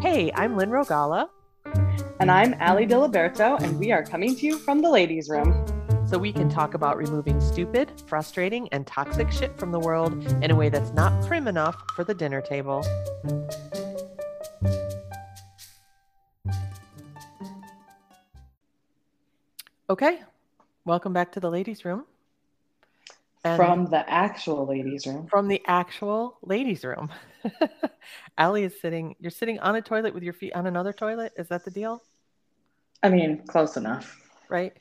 Hey, 0.00 0.32
I'm 0.34 0.56
Lynn 0.56 0.70
Rogala. 0.70 1.28
And 2.20 2.30
I'm 2.30 2.54
Ali 2.58 2.86
Diliberto, 2.86 3.60
and 3.60 3.78
we 3.78 3.92
are 3.92 4.02
coming 4.02 4.34
to 4.34 4.46
you 4.46 4.58
from 4.58 4.80
the 4.80 4.88
ladies' 4.88 5.28
room. 5.28 5.52
So 6.06 6.16
we 6.16 6.32
can 6.32 6.48
talk 6.48 6.72
about 6.72 6.96
removing 6.96 7.38
stupid, 7.38 7.92
frustrating, 8.06 8.66
and 8.70 8.86
toxic 8.86 9.30
shit 9.30 9.58
from 9.58 9.72
the 9.72 9.78
world 9.78 10.14
in 10.42 10.50
a 10.50 10.56
way 10.56 10.70
that's 10.70 10.90
not 10.92 11.12
prim 11.26 11.46
enough 11.46 11.76
for 11.94 12.04
the 12.04 12.14
dinner 12.14 12.40
table. 12.40 12.82
Okay, 19.90 20.20
welcome 20.86 21.12
back 21.12 21.30
to 21.32 21.40
the 21.40 21.50
ladies' 21.50 21.84
room. 21.84 22.06
And 23.44 23.56
from 23.58 23.84
the 23.90 24.08
actual 24.08 24.64
ladies' 24.64 25.06
room. 25.06 25.26
From 25.28 25.48
the 25.48 25.60
actual 25.66 26.38
ladies' 26.40 26.84
room. 26.84 27.10
Ali 28.38 28.64
is 28.64 28.80
sitting, 28.80 29.14
you're 29.20 29.30
sitting 29.30 29.58
on 29.60 29.76
a 29.76 29.82
toilet 29.82 30.14
with 30.14 30.22
your 30.22 30.32
feet 30.32 30.52
on 30.54 30.66
another 30.66 30.92
toilet. 30.92 31.32
Is 31.36 31.48
that 31.48 31.64
the 31.64 31.70
deal? 31.70 32.02
I 33.02 33.08
mean, 33.08 33.42
close 33.46 33.76
enough. 33.76 34.18
Right? 34.48 34.76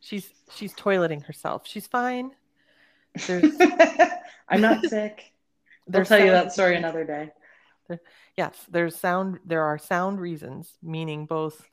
She's 0.00 0.30
she's 0.54 0.74
toileting 0.74 1.24
herself. 1.24 1.66
She's 1.66 1.86
fine. 1.86 2.30
I'm 4.48 4.60
not 4.60 4.84
sick. 4.84 5.32
I'll 5.94 6.04
tell 6.04 6.20
you 6.20 6.30
that 6.30 6.52
story 6.52 6.76
another 6.76 7.04
day. 7.04 7.30
Yes, 8.36 8.54
there's 8.68 8.96
sound 8.96 9.38
there 9.44 9.62
are 9.62 9.78
sound 9.78 10.20
reasons, 10.20 10.76
meaning 10.82 11.26
both 11.26 11.68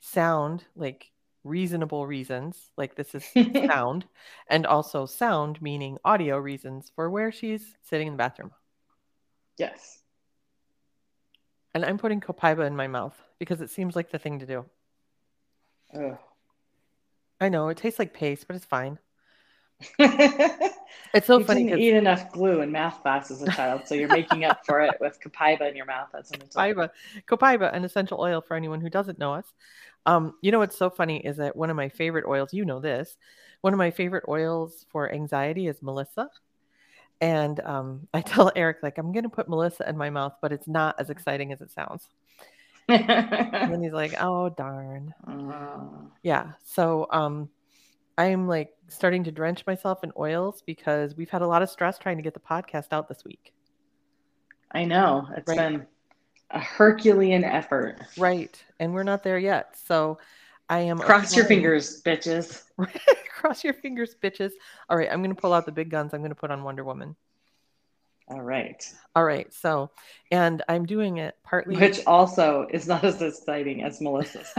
sound, 0.00 0.64
like 0.74 1.10
reasonable 1.44 2.06
reasons, 2.06 2.70
like 2.76 2.94
this 2.94 3.14
is 3.14 3.24
sound, 3.66 4.06
and 4.48 4.66
also 4.66 5.06
sound, 5.06 5.60
meaning 5.60 5.98
audio 6.04 6.38
reasons 6.38 6.90
for 6.94 7.10
where 7.10 7.30
she's 7.30 7.76
sitting 7.82 8.08
in 8.08 8.14
the 8.14 8.18
bathroom. 8.18 8.50
Yes. 9.58 9.98
And 11.74 11.84
I'm 11.84 11.98
putting 11.98 12.20
copaiba 12.20 12.66
in 12.66 12.76
my 12.76 12.86
mouth 12.86 13.16
because 13.38 13.60
it 13.60 13.70
seems 13.70 13.96
like 13.96 14.10
the 14.10 14.18
thing 14.18 14.38
to 14.40 14.46
do. 14.46 14.64
Ugh. 15.94 16.18
I 17.40 17.48
know 17.48 17.68
it 17.68 17.76
tastes 17.76 17.98
like 17.98 18.14
paste, 18.14 18.46
but 18.46 18.56
it's 18.56 18.64
fine. 18.64 18.98
it's 19.98 21.26
so 21.26 21.38
you 21.38 21.44
funny. 21.44 21.62
You 21.62 21.68
didn't 21.70 21.80
eat 21.80 21.94
enough 21.94 22.30
glue 22.30 22.60
in 22.60 22.70
math 22.70 23.02
class 23.02 23.30
as 23.30 23.42
a 23.42 23.50
child, 23.50 23.82
so 23.86 23.94
you're 23.94 24.08
making 24.08 24.44
up 24.44 24.64
for 24.64 24.80
it 24.80 24.94
with 25.00 25.18
copaiba 25.20 25.68
in 25.68 25.74
your 25.74 25.86
mouth. 25.86 26.08
That's 26.12 26.30
copaiba, 26.30 26.90
copaiba, 27.26 27.74
an 27.74 27.84
essential 27.84 28.20
oil 28.20 28.40
for 28.40 28.56
anyone 28.56 28.80
who 28.80 28.90
doesn't 28.90 29.18
know 29.18 29.34
us. 29.34 29.52
Um, 30.06 30.34
you 30.40 30.52
know 30.52 30.58
what's 30.58 30.78
so 30.78 30.90
funny 30.90 31.18
is 31.18 31.36
that 31.38 31.56
one 31.56 31.70
of 31.70 31.76
my 31.76 31.88
favorite 31.88 32.26
oils. 32.28 32.52
You 32.52 32.64
know 32.64 32.80
this. 32.80 33.16
One 33.62 33.72
of 33.72 33.78
my 33.78 33.90
favorite 33.90 34.24
oils 34.28 34.84
for 34.90 35.12
anxiety 35.12 35.66
is 35.66 35.82
Melissa. 35.82 36.28
And 37.22 37.60
um, 37.60 38.08
I 38.12 38.20
tell 38.20 38.52
Eric, 38.54 38.78
like, 38.82 38.98
I'm 38.98 39.12
going 39.12 39.22
to 39.22 39.30
put 39.30 39.48
Melissa 39.48 39.88
in 39.88 39.96
my 39.96 40.10
mouth, 40.10 40.34
but 40.42 40.52
it's 40.52 40.68
not 40.68 40.96
as 40.98 41.08
exciting 41.08 41.52
as 41.52 41.62
it 41.62 41.70
sounds. 41.70 42.08
and 42.88 43.82
he's 43.82 43.92
like, 43.92 44.14
oh, 44.20 44.50
darn. 44.50 45.14
Yeah. 46.22 46.52
So 46.64 47.06
um, 47.10 47.48
I'm 48.18 48.48
like 48.48 48.70
starting 48.88 49.24
to 49.24 49.32
drench 49.32 49.64
myself 49.66 50.02
in 50.04 50.12
oils 50.18 50.62
because 50.66 51.16
we've 51.16 51.30
had 51.30 51.42
a 51.42 51.46
lot 51.46 51.62
of 51.62 51.70
stress 51.70 51.96
trying 51.96 52.16
to 52.16 52.22
get 52.22 52.34
the 52.34 52.40
podcast 52.40 52.88
out 52.90 53.08
this 53.08 53.24
week. 53.24 53.54
I 54.72 54.84
know. 54.84 55.28
It's 55.36 55.48
right. 55.48 55.56
been 55.56 55.86
a 56.50 56.58
Herculean 56.58 57.44
effort. 57.44 58.00
Right. 58.18 58.62
And 58.80 58.92
we're 58.92 59.04
not 59.04 59.22
there 59.22 59.38
yet. 59.38 59.76
So 59.86 60.18
I 60.68 60.80
am 60.80 60.98
cross 60.98 61.32
applying. 61.32 61.36
your 61.36 61.44
fingers, 61.46 62.02
bitches. 62.02 62.62
cross 63.28 63.64
your 63.64 63.74
fingers, 63.74 64.14
bitches. 64.22 64.52
All 64.88 64.96
right, 64.96 65.08
I'm 65.10 65.22
going 65.22 65.34
to 65.34 65.40
pull 65.40 65.52
out 65.52 65.66
the 65.66 65.72
big 65.72 65.90
guns. 65.90 66.14
I'm 66.14 66.20
going 66.20 66.30
to 66.30 66.36
put 66.36 66.50
on 66.50 66.62
Wonder 66.62 66.84
Woman. 66.84 67.16
All 68.28 68.40
right. 68.40 68.82
All 69.14 69.24
right. 69.24 69.52
So, 69.52 69.90
and 70.30 70.62
I'm 70.68 70.86
doing 70.86 71.18
it 71.18 71.36
partly. 71.42 71.76
Which 71.76 72.00
also 72.06 72.66
is 72.70 72.86
not 72.86 73.04
as 73.04 73.20
exciting 73.20 73.82
as 73.82 74.00
Melissa's. 74.00 74.48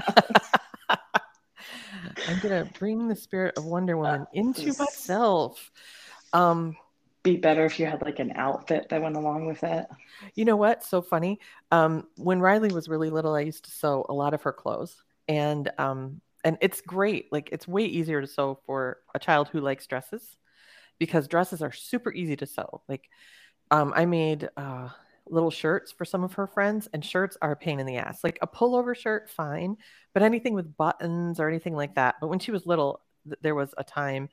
I'm 0.89 2.39
going 2.41 2.65
to 2.65 2.69
bring 2.77 3.07
the 3.07 3.15
spirit 3.15 3.57
of 3.57 3.65
Wonder 3.65 3.97
Woman 3.97 4.27
into 4.33 4.67
myself. 4.77 5.71
Um, 6.33 6.75
be 7.23 7.37
better 7.37 7.65
if 7.65 7.79
you 7.79 7.85
had 7.85 8.01
like 8.01 8.19
an 8.19 8.33
outfit 8.35 8.89
that 8.89 9.01
went 9.01 9.15
along 9.15 9.45
with 9.45 9.63
it. 9.63 9.85
You 10.35 10.45
know 10.45 10.57
what? 10.57 10.83
So 10.83 11.01
funny. 11.01 11.39
Um, 11.71 12.07
when 12.17 12.41
Riley 12.41 12.71
was 12.73 12.89
really 12.89 13.09
little, 13.09 13.33
I 13.33 13.41
used 13.41 13.65
to 13.65 13.71
sew 13.71 14.05
a 14.09 14.13
lot 14.13 14.33
of 14.33 14.41
her 14.43 14.51
clothes, 14.51 15.03
and 15.27 15.71
um, 15.77 16.21
and 16.43 16.57
it's 16.61 16.81
great. 16.81 17.31
Like 17.31 17.49
it's 17.51 17.67
way 17.67 17.85
easier 17.85 18.21
to 18.21 18.27
sew 18.27 18.59
for 18.65 18.97
a 19.15 19.19
child 19.19 19.49
who 19.49 19.61
likes 19.61 19.87
dresses 19.87 20.37
because 20.99 21.27
dresses 21.27 21.61
are 21.61 21.71
super 21.71 22.11
easy 22.11 22.35
to 22.37 22.45
sew. 22.45 22.81
Like 22.87 23.09
um, 23.71 23.93
I 23.95 24.05
made 24.05 24.49
uh, 24.57 24.89
little 25.27 25.51
shirts 25.51 25.91
for 25.91 26.05
some 26.05 26.23
of 26.23 26.33
her 26.33 26.47
friends, 26.47 26.87
and 26.93 27.03
shirts 27.03 27.37
are 27.41 27.51
a 27.51 27.55
pain 27.55 27.79
in 27.79 27.85
the 27.85 27.97
ass. 27.97 28.23
Like 28.23 28.39
a 28.41 28.47
pullover 28.47 28.95
shirt, 28.95 29.29
fine, 29.29 29.77
but 30.13 30.23
anything 30.23 30.53
with 30.53 30.77
buttons 30.77 31.39
or 31.39 31.47
anything 31.47 31.75
like 31.75 31.95
that. 31.95 32.15
But 32.19 32.27
when 32.27 32.39
she 32.39 32.51
was 32.51 32.65
little, 32.65 33.01
th- 33.25 33.39
there 33.41 33.55
was 33.55 33.73
a 33.77 33.83
time 33.83 34.29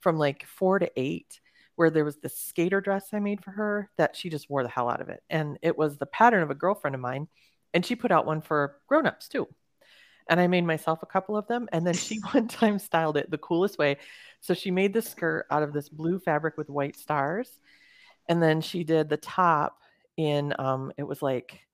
from 0.00 0.18
like 0.18 0.44
four 0.46 0.78
to 0.78 0.90
eight 0.96 1.40
where 1.76 1.90
there 1.90 2.04
was 2.04 2.16
this 2.18 2.38
skater 2.38 2.80
dress 2.80 3.08
I 3.12 3.18
made 3.18 3.44
for 3.44 3.50
her 3.50 3.90
that 3.98 4.16
she 4.16 4.30
just 4.30 4.48
wore 4.48 4.62
the 4.62 4.68
hell 4.68 4.88
out 4.88 5.00
of 5.00 5.08
it. 5.10 5.22
And 5.28 5.58
it 5.62 5.76
was 5.76 5.98
the 5.98 6.06
pattern 6.06 6.42
of 6.42 6.50
a 6.50 6.54
girlfriend 6.54 6.94
of 6.94 7.00
mine. 7.00 7.28
And 7.74 7.84
she 7.84 7.96
put 7.96 8.10
out 8.10 8.24
one 8.24 8.40
for 8.40 8.78
grown-ups 8.88 9.28
too. 9.28 9.46
And 10.28 10.40
I 10.40 10.46
made 10.46 10.64
myself 10.64 11.02
a 11.02 11.06
couple 11.06 11.36
of 11.36 11.46
them. 11.46 11.68
And 11.72 11.86
then 11.86 11.94
she 11.94 12.18
one 12.32 12.48
time 12.48 12.78
styled 12.78 13.16
it 13.16 13.30
the 13.30 13.38
coolest 13.38 13.78
way. 13.78 13.98
So 14.40 14.54
she 14.54 14.70
made 14.70 14.92
the 14.92 15.02
skirt 15.02 15.46
out 15.50 15.62
of 15.62 15.72
this 15.72 15.88
blue 15.88 16.18
fabric 16.18 16.56
with 16.56 16.70
white 16.70 16.96
stars. 16.96 17.58
And 18.28 18.42
then 18.42 18.60
she 18.60 18.84
did 18.84 19.08
the 19.08 19.16
top 19.16 19.80
in 20.16 20.54
um 20.58 20.90
it 20.96 21.02
was 21.02 21.20
like 21.20 21.66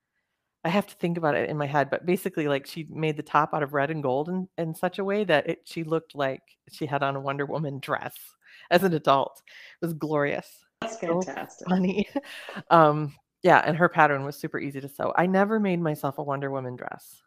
I 0.65 0.69
have 0.69 0.87
to 0.87 0.95
think 0.95 1.19
about 1.19 1.35
it 1.35 1.51
in 1.51 1.57
my 1.57 1.67
head, 1.67 1.91
but 1.91 2.07
basically, 2.07 2.47
like 2.47 2.67
she 2.67 2.87
made 2.89 3.17
the 3.17 3.23
top 3.23 3.53
out 3.53 3.65
of 3.65 3.73
red 3.73 3.91
and 3.91 4.03
gold 4.03 4.29
in, 4.29 4.49
in 4.57 4.75
such 4.75 5.01
a 5.01 5.05
way 5.05 5.25
that 5.25 5.49
it, 5.49 5.63
she 5.65 5.83
looked 5.83 6.15
like 6.15 6.43
she 6.71 6.87
had 6.87 7.03
on 7.03 7.17
a 7.17 7.21
Wonder 7.21 7.47
Woman 7.47 7.81
dress 7.81 8.15
as 8.71 8.85
an 8.85 8.95
adult. 8.95 9.43
It 9.81 9.85
was 9.85 9.95
glorious. 9.95 10.65
That's 10.81 10.99
fantastic. 10.99 11.67
So 11.67 11.71
funny. 11.75 12.09
um, 12.71 13.15
yeah, 13.43 13.59
and 13.65 13.77
her 13.77 13.89
pattern 13.89 14.25
was 14.25 14.37
super 14.37 14.61
easy 14.61 14.81
to 14.81 14.89
sew. 14.89 15.13
I 15.17 15.27
never 15.27 15.59
made 15.59 15.81
myself 15.81 16.19
a 16.19 16.23
Wonder 16.23 16.51
Woman 16.51 16.77
dress. 16.77 17.23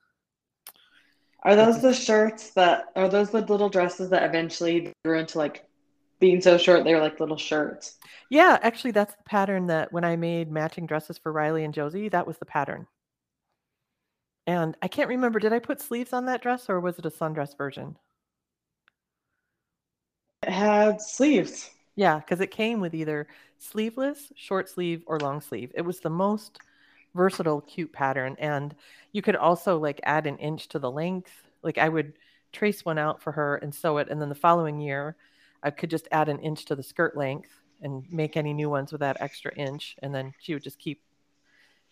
Are 1.46 1.56
those 1.56 1.80
the 1.80 1.94
shirts 1.94 2.50
that 2.56 2.86
are 2.96 3.08
those 3.08 3.30
the 3.30 3.42
little 3.42 3.70
dresses 3.70 4.10
that 4.10 4.24
eventually 4.24 4.92
grew 5.06 5.20
into 5.20 5.38
like 5.38 5.64
being 6.20 6.42
so 6.42 6.58
short 6.58 6.84
they 6.84 6.94
were 6.96 7.00
like 7.00 7.20
little 7.20 7.38
shirts? 7.38 7.98
Yeah, 8.32 8.58
actually 8.64 8.92
that's 8.92 9.16
the 9.16 9.24
pattern 9.24 9.68
that 9.68 9.94
when 9.94 10.04
I 10.04 10.16
made 10.16 10.52
matching 10.52 10.88
dresses 10.88 11.20
for 11.20 11.32
Riley 11.32 11.64
and 11.64 11.74
Josie, 11.74 12.10
that 12.10 12.26
was 12.26 12.40
the 12.40 12.46
pattern. 12.46 12.88
And 14.48 14.76
I 14.82 14.88
can't 14.88 15.10
remember, 15.10 15.40
did 15.40 15.54
I 15.54 15.60
put 15.60 15.80
sleeves 15.82 16.14
on 16.14 16.26
that 16.26 16.42
dress 16.42 16.68
or 16.68 16.80
was 16.80 16.98
it 16.98 17.06
a 17.06 17.12
sundress 17.12 17.56
version? 17.56 17.98
It 20.42 20.50
had 20.50 21.00
sleeves. 21.02 21.70
Yeah, 21.96 22.20
because 22.20 22.42
it 22.42 22.52
came 22.52 22.80
with 22.82 22.96
either 22.96 23.28
sleeveless, 23.60 24.32
short 24.36 24.68
sleeve, 24.68 25.04
or 25.06 25.20
long 25.20 25.42
sleeve. 25.42 25.72
It 25.76 25.82
was 25.84 26.00
the 26.00 26.10
most 26.10 26.60
versatile, 27.16 27.62
cute 27.62 27.92
pattern. 27.92 28.36
And 28.40 28.76
you 29.12 29.22
could 29.22 29.36
also 29.36 29.80
like 29.80 30.00
add 30.04 30.28
an 30.28 30.38
inch 30.38 30.68
to 30.70 30.80
the 30.80 30.92
length. 30.92 31.32
Like 31.64 31.78
I 31.78 31.90
would 31.90 32.14
trace 32.52 32.86
one 32.86 33.00
out 33.00 33.22
for 33.22 33.32
her 33.32 33.56
and 33.56 33.74
sew 33.74 33.98
it. 33.98 34.10
And 34.10 34.22
then 34.22 34.30
the 34.30 34.36
following 34.36 34.80
year, 34.80 35.16
I 35.64 35.72
could 35.72 35.90
just 35.90 36.08
add 36.12 36.30
an 36.30 36.40
inch 36.40 36.66
to 36.66 36.76
the 36.76 36.84
skirt 36.84 37.18
length 37.18 37.50
and 37.82 38.04
make 38.12 38.38
any 38.38 38.54
new 38.54 38.70
ones 38.70 38.92
with 38.92 39.02
that 39.02 39.18
extra 39.20 39.54
inch. 39.56 39.96
And 40.04 40.14
then 40.14 40.34
she 40.40 40.54
would 40.54 40.64
just 40.64 40.78
keep, 40.78 41.02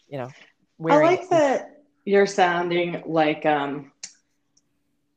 you 0.08 0.20
know, 0.20 0.30
wearing. 0.78 1.08
I 1.08 1.12
like 1.12 1.30
that 1.30 1.74
you're 2.06 2.28
sounding 2.28 3.02
like 3.06 3.46
um 3.46 3.92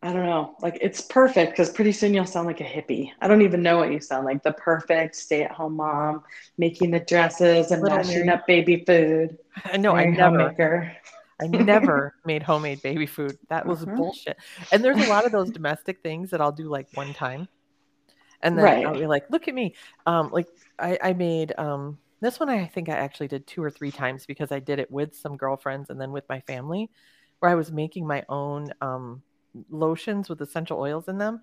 I 0.06 0.12
don't 0.12 0.24
know. 0.24 0.54
Like 0.60 0.78
it's 0.80 1.00
perfect 1.00 1.50
because 1.50 1.70
pretty 1.70 1.90
soon 1.90 2.14
you'll 2.14 2.26
sound 2.26 2.46
like 2.46 2.60
a 2.60 2.64
hippie. 2.64 3.10
I 3.20 3.26
don't 3.26 3.42
even 3.42 3.60
know 3.60 3.76
what 3.78 3.90
you 3.90 3.98
sound 3.98 4.24
like. 4.24 4.40
The 4.44 4.52
perfect 4.52 5.16
stay-at-home 5.16 5.74
mom 5.74 6.22
making 6.58 6.92
the 6.92 7.00
dresses 7.00 7.72
and 7.72 7.82
Little 7.82 7.98
mashing 7.98 8.26
Mary. 8.26 8.28
up 8.28 8.46
baby 8.46 8.84
food. 8.86 9.36
I 9.64 9.78
know. 9.78 9.96
I 9.96 10.04
never. 10.04 10.94
I 11.40 11.48
never 11.48 12.14
made 12.24 12.44
homemade 12.44 12.82
baby 12.82 13.06
food. 13.06 13.36
That 13.48 13.66
was 13.66 13.82
uh-huh. 13.82 13.96
bullshit. 13.96 14.36
And 14.70 14.84
there's 14.84 15.04
a 15.04 15.10
lot 15.10 15.26
of 15.26 15.32
those 15.32 15.50
domestic 15.50 16.02
things 16.04 16.30
that 16.30 16.40
I'll 16.40 16.52
do 16.52 16.68
like 16.68 16.86
one 16.94 17.12
time, 17.12 17.48
and 18.42 18.56
then 18.56 18.64
right. 18.64 18.86
I'll 18.86 18.94
be 18.94 19.08
like, 19.08 19.28
"Look 19.28 19.48
at 19.48 19.54
me!" 19.54 19.74
Um, 20.06 20.30
like 20.30 20.46
I, 20.78 20.98
I 21.02 21.12
made 21.14 21.52
um, 21.58 21.98
this 22.20 22.38
one. 22.38 22.48
I 22.48 22.64
think 22.66 22.88
I 22.88 22.94
actually 22.94 23.28
did 23.28 23.44
two 23.46 23.60
or 23.62 23.72
three 23.72 23.90
times 23.90 24.24
because 24.24 24.52
I 24.52 24.60
did 24.60 24.78
it 24.78 24.90
with 24.90 25.16
some 25.16 25.36
girlfriends 25.36 25.90
and 25.90 26.00
then 26.00 26.12
with 26.12 26.24
my 26.28 26.40
family, 26.42 26.90
where 27.40 27.50
I 27.50 27.56
was 27.56 27.72
making 27.72 28.06
my 28.06 28.24
own 28.28 28.70
um, 28.80 29.22
lotions 29.70 30.28
with 30.28 30.40
essential 30.40 30.78
oils 30.78 31.08
in 31.08 31.18
them. 31.18 31.40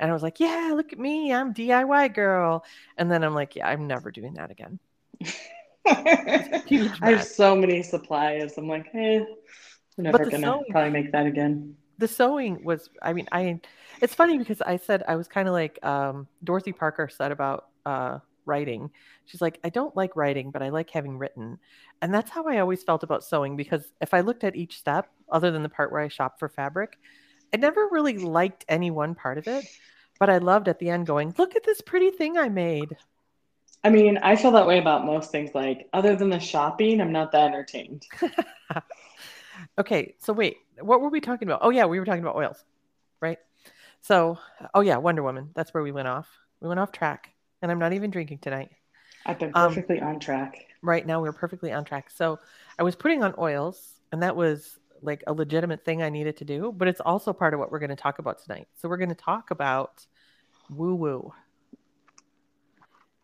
And 0.00 0.10
I 0.10 0.12
was 0.14 0.22
like, 0.22 0.40
yeah, 0.40 0.72
look 0.74 0.92
at 0.92 0.98
me. 0.98 1.32
I'm 1.32 1.54
DIY 1.54 2.14
girl. 2.14 2.64
And 2.98 3.10
then 3.10 3.22
I'm 3.22 3.34
like, 3.34 3.56
yeah, 3.56 3.68
I'm 3.68 3.86
never 3.86 4.10
doing 4.10 4.34
that 4.34 4.50
again. 4.50 4.78
I 5.86 6.94
have 7.02 7.24
so 7.24 7.54
many 7.54 7.82
supplies. 7.82 8.56
I'm 8.56 8.68
like, 8.68 8.90
hey, 8.90 9.18
I'm 9.98 10.04
never 10.04 10.24
gonna 10.30 10.60
probably 10.70 10.90
make 10.90 11.12
that 11.12 11.26
again. 11.26 11.76
The 11.98 12.08
sewing 12.08 12.64
was, 12.64 12.90
I 13.02 13.12
mean, 13.12 13.28
I. 13.32 13.60
It's 14.00 14.14
funny 14.14 14.38
because 14.38 14.60
I 14.60 14.76
said 14.76 15.04
I 15.06 15.14
was 15.14 15.28
kind 15.28 15.46
of 15.46 15.54
like 15.54 15.78
um, 15.84 16.26
Dorothy 16.42 16.72
Parker 16.72 17.08
said 17.08 17.30
about 17.30 17.68
uh, 17.86 18.18
writing. 18.46 18.90
She's 19.26 19.40
like, 19.40 19.60
I 19.62 19.68
don't 19.68 19.94
like 19.96 20.16
writing, 20.16 20.50
but 20.50 20.62
I 20.62 20.70
like 20.70 20.90
having 20.90 21.18
written. 21.18 21.58
And 22.02 22.12
that's 22.12 22.30
how 22.30 22.44
I 22.44 22.58
always 22.58 22.82
felt 22.82 23.02
about 23.02 23.24
sewing 23.24 23.56
because 23.56 23.84
if 24.00 24.12
I 24.12 24.20
looked 24.20 24.44
at 24.44 24.56
each 24.56 24.78
step, 24.78 25.08
other 25.30 25.50
than 25.50 25.62
the 25.62 25.68
part 25.68 25.92
where 25.92 26.00
I 26.00 26.08
shop 26.08 26.38
for 26.38 26.48
fabric, 26.48 26.98
I 27.54 27.56
never 27.56 27.86
really 27.92 28.18
liked 28.18 28.64
any 28.68 28.90
one 28.90 29.14
part 29.14 29.38
of 29.38 29.46
it. 29.46 29.64
But 30.18 30.28
I 30.28 30.38
loved 30.38 30.66
at 30.68 30.80
the 30.80 30.90
end 30.90 31.06
going, 31.06 31.34
look 31.38 31.54
at 31.54 31.62
this 31.64 31.80
pretty 31.80 32.10
thing 32.10 32.36
I 32.36 32.48
made. 32.48 32.96
I 33.84 33.90
mean, 33.90 34.18
I 34.18 34.34
feel 34.34 34.50
that 34.52 34.66
way 34.66 34.78
about 34.78 35.06
most 35.06 35.30
things. 35.30 35.54
Like, 35.54 35.88
other 35.92 36.16
than 36.16 36.30
the 36.30 36.40
shopping, 36.40 37.00
I'm 37.00 37.12
not 37.12 37.30
that 37.30 37.46
entertained. 37.46 38.06
okay, 39.78 40.14
so 40.18 40.32
wait, 40.32 40.56
what 40.80 41.00
were 41.00 41.10
we 41.10 41.20
talking 41.20 41.46
about? 41.46 41.60
Oh, 41.62 41.70
yeah, 41.70 41.84
we 41.84 42.00
were 42.00 42.04
talking 42.04 42.22
about 42.22 42.34
oils, 42.34 42.64
right? 43.20 43.38
So, 44.00 44.38
oh, 44.74 44.80
yeah, 44.80 44.96
Wonder 44.96 45.22
Woman. 45.22 45.50
That's 45.54 45.72
where 45.72 45.82
we 45.82 45.92
went 45.92 46.08
off. 46.08 46.28
We 46.60 46.68
went 46.68 46.80
off 46.80 46.90
track, 46.90 47.30
and 47.62 47.70
I'm 47.70 47.78
not 47.78 47.92
even 47.92 48.10
drinking 48.10 48.38
tonight. 48.38 48.70
I've 49.26 49.38
been 49.38 49.52
perfectly 49.52 50.00
um, 50.00 50.08
on 50.08 50.20
track. 50.20 50.66
Right 50.82 51.06
now, 51.06 51.20
we're 51.20 51.32
perfectly 51.32 51.72
on 51.72 51.84
track. 51.84 52.10
So, 52.10 52.40
I 52.78 52.82
was 52.82 52.96
putting 52.96 53.22
on 53.22 53.34
oils, 53.38 53.94
and 54.10 54.22
that 54.22 54.34
was 54.34 54.78
like 55.04 55.22
a 55.26 55.32
legitimate 55.32 55.84
thing 55.84 56.02
I 56.02 56.08
needed 56.08 56.36
to 56.38 56.44
do, 56.44 56.72
but 56.76 56.88
it's 56.88 57.00
also 57.00 57.32
part 57.32 57.54
of 57.54 57.60
what 57.60 57.70
we're 57.70 57.78
going 57.78 57.90
to 57.90 57.96
talk 57.96 58.18
about 58.18 58.42
tonight. 58.42 58.66
So, 58.76 58.88
we're 58.88 58.96
going 58.96 59.10
to 59.10 59.14
talk 59.14 59.50
about 59.50 60.06
woo 60.70 60.94
woo 60.94 61.32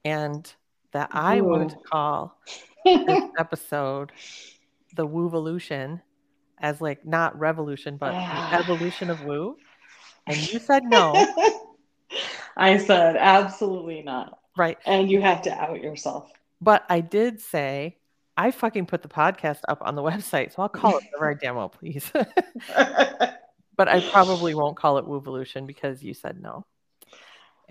and 0.05 0.53
that 0.93 1.09
I 1.13 1.39
Ooh. 1.39 1.45
wanted 1.45 1.71
to 1.71 1.77
call 1.77 2.39
this 2.85 3.25
episode 3.39 4.13
the 4.97 5.07
Woovolution 5.07 6.01
as 6.59 6.81
like 6.81 7.07
not 7.07 7.39
revolution, 7.39 7.97
but 7.97 8.13
the 8.13 8.19
ah. 8.19 8.59
evolution 8.59 9.11
of 9.11 9.25
woo. 9.25 9.57
And 10.27 10.53
you 10.53 10.59
said 10.59 10.85
no. 10.85 11.15
I 12.57 12.77
said 12.77 13.17
absolutely 13.17 14.03
not. 14.03 14.39
Right. 14.57 14.79
And 14.85 15.11
you 15.11 15.21
have 15.23 15.43
to 15.43 15.53
out 15.53 15.81
yourself. 15.81 16.31
But 16.61 16.85
I 16.89 17.01
did 17.01 17.41
say 17.41 17.97
I 18.41 18.53
fucking 18.53 18.87
put 18.87 19.03
the 19.03 19.09
podcast 19.09 19.59
up 19.69 19.83
on 19.83 19.95
the 19.97 20.03
website, 20.11 20.55
so 20.55 20.63
I'll 20.63 20.69
call 20.71 20.97
it 20.97 21.05
the 21.13 21.21
right 21.21 21.39
damn 21.39 21.57
well, 21.57 21.69
please. 21.69 22.11
but 22.15 23.89
I 23.89 24.01
probably 24.11 24.55
won't 24.55 24.79
call 24.79 24.97
it 24.97 25.05
Woovolution 25.05 25.67
because 25.67 26.03
you 26.03 26.15
said 26.15 26.41
no. 26.41 26.65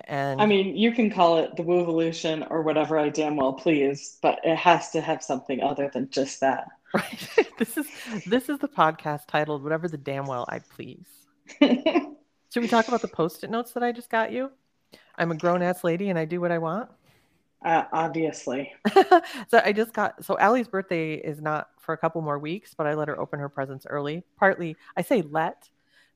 And 0.06 0.39
I 0.39 0.45
mean, 0.45 0.77
you 0.77 0.92
can 0.92 1.10
call 1.10 1.39
it 1.39 1.56
the 1.56 1.63
Woovolution 1.63 2.48
or 2.51 2.62
whatever 2.62 3.00
I 3.00 3.10
damn 3.10 3.36
well 3.36 3.54
please, 3.54 4.18
but 4.21 4.39
it 4.44 4.56
has 4.57 4.92
to 4.92 5.01
have 5.01 5.24
something 5.24 5.62
other 5.62 5.89
than 5.92 6.10
just 6.10 6.39
that. 6.42 6.68
Right. 6.92 7.30
this 7.60 7.77
is 7.77 7.86
this 8.25 8.50
is 8.50 8.57
the 8.57 8.68
podcast 8.68 9.27
titled 9.27 9.62
"Whatever 9.62 9.88
the 9.88 9.98
Damn 9.98 10.25
Well 10.25 10.45
I 10.50 10.57
Please." 10.57 11.06
Should 11.62 12.63
we 12.63 12.68
talk 12.68 12.88
about 12.88 13.04
the 13.04 13.07
post-it 13.07 13.51
notes 13.51 13.74
that 13.74 13.83
I 13.83 13.92
just 13.92 14.10
got 14.10 14.31
you? 14.31 14.50
I'm 15.15 15.30
a 15.30 15.36
grown 15.36 15.62
ass 15.62 15.83
lady 15.83 16.10
and 16.10 16.18
I 16.18 16.25
do 16.25 16.42
what 16.42 16.51
I 16.51 16.57
want. 16.57 16.89
Uh, 17.63 17.83
obviously. 17.91 18.71
so 19.50 19.61
I 19.63 19.73
just 19.73 19.94
got 19.94 20.23
so 20.23 20.38
Allie's 20.39 20.67
birthday 20.67 21.15
is 21.15 21.41
not 21.41 21.67
for 21.79 21.94
a 21.94 21.97
couple 21.97 22.21
more 22.21 22.39
weeks, 22.39 22.73
but 22.73 22.88
I 22.88 22.94
let 22.94 23.09
her 23.09 23.19
open 23.19 23.39
her 23.39 23.50
presents 23.50 23.85
early. 23.89 24.23
Partly, 24.38 24.77
I 24.95 25.01
say 25.01 25.21
let 25.23 25.69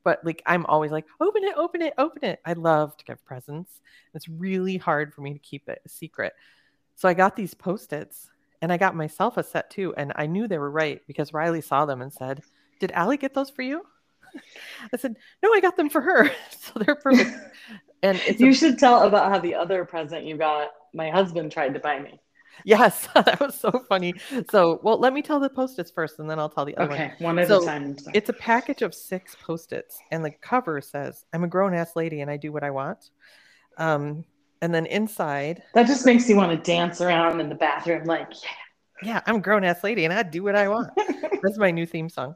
but 0.04 0.24
like 0.24 0.42
I'm 0.46 0.66
always 0.66 0.92
like, 0.92 1.06
open 1.20 1.44
it, 1.44 1.54
open 1.56 1.82
it, 1.82 1.94
open 1.98 2.26
it. 2.26 2.40
I 2.46 2.54
love 2.54 2.96
to 2.98 3.06
give 3.06 3.24
presents. 3.26 3.82
It's 4.14 4.28
really 4.28 4.78
hard 4.78 5.14
for 5.14 5.22
me 5.22 5.34
to 5.34 5.40
keep 5.40 5.70
it 5.70 5.82
a 5.86 5.90
secret. 5.90 6.34
So 6.96 7.08
I 7.08 7.14
got 7.14 7.36
these 7.36 7.54
post-its 7.54 8.30
and 8.62 8.72
I 8.72 8.78
got 8.78 8.96
myself 8.96 9.38
a 9.38 9.44
set 9.44 9.70
too. 9.70 9.94
And 9.96 10.14
I 10.16 10.26
knew 10.26 10.48
they 10.48 10.58
were 10.58 10.72
right 10.72 11.02
because 11.08 11.34
Riley 11.34 11.62
saw 11.62 11.86
them 11.86 12.02
and 12.02 12.14
said, 12.14 12.44
Did 12.80 12.92
Allie 12.92 13.18
get 13.18 13.34
those 13.34 13.50
for 13.50 13.62
you? 13.62 13.86
I 14.94 14.98
said, 14.98 15.16
No, 15.42 15.54
I 15.54 15.62
got 15.62 15.78
them 15.78 15.90
for 15.90 16.02
her. 16.02 16.30
so 16.60 16.80
they're 16.80 16.96
perfect. 16.96 17.32
And 18.02 18.22
you 18.40 18.50
a- 18.50 18.54
should 18.54 18.78
tell 18.78 19.04
about 19.04 19.32
how 19.32 19.40
the 19.40 19.56
other 19.56 19.86
present 19.86 20.26
you 20.26 20.38
got, 20.38 20.70
my 20.94 21.10
husband 21.10 21.52
tried 21.52 21.74
to 21.74 21.80
buy 21.80 22.00
me. 22.00 22.20
Yes, 22.66 23.08
that 23.16 23.40
was 23.40 23.60
so 23.60 23.72
funny. 23.90 24.14
So, 24.50 24.80
well, 24.84 25.00
let 25.00 25.14
me 25.14 25.22
tell 25.22 25.40
the 25.40 25.50
post-its 25.50 25.92
first, 25.92 26.20
and 26.20 26.30
then 26.30 26.40
I'll 26.40 26.50
tell 26.50 26.66
the 26.66 26.78
other 26.78 26.90
one. 26.90 27.02
okay, 27.02 27.14
one. 27.20 27.36
one 27.36 27.40
at 27.40 27.48
so 27.48 27.62
a 27.62 27.66
time. 27.66 27.96
It's 28.14 28.30
a 28.30 28.34
package 28.34 28.82
of 28.82 28.94
six 28.94 29.36
post-its, 29.36 30.00
and 30.12 30.24
the 30.24 30.32
cover 30.32 30.82
says, 30.82 31.26
"I'm 31.34 31.44
a 31.44 31.48
grown-ass 31.48 31.96
lady, 31.96 32.22
and 32.22 32.30
I 32.30 32.38
do 32.38 32.52
what 32.52 32.64
I 32.64 32.72
want." 32.72 33.10
Um, 33.78 34.24
and 34.62 34.74
then 34.74 34.86
inside, 34.86 35.64
that 35.74 35.88
just 35.88 36.06
makes 36.06 36.30
you 36.30 36.36
want 36.36 36.52
to 36.52 36.72
dance 36.72 37.02
around 37.02 37.42
in 37.42 37.50
the 37.50 37.56
bathroom, 37.56 38.06
like, 38.06 38.30
yeah, 38.42 38.50
yeah, 39.04 39.22
I'm 39.26 39.38
a 39.38 39.42
grown-ass 39.42 39.84
lady, 39.84 40.06
and 40.06 40.14
I 40.14 40.24
do 40.24 40.44
what 40.44 40.56
I 40.56 40.68
want. 40.70 40.90
That's 41.42 41.58
my 41.58 41.72
new 41.72 41.86
theme 41.86 42.10
song. 42.10 42.36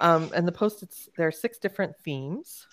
Um, 0.00 0.30
and 0.34 0.48
the 0.48 0.52
post-its, 0.52 1.08
there 1.16 1.26
are 1.26 1.32
six 1.32 1.58
different 1.58 1.94
themes. 2.04 2.66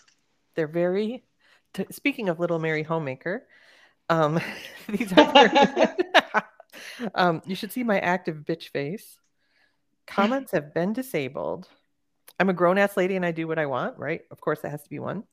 They're 0.56 0.68
very. 0.68 1.26
T- 1.74 1.86
speaking 1.92 2.30
of 2.30 2.40
Little 2.40 2.60
Mary 2.60 2.84
Homemaker, 2.84 3.46
um, 4.10 4.40
these 4.88 5.14
are. 5.14 5.50
um, 7.16 7.42
you 7.46 7.56
should 7.56 7.72
see 7.72 7.84
my 7.84 8.00
active 8.00 8.38
bitch 8.38 8.70
face. 8.70 9.18
Comments 10.06 10.52
have 10.52 10.74
been 10.74 10.94
disabled. 10.94 11.68
I'm 12.40 12.50
a 12.50 12.54
grown 12.54 12.78
ass 12.78 12.96
lady 12.96 13.16
and 13.16 13.26
I 13.26 13.32
do 13.32 13.48
what 13.48 13.60
I 13.60 13.66
want, 13.66 13.98
right? 13.98 14.22
Of 14.32 14.40
course, 14.40 14.62
that 14.62 14.70
has 14.70 14.84
to 14.84 14.90
be 14.90 15.00
one. 15.00 15.24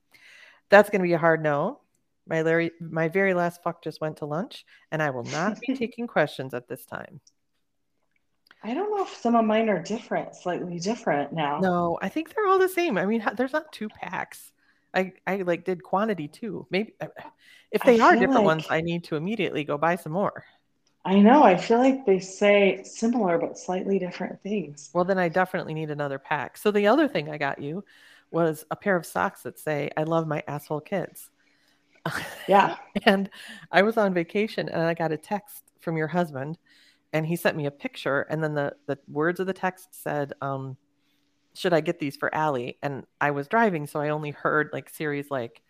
That's 0.70 0.90
going 0.90 1.00
to 1.00 1.06
be 1.06 1.12
a 1.12 1.18
hard 1.18 1.42
no. 1.42 1.80
My 2.26 2.42
Larry, 2.42 2.70
my 2.80 3.08
very 3.08 3.34
last 3.34 3.62
fuck 3.62 3.84
just 3.84 4.00
went 4.00 4.16
to 4.18 4.24
lunch, 4.24 4.64
and 4.90 5.02
I 5.02 5.10
will 5.10 5.24
not 5.24 5.60
be 5.60 5.76
taking 5.76 6.06
questions 6.06 6.54
at 6.54 6.66
this 6.68 6.86
time. 6.86 7.20
I 8.62 8.72
don't 8.72 8.96
know 8.96 9.04
if 9.04 9.14
some 9.14 9.36
of 9.36 9.44
mine 9.44 9.68
are 9.68 9.82
different, 9.82 10.34
slightly 10.34 10.78
different 10.78 11.34
now. 11.34 11.58
No, 11.60 11.98
I 12.00 12.08
think 12.08 12.34
they're 12.34 12.46
all 12.46 12.58
the 12.58 12.70
same. 12.70 12.96
I 12.96 13.04
mean, 13.04 13.22
there's 13.36 13.52
not 13.52 13.70
two 13.72 13.90
packs. 13.90 14.52
I 14.94 15.12
I 15.26 15.36
like 15.36 15.64
did 15.64 15.82
quantity 15.82 16.28
too. 16.28 16.66
Maybe 16.70 16.94
uh, 17.00 17.08
if 17.70 17.82
they 17.82 18.00
are 18.00 18.14
different 18.14 18.34
like... 18.34 18.44
ones, 18.44 18.66
I 18.70 18.80
need 18.80 19.04
to 19.04 19.16
immediately 19.16 19.64
go 19.64 19.76
buy 19.76 19.96
some 19.96 20.12
more. 20.12 20.44
I 21.04 21.20
know. 21.20 21.42
I 21.42 21.56
feel 21.56 21.78
like 21.78 22.06
they 22.06 22.18
say 22.18 22.82
similar 22.84 23.38
but 23.38 23.58
slightly 23.58 23.98
different 23.98 24.40
things. 24.42 24.90
Well, 24.94 25.04
then 25.04 25.18
I 25.18 25.28
definitely 25.28 25.74
need 25.74 25.90
another 25.90 26.18
pack. 26.18 26.56
So 26.56 26.70
the 26.70 26.86
other 26.86 27.08
thing 27.08 27.28
I 27.28 27.36
got 27.36 27.60
you 27.60 27.84
was 28.30 28.64
a 28.70 28.76
pair 28.76 28.96
of 28.96 29.04
socks 29.04 29.42
that 29.42 29.58
say 29.58 29.90
"I 29.96 30.04
love 30.04 30.26
my 30.26 30.42
asshole 30.46 30.80
kids." 30.80 31.30
Yeah. 32.48 32.76
and 33.06 33.30
I 33.70 33.82
was 33.82 33.96
on 33.96 34.14
vacation 34.14 34.68
and 34.68 34.82
I 34.82 34.94
got 34.94 35.12
a 35.12 35.16
text 35.16 35.62
from 35.80 35.96
your 35.96 36.08
husband, 36.08 36.58
and 37.12 37.26
he 37.26 37.36
sent 37.36 37.56
me 37.56 37.66
a 37.66 37.70
picture, 37.70 38.22
and 38.22 38.42
then 38.42 38.54
the 38.54 38.74
the 38.86 38.98
words 39.08 39.40
of 39.40 39.46
the 39.46 39.52
text 39.52 39.88
said, 40.02 40.32
um, 40.40 40.76
"Should 41.54 41.72
I 41.72 41.80
get 41.80 41.98
these 41.98 42.16
for 42.16 42.34
Allie?" 42.34 42.78
And 42.82 43.06
I 43.20 43.30
was 43.30 43.48
driving, 43.48 43.86
so 43.86 44.00
I 44.00 44.10
only 44.10 44.30
heard 44.30 44.70
like 44.72 44.90
Siri's 44.90 45.30
like 45.30 45.62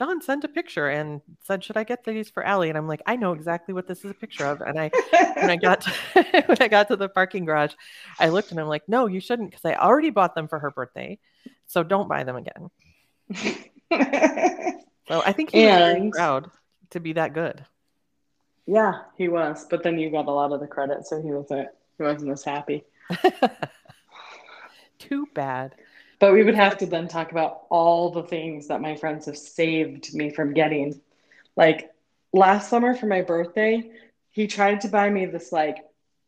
John 0.00 0.22
sent 0.22 0.44
a 0.44 0.48
picture 0.48 0.88
and 0.88 1.20
said, 1.42 1.62
"Should 1.62 1.76
I 1.76 1.84
get 1.84 2.04
these 2.04 2.30
for 2.30 2.42
Allie?" 2.42 2.70
And 2.70 2.78
I'm 2.78 2.88
like, 2.88 3.02
"I 3.04 3.16
know 3.16 3.32
exactly 3.32 3.74
what 3.74 3.86
this 3.86 4.02
is 4.02 4.10
a 4.10 4.14
picture 4.14 4.46
of." 4.46 4.62
And 4.62 4.80
I, 4.80 4.90
when 5.36 5.50
I 5.50 5.56
got 5.56 5.82
to, 5.82 5.92
when 6.46 6.56
I 6.58 6.68
got 6.68 6.88
to 6.88 6.96
the 6.96 7.10
parking 7.10 7.44
garage, 7.44 7.74
I 8.18 8.30
looked 8.30 8.50
and 8.50 8.58
I'm 8.58 8.66
like, 8.66 8.88
"No, 8.88 9.06
you 9.06 9.20
shouldn't," 9.20 9.50
because 9.50 9.66
I 9.66 9.74
already 9.74 10.08
bought 10.08 10.34
them 10.34 10.48
for 10.48 10.58
her 10.58 10.70
birthday, 10.70 11.18
so 11.66 11.82
don't 11.82 12.08
buy 12.08 12.24
them 12.24 12.36
again. 12.36 12.70
so 13.34 15.22
I 15.22 15.32
think 15.32 15.50
he 15.50 15.64
and, 15.64 16.04
was 16.04 16.12
proud 16.16 16.50
to 16.90 17.00
be 17.00 17.12
that 17.12 17.34
good. 17.34 17.62
Yeah, 18.64 19.02
he 19.18 19.28
was. 19.28 19.66
But 19.68 19.82
then 19.82 19.98
you 19.98 20.10
got 20.10 20.28
a 20.28 20.30
lot 20.30 20.52
of 20.52 20.60
the 20.60 20.66
credit, 20.66 21.06
so 21.06 21.20
he 21.20 21.30
wasn't. 21.30 21.68
He 21.98 22.04
wasn't 22.04 22.30
as 22.32 22.42
happy. 22.42 22.84
Too 25.00 25.26
bad. 25.34 25.74
But 26.20 26.34
we 26.34 26.44
would 26.44 26.54
have 26.54 26.78
to 26.78 26.86
then 26.86 27.08
talk 27.08 27.32
about 27.32 27.62
all 27.70 28.10
the 28.10 28.22
things 28.22 28.68
that 28.68 28.82
my 28.82 28.94
friends 28.94 29.26
have 29.26 29.38
saved 29.38 30.14
me 30.14 30.30
from 30.30 30.54
getting. 30.54 31.00
Like 31.56 31.90
last 32.32 32.68
summer 32.68 32.94
for 32.94 33.06
my 33.06 33.22
birthday, 33.22 33.90
he 34.30 34.46
tried 34.46 34.82
to 34.82 34.88
buy 34.88 35.10
me 35.10 35.26
this 35.26 35.50
like 35.50 35.78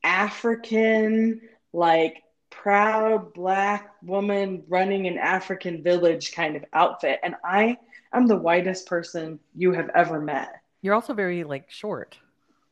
African, 0.03 1.43
like 1.73 2.23
proud 2.51 3.35
black 3.35 3.93
woman 4.03 4.65
running 4.69 5.07
an 5.07 5.19
African 5.19 5.83
village 5.83 6.33
kind 6.33 6.57
of 6.57 6.65
outfit. 6.73 7.21
And 7.23 7.35
I 7.45 7.77
am 8.13 8.27
the 8.27 8.37
whitest 8.37 8.87
person 8.87 9.39
you 9.55 9.73
have 9.73 9.91
ever 9.95 10.21
met. 10.21 10.55
You're 10.81 10.95
also 10.95 11.13
very 11.13 11.45
like 11.45 11.71
short. 11.71 12.17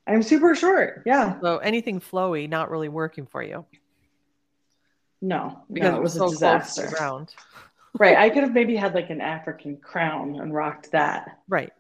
I'm 0.07 0.23
super 0.23 0.55
short. 0.55 1.03
Yeah. 1.05 1.39
So 1.41 1.59
anything 1.59 2.01
flowy, 2.01 2.49
not 2.49 2.71
really 2.71 2.89
working 2.89 3.27
for 3.27 3.43
you. 3.43 3.67
No, 5.23 5.61
because 5.73 5.93
no, 5.93 5.97
it 5.97 6.03
was 6.03 6.15
so 6.15 6.27
a 6.27 6.31
disaster. 6.31 6.89
ground. 6.89 7.35
right. 7.99 8.17
I 8.17 8.31
could 8.31 8.43
have 8.43 8.53
maybe 8.53 8.77
had 8.77 8.95
like 8.95 9.11
an 9.11 9.21
African 9.21 9.77
crown 9.77 10.41
and 10.41 10.55
rocked 10.55 10.93
that. 10.93 11.39
Right. 11.49 11.73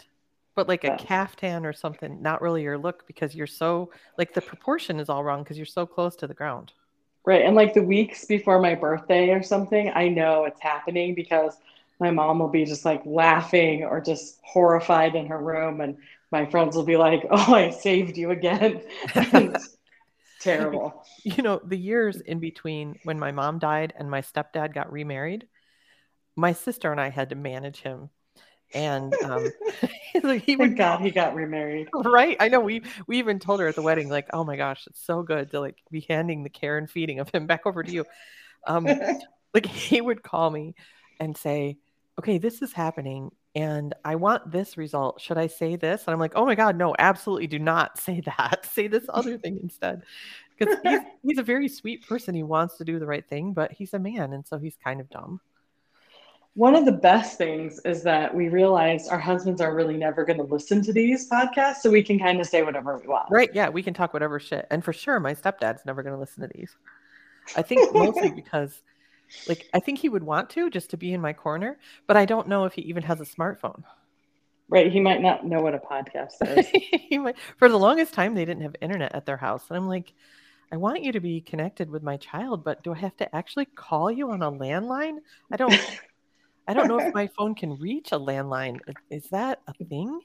But 0.56 0.68
like 0.68 0.84
a 0.84 0.96
caftan 0.96 1.64
or 1.64 1.72
something, 1.72 2.20
not 2.20 2.42
really 2.42 2.62
your 2.62 2.76
look 2.76 3.06
because 3.06 3.34
you're 3.34 3.46
so 3.46 3.90
like 4.18 4.34
the 4.34 4.42
proportion 4.42 5.00
is 5.00 5.08
all 5.08 5.24
wrong 5.24 5.42
because 5.42 5.56
you're 5.56 5.64
so 5.64 5.86
close 5.86 6.16
to 6.16 6.26
the 6.26 6.34
ground. 6.34 6.72
Right. 7.24 7.44
And 7.46 7.54
like 7.54 7.72
the 7.72 7.82
weeks 7.82 8.26
before 8.26 8.60
my 8.60 8.74
birthday 8.74 9.30
or 9.30 9.42
something, 9.42 9.90
I 9.94 10.08
know 10.08 10.44
it's 10.44 10.60
happening 10.60 11.14
because 11.14 11.56
my 11.98 12.10
mom 12.10 12.40
will 12.40 12.48
be 12.48 12.64
just 12.64 12.84
like 12.84 13.02
laughing 13.06 13.84
or 13.84 14.00
just 14.00 14.38
horrified 14.42 15.14
in 15.14 15.26
her 15.26 15.38
room 15.38 15.80
and 15.80 15.96
my 16.32 16.46
friends 16.46 16.76
will 16.76 16.84
be 16.84 16.96
like, 16.96 17.26
"Oh, 17.30 17.54
I 17.54 17.70
saved 17.70 18.16
you 18.16 18.30
again." 18.30 18.82
terrible. 20.40 21.04
You 21.24 21.42
know, 21.42 21.60
the 21.62 21.76
years 21.76 22.20
in 22.20 22.40
between 22.40 22.98
when 23.04 23.18
my 23.18 23.30
mom 23.30 23.58
died 23.58 23.92
and 23.96 24.10
my 24.10 24.22
stepdad 24.22 24.74
got 24.74 24.90
remarried, 24.90 25.46
my 26.34 26.52
sister 26.52 26.90
and 26.90 27.00
I 27.00 27.10
had 27.10 27.30
to 27.30 27.36
manage 27.36 27.80
him. 27.82 28.10
and 28.72 29.12
um, 29.22 29.50
he 30.12 30.20
Thank 30.20 30.58
would 30.58 30.76
God 30.76 31.00
he 31.00 31.10
got 31.10 31.34
remarried. 31.34 31.88
right. 31.94 32.36
I 32.40 32.48
know 32.48 32.60
we 32.60 32.82
we 33.06 33.18
even 33.18 33.38
told 33.38 33.60
her 33.60 33.68
at 33.68 33.74
the 33.74 33.82
wedding, 33.82 34.08
like, 34.08 34.28
oh 34.32 34.44
my 34.44 34.56
gosh, 34.56 34.86
it's 34.86 35.04
so 35.04 35.22
good 35.22 35.50
to 35.50 35.60
like 35.60 35.78
be 35.90 36.06
handing 36.08 36.42
the 36.42 36.50
care 36.50 36.78
and 36.78 36.90
feeding 36.90 37.18
of 37.18 37.28
him 37.30 37.46
back 37.46 37.66
over 37.66 37.82
to 37.82 37.90
you. 37.90 38.04
Um, 38.66 38.86
like 39.54 39.66
he 39.66 40.00
would 40.00 40.22
call 40.22 40.50
me 40.50 40.74
and 41.18 41.36
say, 41.36 41.78
okay, 42.18 42.38
this 42.38 42.62
is 42.62 42.72
happening 42.72 43.30
and 43.54 43.94
I 44.04 44.14
want 44.14 44.50
this 44.50 44.76
result. 44.76 45.20
Should 45.20 45.38
I 45.38 45.48
say 45.48 45.76
this? 45.76 46.04
And 46.06 46.12
I'm 46.12 46.20
like, 46.20 46.32
oh 46.36 46.46
my 46.46 46.54
God, 46.54 46.76
no, 46.76 46.94
absolutely 46.98 47.46
do 47.46 47.58
not 47.58 47.98
say 48.00 48.20
that. 48.20 48.66
say 48.70 48.86
this 48.86 49.06
other 49.08 49.38
thing 49.38 49.58
instead. 49.62 50.02
Because 50.56 50.76
he's, 50.82 51.00
he's 51.22 51.38
a 51.38 51.42
very 51.42 51.68
sweet 51.68 52.06
person. 52.06 52.34
He 52.34 52.42
wants 52.42 52.76
to 52.78 52.84
do 52.84 52.98
the 52.98 53.06
right 53.06 53.26
thing, 53.26 53.52
but 53.52 53.72
he's 53.72 53.94
a 53.94 53.98
man. 53.98 54.32
And 54.32 54.46
so 54.46 54.58
he's 54.58 54.76
kind 54.82 55.00
of 55.00 55.08
dumb. 55.10 55.40
One 56.54 56.74
of 56.74 56.84
the 56.84 56.92
best 56.92 57.38
things 57.38 57.80
is 57.84 58.02
that 58.02 58.34
we 58.34 58.48
realize 58.48 59.08
our 59.08 59.20
husbands 59.20 59.60
are 59.60 59.72
really 59.72 59.96
never 59.96 60.24
going 60.24 60.38
to 60.38 60.44
listen 60.44 60.82
to 60.82 60.92
these 60.92 61.30
podcasts, 61.30 61.76
so 61.76 61.90
we 61.90 62.02
can 62.02 62.18
kind 62.18 62.40
of 62.40 62.46
say 62.46 62.62
whatever 62.62 62.98
we 62.98 63.06
want. 63.06 63.30
Right. 63.30 63.50
Yeah. 63.54 63.68
We 63.68 63.84
can 63.84 63.94
talk 63.94 64.12
whatever 64.12 64.40
shit. 64.40 64.66
And 64.68 64.84
for 64.84 64.92
sure, 64.92 65.20
my 65.20 65.32
stepdad's 65.32 65.86
never 65.86 66.02
going 66.02 66.14
to 66.14 66.18
listen 66.18 66.42
to 66.42 66.50
these. 66.52 66.76
I 67.56 67.62
think 67.62 67.94
mostly 67.94 68.30
because 68.34 68.82
like 69.48 69.68
I 69.72 69.80
think 69.80 69.98
he 69.98 70.08
would 70.08 70.22
want 70.22 70.50
to 70.50 70.70
just 70.70 70.90
to 70.90 70.96
be 70.96 71.12
in 71.12 71.20
my 71.20 71.32
corner, 71.32 71.78
but 72.06 72.16
I 72.16 72.24
don't 72.24 72.48
know 72.48 72.64
if 72.64 72.74
he 72.74 72.82
even 72.82 73.02
has 73.04 73.20
a 73.20 73.24
smartphone. 73.24 73.82
Right. 74.68 74.92
He 74.92 75.00
might 75.00 75.20
not 75.20 75.44
know 75.44 75.60
what 75.60 75.74
a 75.74 75.78
podcast 75.78 76.36
is. 76.58 76.66
he 76.68 77.18
might, 77.18 77.36
for 77.58 77.68
the 77.68 77.78
longest 77.78 78.14
time, 78.14 78.34
they 78.34 78.44
didn't 78.44 78.62
have 78.62 78.76
internet 78.80 79.14
at 79.14 79.26
their 79.26 79.36
house. 79.36 79.64
And 79.68 79.76
I'm 79.76 79.88
like, 79.88 80.12
I 80.72 80.76
want 80.76 81.02
you 81.02 81.10
to 81.12 81.20
be 81.20 81.40
connected 81.40 81.90
with 81.90 82.04
my 82.04 82.16
child, 82.16 82.62
but 82.62 82.84
do 82.84 82.94
I 82.94 82.98
have 82.98 83.16
to 83.16 83.34
actually 83.34 83.64
call 83.64 84.10
you 84.12 84.30
on 84.30 84.42
a 84.42 84.52
landline? 84.52 85.16
I 85.50 85.56
don't 85.56 85.74
I 86.68 86.74
don't 86.74 86.86
know 86.86 87.00
if 87.00 87.12
my 87.12 87.28
phone 87.36 87.56
can 87.56 87.76
reach 87.78 88.12
a 88.12 88.18
landline. 88.18 88.78
Is 89.10 89.24
that 89.30 89.60
a 89.66 89.84
thing? 89.84 90.20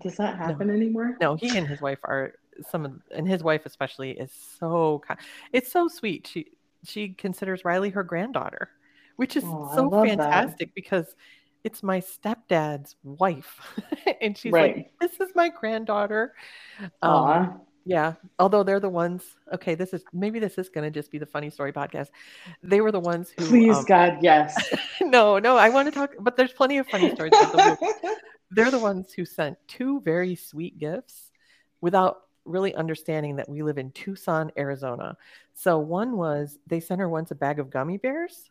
Does 0.00 0.16
that 0.16 0.36
happen 0.36 0.68
no. 0.68 0.74
anymore? 0.74 1.16
No, 1.20 1.34
he 1.34 1.56
and 1.58 1.66
his 1.66 1.80
wife 1.80 1.98
are 2.04 2.34
some 2.70 2.84
of 2.84 2.92
and 3.10 3.26
his 3.26 3.42
wife 3.42 3.66
especially 3.66 4.12
is 4.12 4.30
so 4.60 5.02
it's 5.52 5.72
so 5.72 5.88
sweet. 5.88 6.28
She 6.32 6.46
she 6.86 7.10
considers 7.10 7.64
Riley 7.64 7.90
her 7.90 8.02
granddaughter, 8.02 8.70
which 9.16 9.36
is 9.36 9.44
oh, 9.46 9.70
so 9.74 9.90
fantastic 9.90 10.68
that. 10.68 10.74
because 10.74 11.14
it's 11.64 11.82
my 11.82 12.00
stepdad's 12.00 12.96
wife. 13.02 13.60
and 14.20 14.36
she's 14.36 14.52
right. 14.52 14.76
like, 14.76 14.92
This 15.00 15.20
is 15.20 15.34
my 15.34 15.48
granddaughter. 15.48 16.34
Um, 17.02 17.60
yeah. 17.86 18.14
Although 18.40 18.64
they're 18.64 18.80
the 18.80 18.88
ones, 18.88 19.22
okay, 19.54 19.76
this 19.76 19.94
is 19.94 20.04
maybe 20.12 20.40
this 20.40 20.58
is 20.58 20.68
gonna 20.68 20.90
just 20.90 21.10
be 21.10 21.18
the 21.18 21.26
funny 21.26 21.50
story 21.50 21.72
podcast. 21.72 22.08
They 22.62 22.80
were 22.80 22.90
the 22.90 23.00
ones 23.00 23.32
who 23.38 23.46
Please 23.46 23.76
um, 23.76 23.84
God, 23.84 24.18
yes. 24.20 24.54
no, 25.00 25.38
no, 25.38 25.56
I 25.56 25.68
want 25.68 25.86
to 25.86 25.92
talk, 25.92 26.10
but 26.18 26.36
there's 26.36 26.52
plenty 26.52 26.78
of 26.78 26.88
funny 26.88 27.14
stories. 27.14 27.32
they're 28.50 28.72
the 28.72 28.78
ones 28.78 29.12
who 29.12 29.24
sent 29.24 29.56
two 29.68 30.00
very 30.00 30.34
sweet 30.34 30.78
gifts 30.78 31.30
without 31.80 32.25
really 32.46 32.74
understanding 32.74 33.36
that 33.36 33.48
we 33.48 33.62
live 33.62 33.78
in 33.78 33.90
Tucson, 33.92 34.50
Arizona. 34.56 35.16
So 35.54 35.78
one 35.78 36.16
was 36.16 36.58
they 36.66 36.80
sent 36.80 37.00
her 37.00 37.08
once 37.08 37.30
a 37.30 37.34
bag 37.34 37.58
of 37.58 37.70
gummy 37.70 37.98
bears, 37.98 38.50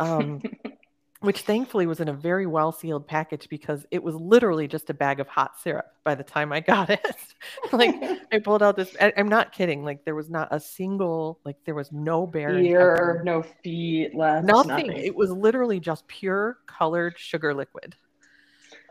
um, 0.00 0.42
which 1.20 1.40
thankfully 1.42 1.86
was 1.86 2.00
in 2.00 2.08
a 2.08 2.12
very 2.12 2.46
well 2.46 2.72
sealed 2.72 3.06
package 3.06 3.48
because 3.48 3.86
it 3.90 4.02
was 4.02 4.14
literally 4.14 4.68
just 4.68 4.90
a 4.90 4.94
bag 4.94 5.20
of 5.20 5.28
hot 5.28 5.58
syrup 5.58 5.86
by 6.04 6.14
the 6.14 6.22
time 6.22 6.52
I 6.52 6.60
got 6.60 6.90
it. 6.90 7.16
like 7.72 7.94
I 8.32 8.38
pulled 8.38 8.62
out 8.62 8.76
this. 8.76 8.94
I, 9.00 9.12
am 9.16 9.28
not 9.28 9.52
kidding. 9.52 9.84
Like 9.84 10.04
there 10.04 10.14
was 10.14 10.30
not 10.30 10.48
a 10.50 10.60
single. 10.60 11.40
Like 11.44 11.56
there 11.64 11.74
was 11.74 11.92
no 11.92 12.26
bear. 12.26 12.58
Ear, 12.58 13.22
no 13.24 13.42
feet 13.62 14.14
left. 14.14 14.46
Nothing. 14.46 14.68
nothing. 14.68 14.92
It 14.92 15.14
was 15.14 15.30
literally 15.30 15.80
just 15.80 16.06
pure 16.06 16.58
colored 16.66 17.18
sugar 17.18 17.54
liquid. 17.54 17.96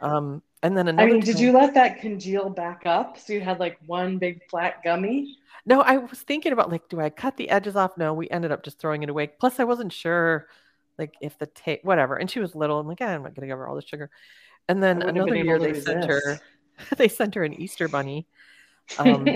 Um, 0.01 0.41
and 0.63 0.77
then 0.77 0.87
another. 0.87 1.07
I 1.07 1.11
mean, 1.11 1.21
did 1.21 1.39
you 1.39 1.51
let 1.51 1.73
that 1.75 1.99
congeal 1.99 2.49
back 2.49 2.83
up? 2.85 3.19
So 3.19 3.33
you 3.33 3.41
had 3.41 3.59
like 3.59 3.77
one 3.85 4.17
big 4.17 4.41
flat 4.49 4.83
gummy? 4.83 5.37
No, 5.65 5.81
I 5.81 5.97
was 5.97 6.21
thinking 6.21 6.53
about 6.53 6.71
like, 6.71 6.89
do 6.89 6.99
I 6.99 7.09
cut 7.09 7.37
the 7.37 7.49
edges 7.49 7.75
off? 7.75 7.97
No, 7.97 8.13
we 8.13 8.29
ended 8.29 8.51
up 8.51 8.63
just 8.63 8.79
throwing 8.79 9.03
it 9.03 9.09
away. 9.09 9.27
Plus, 9.27 9.59
I 9.59 9.63
wasn't 9.63 9.91
sure, 9.91 10.47
like, 10.97 11.13
if 11.21 11.37
the 11.37 11.47
tape, 11.47 11.83
whatever. 11.83 12.15
And 12.15 12.29
she 12.29 12.39
was 12.39 12.55
little. 12.55 12.79
I'm 12.79 12.87
like, 12.87 13.01
I'm 13.01 13.23
not 13.23 13.35
gonna 13.35 13.47
give 13.47 13.57
her 13.57 13.67
all 13.67 13.75
the 13.75 13.81
sugar. 13.81 14.09
And 14.67 14.81
then 14.81 15.01
another 15.01 15.35
year, 15.35 15.59
they 15.59 15.79
sent 15.79 16.05
her, 16.05 16.39
they 16.97 17.07
sent 17.07 17.35
her 17.35 17.43
an 17.43 17.53
Easter 17.53 17.87
bunny. 17.87 18.27
Um, 18.99 19.27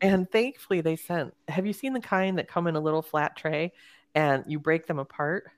and 0.00 0.30
thankfully, 0.30 0.80
they 0.80 0.94
sent. 0.94 1.34
Have 1.48 1.66
you 1.66 1.72
seen 1.72 1.94
the 1.94 2.00
kind 2.00 2.38
that 2.38 2.46
come 2.46 2.68
in 2.68 2.76
a 2.76 2.80
little 2.80 3.02
flat 3.02 3.36
tray, 3.36 3.72
and 4.14 4.44
you 4.46 4.60
break 4.60 4.86
them 4.86 5.00
apart? 5.00 5.50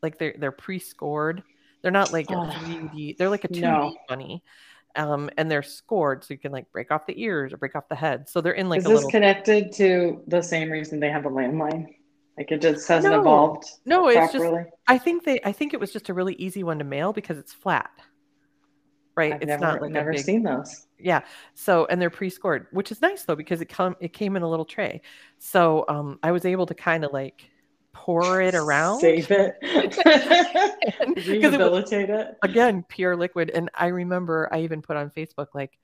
Like 0.00 0.16
they're 0.16 0.36
they're 0.38 0.52
pre-scored 0.52 1.42
they're 1.84 1.92
not 1.92 2.14
like 2.14 2.30
a 2.30 2.34
3D. 2.34 3.18
They're 3.18 3.28
like 3.28 3.44
a 3.44 3.48
2D 3.48 3.60
no. 3.60 3.94
bunny. 4.08 4.42
Um, 4.96 5.28
and 5.36 5.50
they're 5.50 5.62
scored 5.62 6.24
so 6.24 6.32
you 6.32 6.38
can 6.38 6.50
like 6.50 6.72
break 6.72 6.90
off 6.90 7.04
the 7.06 7.20
ears 7.22 7.52
or 7.52 7.58
break 7.58 7.76
off 7.76 7.90
the 7.90 7.94
head. 7.94 8.26
So 8.26 8.40
they're 8.40 8.52
in 8.52 8.70
like 8.70 8.78
Is 8.78 8.84
this 8.84 8.94
little... 8.94 9.10
connected 9.10 9.70
to 9.72 10.22
the 10.26 10.40
same 10.40 10.70
reason 10.70 10.98
they 10.98 11.10
have 11.10 11.26
a 11.26 11.28
landline? 11.28 11.88
Like 12.38 12.50
it 12.50 12.62
just 12.62 12.88
hasn't 12.88 13.12
no. 13.12 13.20
evolved. 13.20 13.66
No, 13.84 14.08
it's 14.08 14.16
properly? 14.32 14.64
just 14.64 14.76
I 14.88 14.96
think 14.96 15.24
they 15.24 15.40
I 15.44 15.52
think 15.52 15.74
it 15.74 15.80
was 15.80 15.92
just 15.92 16.08
a 16.08 16.14
really 16.14 16.34
easy 16.36 16.62
one 16.62 16.78
to 16.78 16.84
mail 16.84 17.12
because 17.12 17.36
it's 17.36 17.52
flat. 17.52 17.90
Right. 19.14 19.34
I've 19.34 19.42
it's 19.42 19.48
never, 19.48 19.62
not 19.62 19.82
like 19.82 19.92
never 19.92 20.12
big... 20.12 20.24
seen 20.24 20.42
those. 20.42 20.86
Yeah. 20.98 21.20
So 21.52 21.86
and 21.90 22.00
they're 22.00 22.08
pre-scored, 22.08 22.68
which 22.70 22.90
is 22.90 23.02
nice 23.02 23.24
though 23.24 23.36
because 23.36 23.60
it 23.60 23.68
come 23.68 23.94
it 24.00 24.14
came 24.14 24.36
in 24.36 24.42
a 24.42 24.48
little 24.48 24.64
tray. 24.64 25.02
So 25.38 25.84
um 25.88 26.18
I 26.22 26.32
was 26.32 26.46
able 26.46 26.64
to 26.64 26.74
kind 26.74 27.04
of 27.04 27.12
like 27.12 27.50
pour 27.94 28.42
it 28.42 28.54
around, 28.54 29.00
save 29.00 29.30
it, 29.30 29.56
rehabilitate 31.26 32.10
it, 32.10 32.20
it. 32.20 32.36
Again, 32.42 32.84
pure 32.86 33.16
liquid. 33.16 33.50
And 33.50 33.70
I 33.74 33.86
remember 33.86 34.48
I 34.52 34.60
even 34.60 34.82
put 34.82 34.98
on 34.98 35.10
Facebook 35.10 35.48
like, 35.54 35.78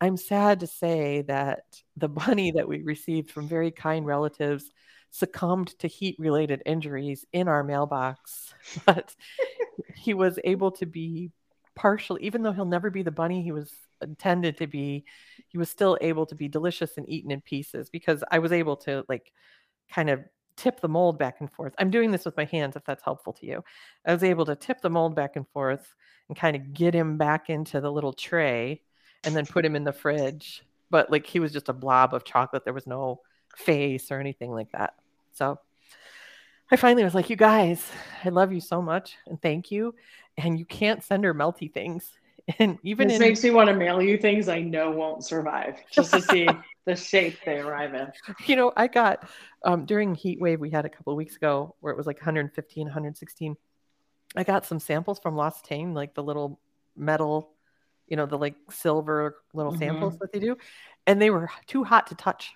I'm 0.00 0.16
sad 0.16 0.60
to 0.60 0.66
say 0.66 1.22
that 1.28 1.62
the 1.96 2.08
bunny 2.08 2.50
that 2.52 2.66
we 2.66 2.82
received 2.82 3.30
from 3.30 3.46
very 3.46 3.70
kind 3.70 4.04
relatives 4.04 4.68
succumbed 5.12 5.78
to 5.78 5.86
heat 5.86 6.16
related 6.18 6.62
injuries 6.66 7.24
in 7.32 7.46
our 7.46 7.62
mailbox, 7.62 8.52
but 8.86 9.14
he 9.94 10.14
was 10.14 10.40
able 10.42 10.72
to 10.72 10.86
be 10.86 11.30
partially, 11.76 12.24
even 12.24 12.42
though 12.42 12.52
he'll 12.52 12.64
never 12.64 12.90
be 12.90 13.02
the 13.02 13.12
bunny 13.12 13.42
he 13.42 13.52
was 13.52 13.72
intended 14.00 14.56
to 14.58 14.66
be, 14.66 15.04
he 15.48 15.58
was 15.58 15.70
still 15.70 15.96
able 16.00 16.26
to 16.26 16.34
be 16.34 16.48
delicious 16.48 16.96
and 16.96 17.08
eaten 17.08 17.30
in 17.30 17.40
pieces 17.40 17.88
because 17.90 18.24
I 18.30 18.40
was 18.40 18.52
able 18.52 18.76
to 18.78 19.04
like 19.08 19.30
kind 19.92 20.10
of 20.10 20.20
tip 20.56 20.80
the 20.80 20.88
mold 20.88 21.18
back 21.18 21.40
and 21.40 21.50
forth. 21.50 21.74
I'm 21.78 21.90
doing 21.90 22.10
this 22.10 22.24
with 22.24 22.36
my 22.36 22.44
hands 22.44 22.76
if 22.76 22.84
that's 22.84 23.02
helpful 23.02 23.32
to 23.34 23.46
you. 23.46 23.64
I 24.06 24.12
was 24.12 24.22
able 24.22 24.44
to 24.46 24.56
tip 24.56 24.80
the 24.80 24.90
mold 24.90 25.14
back 25.14 25.36
and 25.36 25.48
forth 25.48 25.94
and 26.28 26.36
kind 26.36 26.56
of 26.56 26.72
get 26.72 26.94
him 26.94 27.16
back 27.16 27.50
into 27.50 27.80
the 27.80 27.90
little 27.90 28.12
tray 28.12 28.82
and 29.24 29.34
then 29.34 29.46
put 29.46 29.64
him 29.64 29.76
in 29.76 29.84
the 29.84 29.92
fridge. 29.92 30.64
But 30.90 31.10
like 31.10 31.26
he 31.26 31.40
was 31.40 31.52
just 31.52 31.68
a 31.68 31.72
blob 31.72 32.14
of 32.14 32.24
chocolate. 32.24 32.64
There 32.64 32.74
was 32.74 32.86
no 32.86 33.20
face 33.56 34.10
or 34.10 34.20
anything 34.20 34.52
like 34.52 34.70
that. 34.72 34.94
So 35.32 35.58
I 36.70 36.76
finally 36.76 37.04
was 37.04 37.14
like, 37.14 37.30
you 37.30 37.36
guys, 37.36 37.90
I 38.24 38.30
love 38.30 38.52
you 38.52 38.60
so 38.60 38.80
much 38.80 39.16
and 39.26 39.40
thank 39.40 39.70
you. 39.70 39.94
And 40.38 40.58
you 40.58 40.64
can't 40.64 41.02
send 41.02 41.24
her 41.24 41.34
melty 41.34 41.72
things. 41.72 42.10
And 42.58 42.76
even 42.82 43.06
this 43.06 43.18
in... 43.18 43.22
makes 43.22 43.44
me 43.44 43.50
want 43.50 43.68
to 43.68 43.74
mail 43.74 44.02
you 44.02 44.18
things 44.18 44.48
I 44.48 44.62
know 44.62 44.90
won't 44.90 45.24
survive 45.24 45.76
just 45.92 46.12
to 46.12 46.20
see 46.20 46.48
the 46.84 46.96
shape 46.96 47.38
they 47.44 47.58
arrive 47.58 47.94
in. 47.94 48.10
You 48.46 48.56
know, 48.56 48.72
I 48.76 48.86
got 48.88 49.28
um, 49.64 49.84
during 49.84 50.14
heat 50.14 50.40
wave 50.40 50.60
we 50.60 50.70
had 50.70 50.84
a 50.84 50.88
couple 50.88 51.12
of 51.12 51.16
weeks 51.16 51.36
ago 51.36 51.76
where 51.80 51.92
it 51.92 51.96
was 51.96 52.06
like 52.06 52.16
115, 52.16 52.86
116. 52.86 53.56
I 54.34 54.44
got 54.44 54.64
some 54.64 54.80
samples 54.80 55.18
from 55.18 55.36
L'Occitane, 55.36 55.94
like 55.94 56.14
the 56.14 56.22
little 56.22 56.58
metal, 56.96 57.52
you 58.08 58.16
know, 58.16 58.26
the 58.26 58.38
like 58.38 58.54
silver 58.70 59.36
little 59.54 59.72
mm-hmm. 59.72 59.80
samples 59.80 60.18
that 60.18 60.32
they 60.32 60.38
do, 60.38 60.56
and 61.06 61.20
they 61.20 61.30
were 61.30 61.50
too 61.66 61.84
hot 61.84 62.08
to 62.08 62.14
touch. 62.14 62.52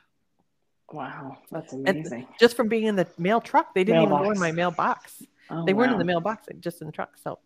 Wow, 0.93 1.39
that's 1.51 1.73
amazing. 1.73 2.13
And 2.13 2.27
just 2.39 2.57
from 2.57 2.69
being 2.69 2.85
in 2.85 2.97
the 2.97 3.07
mail 3.19 3.41
truck, 3.41 3.75
they 3.75 3.85
didn't 3.85 4.03
mailbox. 4.03 4.21
even 4.21 4.27
go 4.27 4.33
in 4.33 4.39
my 4.41 4.53
mailbox. 4.53 5.23
Oh, 5.51 5.65
they 5.65 5.75
weren't 5.75 5.93
in 5.93 5.99
the 5.99 6.05
mailbox, 6.05 6.47
just 6.61 6.81
in 6.81 6.87
the 6.87 6.93
truck. 6.93 7.17
So, 7.23 7.39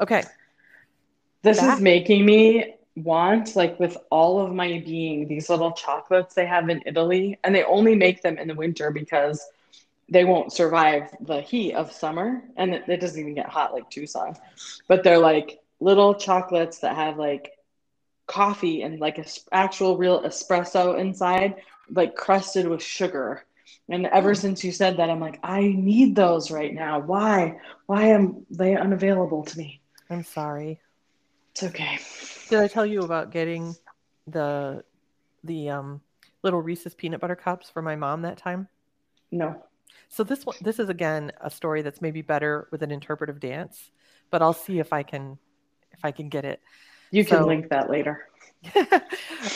okay. 0.00 0.22
This 1.42 1.60
Back. 1.60 1.76
is 1.76 1.82
making 1.82 2.24
me 2.24 2.77
want, 3.04 3.56
like 3.56 3.78
with 3.80 3.96
all 4.10 4.40
of 4.40 4.52
my 4.52 4.82
being, 4.84 5.28
these 5.28 5.48
little 5.48 5.72
chocolates 5.72 6.34
they 6.34 6.46
have 6.46 6.68
in 6.68 6.82
Italy, 6.86 7.38
and 7.44 7.54
they 7.54 7.64
only 7.64 7.94
make 7.94 8.22
them 8.22 8.38
in 8.38 8.48
the 8.48 8.54
winter 8.54 8.90
because 8.90 9.46
they 10.08 10.24
won't 10.24 10.52
survive 10.52 11.10
the 11.20 11.40
heat 11.40 11.74
of 11.74 11.92
summer, 11.92 12.42
and 12.56 12.74
it, 12.74 12.88
it 12.88 13.00
doesn't 13.00 13.20
even 13.20 13.34
get 13.34 13.48
hot 13.48 13.72
like 13.72 13.88
Tucson. 13.90 14.34
But 14.86 15.04
they're 15.04 15.18
like 15.18 15.60
little 15.80 16.14
chocolates 16.14 16.78
that 16.80 16.96
have 16.96 17.18
like 17.18 17.52
coffee 18.26 18.82
and 18.82 19.00
like 19.00 19.18
a 19.18 19.24
actual 19.52 19.96
real 19.96 20.22
espresso 20.22 20.98
inside, 20.98 21.56
like 21.90 22.14
crusted 22.14 22.68
with 22.68 22.82
sugar. 22.82 23.44
And 23.88 24.06
ever 24.06 24.30
hmm. 24.30 24.40
since 24.40 24.64
you 24.64 24.72
said 24.72 24.96
that, 24.98 25.10
I'm 25.10 25.20
like, 25.20 25.40
I 25.42 25.62
need 25.62 26.14
those 26.14 26.50
right 26.50 26.72
now. 26.72 27.00
Why? 27.00 27.58
Why 27.86 28.08
am 28.08 28.46
they 28.50 28.76
unavailable 28.76 29.44
to 29.44 29.58
me? 29.58 29.80
I'm 30.10 30.24
sorry. 30.24 30.80
It's 31.52 31.64
okay. 31.64 31.98
Did 32.48 32.60
I 32.60 32.68
tell 32.68 32.86
you 32.86 33.00
about 33.00 33.30
getting 33.30 33.74
the 34.26 34.84
the 35.44 35.70
um 35.70 36.00
little 36.42 36.60
Reese's 36.60 36.94
peanut 36.94 37.20
butter 37.20 37.36
cups 37.36 37.70
for 37.70 37.82
my 37.82 37.96
mom 37.96 38.22
that 38.22 38.38
time? 38.38 38.68
No. 39.30 39.62
So 40.08 40.24
this 40.24 40.44
one 40.46 40.56
this 40.62 40.78
is 40.78 40.88
again 40.88 41.32
a 41.40 41.50
story 41.50 41.82
that's 41.82 42.00
maybe 42.00 42.22
better 42.22 42.68
with 42.70 42.82
an 42.82 42.90
interpretive 42.90 43.40
dance, 43.40 43.90
but 44.30 44.42
I'll 44.42 44.52
see 44.54 44.78
if 44.78 44.92
I 44.92 45.02
can 45.02 45.38
if 45.92 46.04
I 46.04 46.10
can 46.10 46.28
get 46.28 46.44
it. 46.44 46.60
You 47.10 47.24
can 47.24 47.38
So- 47.38 47.46
link 47.46 47.68
that 47.70 47.90
later. 47.90 48.28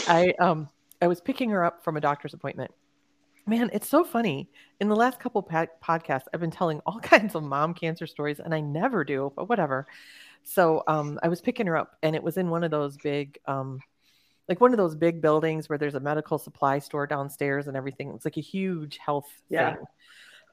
I 0.09 0.33
um 0.39 0.69
I 1.01 1.07
was 1.09 1.21
picking 1.21 1.51
her 1.51 1.65
up 1.65 1.83
from 1.85 1.97
a 1.97 2.01
doctor's 2.01 2.35
appointment. 2.35 2.71
Man, 3.45 3.71
it's 3.73 3.89
so 3.89 4.05
funny. 4.05 4.49
In 4.79 4.89
the 4.89 4.95
last 4.95 5.19
couple 5.19 5.43
podcasts, 5.43 6.27
I've 6.33 6.39
been 6.41 6.53
telling 6.53 6.81
all 6.87 7.01
kinds 7.03 7.35
of 7.35 7.43
mom 7.43 7.75
cancer 7.75 8.07
stories, 8.07 8.39
and 8.39 8.55
I 8.55 8.61
never 8.61 9.03
do, 9.03 9.33
but 9.35 9.49
whatever. 9.49 9.87
So 10.45 10.83
um, 10.87 11.19
I 11.23 11.29
was 11.29 11.41
picking 11.41 11.67
her 11.67 11.77
up, 11.77 11.97
and 12.03 12.15
it 12.17 12.23
was 12.23 12.37
in 12.37 12.51
one 12.51 12.65
of 12.65 12.71
those 12.71 12.97
big, 12.97 13.39
um, 13.47 13.81
like 14.49 14.61
one 14.61 14.73
of 14.73 14.77
those 14.77 14.95
big 14.95 15.21
buildings 15.23 15.69
where 15.69 15.79
there's 15.79 15.95
a 15.95 16.01
medical 16.01 16.39
supply 16.39 16.79
store 16.79 17.07
downstairs 17.07 17.69
and 17.69 17.77
everything. 17.77 18.13
It's 18.15 18.25
like 18.25 18.37
a 18.37 18.41
huge 18.41 18.99
health 18.99 19.29
Yeah. 19.49 19.75
thing. 19.75 19.85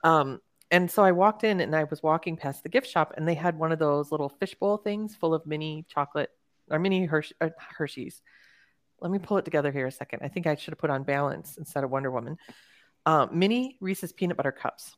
Um, 0.03 0.41
and 0.71 0.89
so 0.89 1.03
I 1.03 1.11
walked 1.11 1.43
in, 1.43 1.59
and 1.59 1.75
I 1.75 1.85
was 1.85 2.03
walking 2.03 2.37
past 2.37 2.63
the 2.63 2.69
gift 2.69 2.87
shop, 2.87 3.13
and 3.17 3.27
they 3.27 3.33
had 3.33 3.57
one 3.57 3.71
of 3.71 3.79
those 3.79 4.11
little 4.11 4.29
fishbowl 4.29 4.77
things 4.77 5.15
full 5.15 5.33
of 5.33 5.45
mini 5.45 5.85
chocolate 5.89 6.29
or 6.69 6.77
mini 6.77 7.09
uh, 7.41 7.49
Hershey's 7.57 8.21
let 9.01 9.11
me 9.11 9.19
pull 9.19 9.37
it 9.37 9.45
together 9.45 9.71
here 9.71 9.87
a 9.87 9.91
second. 9.91 10.21
I 10.23 10.27
think 10.27 10.47
I 10.47 10.55
should 10.55 10.71
have 10.73 10.79
put 10.79 10.89
on 10.89 11.03
balance 11.03 11.57
instead 11.57 11.83
of 11.83 11.89
Wonder 11.89 12.11
Woman. 12.11 12.37
Um, 13.05 13.29
mini 13.31 13.77
Reese's 13.79 14.11
peanut 14.11 14.37
butter 14.37 14.51
cups. 14.51 14.95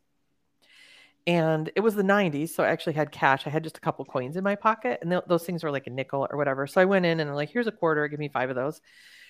And 1.28 1.72
it 1.75 1.82
was 1.82 1.96
the 1.96 2.04
90s, 2.04 2.50
so 2.50 2.63
I 2.63 2.70
actually 2.70 2.94
had 2.94 3.12
cash. 3.12 3.46
I 3.46 3.51
had 3.51 3.63
just 3.63 3.78
a 3.78 3.82
couple 3.82 4.06
coins 4.06 4.38
in 4.38 4.44
my 4.44 4.56
pocket, 4.56 5.00
and 5.01 5.12
th- 5.12 5.24
those 5.28 5.44
things 5.44 5.63
were 5.63 5.72
like 5.72 5.88
a 5.88 5.92
nickel 5.92 6.28
or 6.30 6.38
whatever. 6.38 6.66
So 6.66 6.82
I 6.82 6.86
went 6.86 7.06
in 7.06 7.20
and 7.20 7.30
I'm 7.30 7.36
like, 7.36 7.51
here's 7.51 7.68
a 7.68 7.72
quarter, 7.72 8.08
give 8.08 8.20
me 8.20 8.30
five 8.30 8.50
of 8.50 8.56
those. 8.56 8.82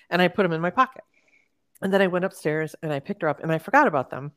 And 0.08 0.22
I 0.22 0.28
put 0.28 0.42
them 0.42 0.52
in 0.52 0.60
my 0.60 0.70
pocket. 0.70 1.04
And 1.82 1.92
then 1.92 2.00
I 2.00 2.06
went 2.06 2.24
upstairs 2.24 2.74
and 2.82 2.92
I 2.92 3.00
picked 3.00 3.22
her 3.22 3.28
up 3.28 3.42
and 3.42 3.52
I 3.52 3.58
forgot 3.58 3.86
about 3.86 4.10
them. 4.10 4.32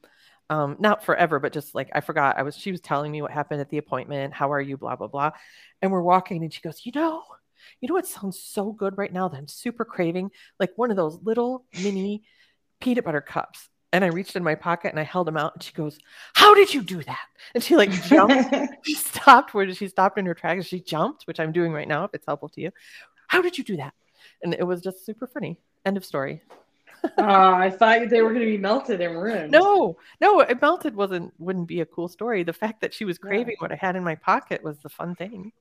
Um, 0.50 0.78
not 0.80 1.04
forever, 1.04 1.40
but 1.40 1.54
just 1.54 1.74
like 1.74 1.90
I 1.94 2.02
forgot. 2.02 2.38
I 2.38 2.44
was 2.44 2.56
she 2.56 2.72
was 2.72 2.82
telling 2.82 3.12
me 3.12 3.22
what 3.22 3.32
happened 3.32 3.62
at 3.62 3.70
the 3.70 3.78
appointment, 3.80 4.34
how 4.34 4.52
are 4.52 4.62
you, 4.62 4.78
blah, 4.78 4.96
blah, 4.96 5.08
blah. 5.08 5.32
And 5.82 5.92
we're 5.92 6.02
walking 6.02 6.44
and 6.44 6.54
she 6.54 6.62
goes, 6.62 6.82
you 6.86 6.92
know, 6.94 7.24
you 7.82 7.88
know 7.88 7.96
what 7.96 8.08
sounds 8.08 8.40
so 8.40 8.72
good 8.72 8.98
right 8.98 9.12
now 9.12 9.28
that 9.28 9.38
I'm 9.38 9.48
super 9.48 9.86
craving? 9.86 10.32
Like 10.60 10.72
one 10.76 10.92
of 10.92 10.98
those 10.98 11.20
little 11.24 11.66
mini 11.82 12.24
peanut 12.80 13.06
butter 13.06 13.22
cups. 13.22 13.70
And 13.96 14.04
I 14.04 14.10
reached 14.10 14.36
in 14.36 14.44
my 14.44 14.56
pocket 14.56 14.90
and 14.90 15.00
I 15.00 15.04
held 15.04 15.26
them 15.26 15.38
out 15.38 15.54
and 15.54 15.64
she 15.64 15.72
goes, 15.72 15.98
How 16.34 16.54
did 16.54 16.74
you 16.74 16.82
do 16.82 17.02
that? 17.04 17.28
And 17.54 17.64
she 17.64 17.78
like 17.78 17.92
jumped. 17.92 18.54
she 18.84 18.94
stopped 18.94 19.54
where 19.54 19.74
she 19.74 19.88
stopped 19.88 20.18
in 20.18 20.26
her 20.26 20.34
tracks. 20.34 20.66
She 20.66 20.82
jumped, 20.82 21.24
which 21.28 21.40
I'm 21.40 21.54
doing 21.54 21.72
right 21.72 21.88
now 21.88 22.04
if 22.04 22.14
it's 22.14 22.26
helpful 22.26 22.50
to 22.50 22.62
you. 22.62 22.72
How 23.28 23.42
did 23.42 23.58
you 23.58 23.64
do 23.64 23.78
that? 23.78 23.94
And 24.44 24.54
it 24.54 24.66
was 24.68 24.82
just 24.82 25.06
super 25.06 25.28
funny. 25.28 25.62
End 25.86 25.96
of 25.96 26.04
story. 26.04 26.42
oh, 27.18 27.24
I 27.24 27.70
thought 27.70 28.10
they 28.10 28.22
were 28.22 28.34
going 28.34 28.42
to 28.46 28.52
be 28.52 28.58
melted 28.58 29.00
and 29.00 29.16
ruined. 29.16 29.52
No, 29.52 29.96
no, 30.20 30.42
it 30.42 30.62
melted 30.62 30.94
wasn't 30.94 31.34
wouldn't 31.40 31.70
be 31.70 31.80
a 31.80 31.86
cool 31.86 32.10
story. 32.10 32.44
The 32.44 32.52
fact 32.52 32.82
that 32.82 32.94
she 32.94 33.06
was 33.06 33.18
Yeah. 33.24 33.30
craving 33.30 33.56
what 33.60 33.72
I 33.72 33.76
had 33.76 33.96
in 33.96 34.04
my 34.04 34.16
pocket 34.16 34.62
was 34.62 34.78
the 34.80 34.90
fun 34.90 35.16
thing. 35.16 35.54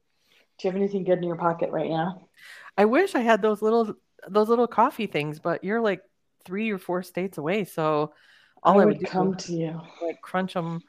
Do 0.59 0.67
you 0.67 0.73
have 0.73 0.77
anything 0.81 1.05
good 1.05 1.19
in 1.19 1.25
your 1.25 1.37
pocket 1.37 1.71
right 1.71 1.89
now? 1.89 2.27
I 2.77 2.87
wish 2.87 3.15
I 3.15 3.21
had 3.21 3.43
those 3.43 3.63
little 3.63 3.95
those 4.27 4.49
little 4.49 4.67
coffee 4.67 5.07
things, 5.07 5.39
but 5.39 5.63
you're 5.63 5.81
like 5.81 6.03
three 6.45 6.71
or 6.71 6.79
four 6.79 7.03
states 7.03 7.39
away, 7.39 7.65
so 7.65 8.13
all 8.63 8.79
I, 8.81 8.83
I 8.83 8.87
would 8.87 9.05
come 9.07 9.35
to 9.37 9.53
you. 9.53 9.81
like 10.03 10.21
crunch 10.23 10.55
them 10.55 10.83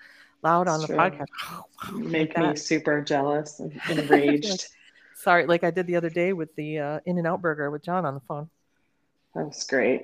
loud 0.44 0.68
on 0.68 0.82
the 0.82 0.88
True. 0.88 0.96
podcast. 0.96 1.28
Make 1.94 2.38
like 2.38 2.50
me 2.52 2.56
super 2.56 3.02
jealous 3.02 3.60
and 3.60 3.80
enraged. 3.90 4.68
Sorry, 5.16 5.46
like 5.46 5.64
I 5.64 5.72
did 5.72 5.88
the 5.88 5.96
other 5.96 6.10
day 6.10 6.34
with 6.34 6.56
the 6.56 6.80
uh, 6.80 7.00
In-N-Out 7.06 7.42
Burger 7.42 7.72
with 7.72 7.84
John 7.84 8.06
on 8.06 8.14
the 8.14 8.20
phone. 8.22 8.50
that 9.34 9.46
was 9.46 9.64
great. 9.64 10.02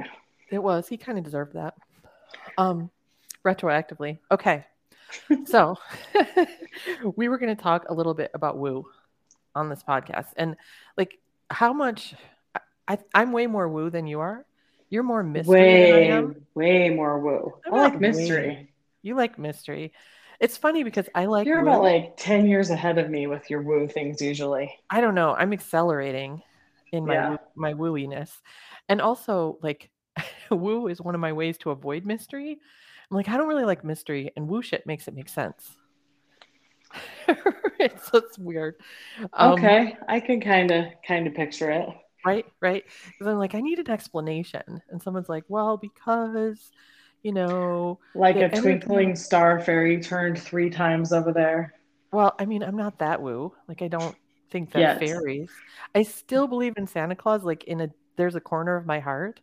It 0.50 0.62
was. 0.62 0.88
He 0.88 0.98
kind 0.98 1.18
of 1.18 1.24
deserved 1.24 1.54
that. 1.54 1.76
Um, 2.58 2.90
retroactively. 3.46 4.20
Okay. 4.32 4.66
So 5.46 5.78
we 7.16 7.28
were 7.28 7.38
going 7.38 7.56
to 7.56 7.62
talk 7.62 7.86
a 7.90 7.94
little 7.94 8.14
bit 8.14 8.32
about 8.34 8.58
woo 8.58 8.86
on 9.56 9.70
this 9.70 9.84
podcast 9.84 10.28
and 10.38 10.56
like 10.98 11.20
how 11.50 11.74
much 11.74 12.16
I, 12.88 12.98
I'm 13.14 13.32
way 13.34 13.48
more 13.48 13.68
woo 13.68 13.90
than 13.90 14.08
you 14.08 14.22
are. 14.22 14.46
You're 14.92 15.04
more 15.04 15.24
mystery 15.24 15.76
Way, 15.76 16.34
way 16.56 16.90
more 16.90 17.20
woo. 17.20 17.54
I'm 17.66 17.74
I 17.74 17.78
like 17.80 18.00
mystery. 18.00 18.58
way. 18.58 18.74
You 19.02 19.16
like 19.16 19.40
mystery. 19.40 19.94
It's 20.40 20.58
funny 20.58 20.84
because 20.84 21.10
I 21.16 21.26
like 21.26 21.54
You're 21.54 21.60
woo. 21.60 21.70
about 21.70 21.84
like 21.84 22.18
10 22.18 22.48
years 22.48 22.72
ahead 22.72 22.98
of 22.98 23.10
me 23.10 23.28
with 23.28 23.48
your 23.50 23.62
woo 23.62 23.88
things 23.88 24.22
usually. 24.24 24.80
I 24.90 25.02
don't 25.02 25.16
know. 25.16 25.34
I'm 25.34 25.54
accelerating 25.54 26.42
in 26.92 27.06
my 27.06 27.20
Yeah. 27.20 27.38
my 27.56 27.74
wooiness, 27.74 28.32
and 28.90 29.02
also 29.02 29.58
like 29.62 29.90
woo 30.52 30.88
is 30.88 31.02
one 31.02 31.16
of 31.16 31.22
my 31.22 31.34
ways 31.34 31.58
to 31.60 31.72
avoid 31.72 32.06
mystery. 32.06 32.60
I'm 33.10 33.18
like 33.18 33.30
I 33.30 33.38
don't 33.38 33.48
really 33.48 33.66
like 33.66 33.84
mystery, 33.84 34.32
and 34.36 34.48
woo 34.50 34.62
shit 34.62 34.86
makes 34.86 35.08
it 35.08 35.14
make 35.16 35.30
sense. 35.30 35.78
it's 37.80 38.10
it's 38.14 38.38
weird. 38.38 38.76
Um, 39.34 39.74
okay, 39.80 39.98
I 40.08 40.20
can 40.20 40.42
kind 40.42 40.72
of 40.72 40.86
kind 41.08 41.28
of 41.28 41.34
picture 41.34 41.72
it. 41.72 41.90
Right. 42.26 42.46
Right. 42.62 42.84
Because 43.08 43.28
I'm 43.28 43.38
like 43.38 43.56
I 43.56 43.62
need 43.62 43.80
an 43.80 43.90
explanation, 43.90 44.82
and 44.90 45.02
someone's 45.02 45.30
like, 45.30 45.44
well, 45.48 45.78
because 45.78 46.72
you 47.24 47.32
know. 47.32 48.00
Like 48.16 48.36
a 48.38 48.50
twinkling 48.50 49.16
star 49.16 49.60
fairy 49.60 50.02
turned 50.02 50.40
three 50.40 50.70
times 50.70 51.14
over 51.14 51.32
there. 51.32 51.74
Well, 52.12 52.36
I 52.40 52.46
mean, 52.46 52.64
I'm 52.64 52.76
not 52.76 53.00
that 53.00 53.22
woo. 53.22 53.54
Like 53.68 53.82
I 53.82 53.88
don't 53.88 54.16
think 54.50 54.72
that 54.72 54.80
Yet. 54.80 55.00
fairies. 55.00 55.50
I 55.96 56.04
still 56.04 56.48
believe 56.48 56.74
in 56.78 56.88
Santa 56.88 57.16
Claus. 57.16 57.44
Like 57.44 57.64
in 57.66 57.82
a 57.82 57.90
there's 58.18 58.36
a 58.36 58.42
corner 58.42 58.76
of 58.76 58.86
my 58.86 59.00
heart 59.00 59.40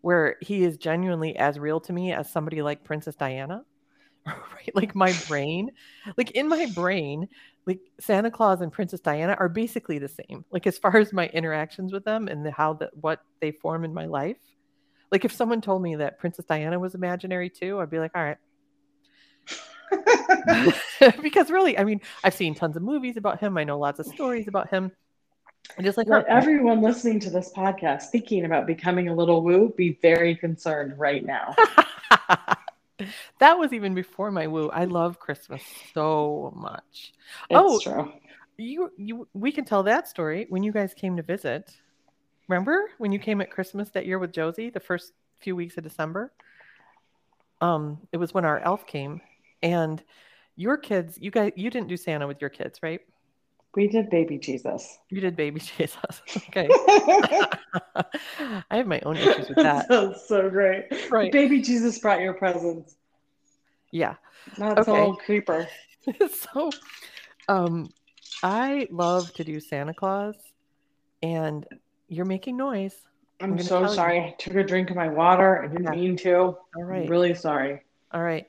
where 0.00 0.36
he 0.40 0.62
is 0.62 0.76
genuinely 0.76 1.36
as 1.36 1.58
real 1.58 1.80
to 1.80 1.92
me 1.92 2.12
as 2.12 2.30
somebody 2.30 2.62
like 2.62 2.84
Princess 2.84 3.16
Diana. 3.16 3.64
right? 4.26 4.74
Like 4.74 4.94
my 4.94 5.14
brain, 5.28 5.70
like 6.16 6.30
in 6.32 6.48
my 6.48 6.66
brain, 6.74 7.28
like 7.66 7.80
Santa 7.98 8.30
Claus 8.30 8.60
and 8.60 8.72
Princess 8.72 9.00
Diana 9.00 9.36
are 9.38 9.48
basically 9.48 9.98
the 9.98 10.08
same. 10.08 10.44
Like 10.50 10.66
as 10.66 10.78
far 10.78 10.96
as 10.96 11.12
my 11.12 11.28
interactions 11.28 11.92
with 11.92 12.04
them 12.04 12.28
and 12.28 12.44
the, 12.44 12.50
how 12.50 12.74
that 12.74 12.96
what 13.00 13.22
they 13.40 13.52
form 13.52 13.84
in 13.84 13.94
my 13.94 14.06
life. 14.06 14.36
Like 15.10 15.24
if 15.24 15.32
someone 15.32 15.60
told 15.60 15.82
me 15.82 15.96
that 15.96 16.18
Princess 16.18 16.44
Diana 16.44 16.78
was 16.78 16.94
imaginary 16.94 17.48
too, 17.48 17.80
I'd 17.80 17.90
be 17.90 17.98
like, 17.98 18.12
all 18.14 18.24
right. 18.24 18.38
because 21.22 21.50
really, 21.50 21.78
I 21.78 21.84
mean, 21.84 22.00
I've 22.22 22.34
seen 22.34 22.54
tons 22.54 22.76
of 22.76 22.82
movies 22.82 23.16
about 23.16 23.40
him. 23.40 23.56
I 23.56 23.64
know 23.64 23.78
lots 23.78 24.00
of 24.00 24.06
stories 24.06 24.48
about 24.48 24.68
him. 24.70 24.92
And 25.76 25.86
just 25.86 25.96
like 25.96 26.08
her- 26.08 26.28
everyone 26.28 26.82
listening 26.82 27.20
to 27.20 27.30
this 27.30 27.52
podcast 27.56 28.04
thinking 28.10 28.44
about 28.44 28.66
becoming 28.66 29.08
a 29.08 29.14
little 29.14 29.42
woo 29.42 29.72
be 29.76 29.98
very 30.02 30.36
concerned 30.36 30.98
right 30.98 31.24
now. 31.24 31.54
that 33.40 33.58
was 33.58 33.72
even 33.72 33.94
before 33.94 34.30
my 34.30 34.46
woo. 34.46 34.70
I 34.70 34.84
love 34.84 35.18
Christmas 35.18 35.62
so 35.92 36.52
much. 36.56 37.12
It's 37.50 37.60
Oh. 37.60 37.78
true. 37.80 38.12
You 38.56 38.92
you 38.96 39.26
we 39.34 39.50
can 39.50 39.64
tell 39.64 39.82
that 39.82 40.06
story 40.08 40.46
when 40.48 40.62
you 40.62 40.70
guys 40.70 40.94
came 40.94 41.16
to 41.16 41.22
visit. 41.22 41.74
Remember 42.46 42.90
when 42.98 43.10
you 43.10 43.18
came 43.18 43.40
at 43.40 43.50
Christmas 43.50 43.90
that 43.90 44.06
year 44.06 44.18
with 44.18 44.32
Josie, 44.32 44.70
the 44.70 44.78
first 44.80 45.12
few 45.40 45.56
weeks 45.56 45.76
of 45.76 45.82
December? 45.82 46.32
Um, 47.60 47.98
it 48.12 48.16
was 48.18 48.32
when 48.32 48.44
our 48.44 48.60
elf 48.60 48.86
came 48.86 49.20
and 49.62 50.02
your 50.56 50.76
kids, 50.76 51.18
you 51.20 51.30
guys 51.32 51.52
you 51.56 51.70
didn't 51.70 51.88
do 51.88 51.96
Santa 51.96 52.26
with 52.28 52.40
your 52.40 52.50
kids, 52.50 52.78
right? 52.82 53.00
We 53.76 53.88
did 53.88 54.10
baby 54.10 54.38
Jesus. 54.38 54.98
You 55.10 55.20
did 55.20 55.36
baby 55.36 55.60
Jesus. 55.78 55.96
Okay. 56.48 56.68
I 58.70 58.76
have 58.76 58.86
my 58.86 59.00
own 59.04 59.16
issues 59.16 59.48
with 59.48 59.58
that. 59.58 59.86
That's 59.88 60.28
so 60.28 60.48
great. 60.48 60.84
Right. 61.10 61.32
Baby 61.32 61.60
Jesus 61.60 61.98
brought 61.98 62.20
your 62.20 62.34
presents. 62.34 62.96
Yeah. 63.90 64.14
Not 64.58 64.78
Okay. 64.78 64.92
old 64.92 65.18
creeper. 65.20 65.68
so 66.52 66.70
um 67.48 67.92
I 68.42 68.86
love 68.90 69.32
to 69.34 69.44
do 69.44 69.58
Santa 69.60 69.94
Claus 69.94 70.34
and 71.22 71.66
you're 72.08 72.26
making 72.26 72.56
noise. 72.56 72.94
I'm 73.40 73.52
I'm 73.52 73.58
so 73.58 73.80
tell 73.80 73.90
you. 73.90 73.96
sorry. 73.96 74.20
I 74.20 74.34
took 74.38 74.54
a 74.54 74.62
drink 74.62 74.90
of 74.90 74.96
my 74.96 75.08
water. 75.08 75.62
I 75.62 75.68
didn't 75.68 75.84
Yeah. 75.84 75.90
mean 75.90 76.16
to. 76.18 76.36
All 76.36 76.58
I'm 76.76 77.06
really 77.06 77.34
sorry. 77.34 77.82
All 78.12 78.22
right. 78.22 78.46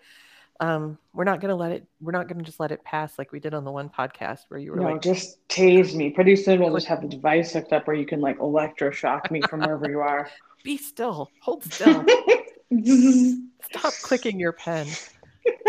Um 0.59 0.97
we're 1.13 1.25
not 1.25 1.41
going 1.41 1.49
to 1.49 1.55
let 1.55 1.71
it 1.71 1.85
we're 1.99 2.11
not 2.11 2.27
going 2.27 2.37
to 2.37 2.43
just 2.43 2.59
let 2.59 2.71
it 2.71 2.83
pass 2.83 3.17
like 3.17 3.31
we 3.31 3.39
did 3.39 3.53
on 3.53 3.63
the 3.63 3.71
one 3.71 3.89
podcast 3.89 4.41
where 4.47 4.59
you 4.59 4.71
were 4.71 4.77
No, 4.77 4.91
like 4.91 5.01
just 5.01 5.45
tase 5.47 5.93
me. 5.93 6.09
Pretty 6.09 6.35
soon 6.35 6.61
we'll 6.61 6.73
just 6.73 6.87
have 6.87 7.01
the 7.01 7.07
device 7.07 7.53
hooked 7.53 7.73
up 7.73 7.87
where 7.87 7.95
you 7.95 8.05
can 8.05 8.21
like 8.21 8.37
electroshock 8.39 9.31
me 9.31 9.41
from 9.41 9.61
wherever 9.61 9.89
you 9.89 9.99
are. 9.99 10.29
be 10.63 10.77
still. 10.77 11.29
Hold 11.41 11.63
still. 11.63 12.05
Stop 13.63 13.93
clicking 14.01 14.39
your 14.39 14.51
pen. 14.51 14.87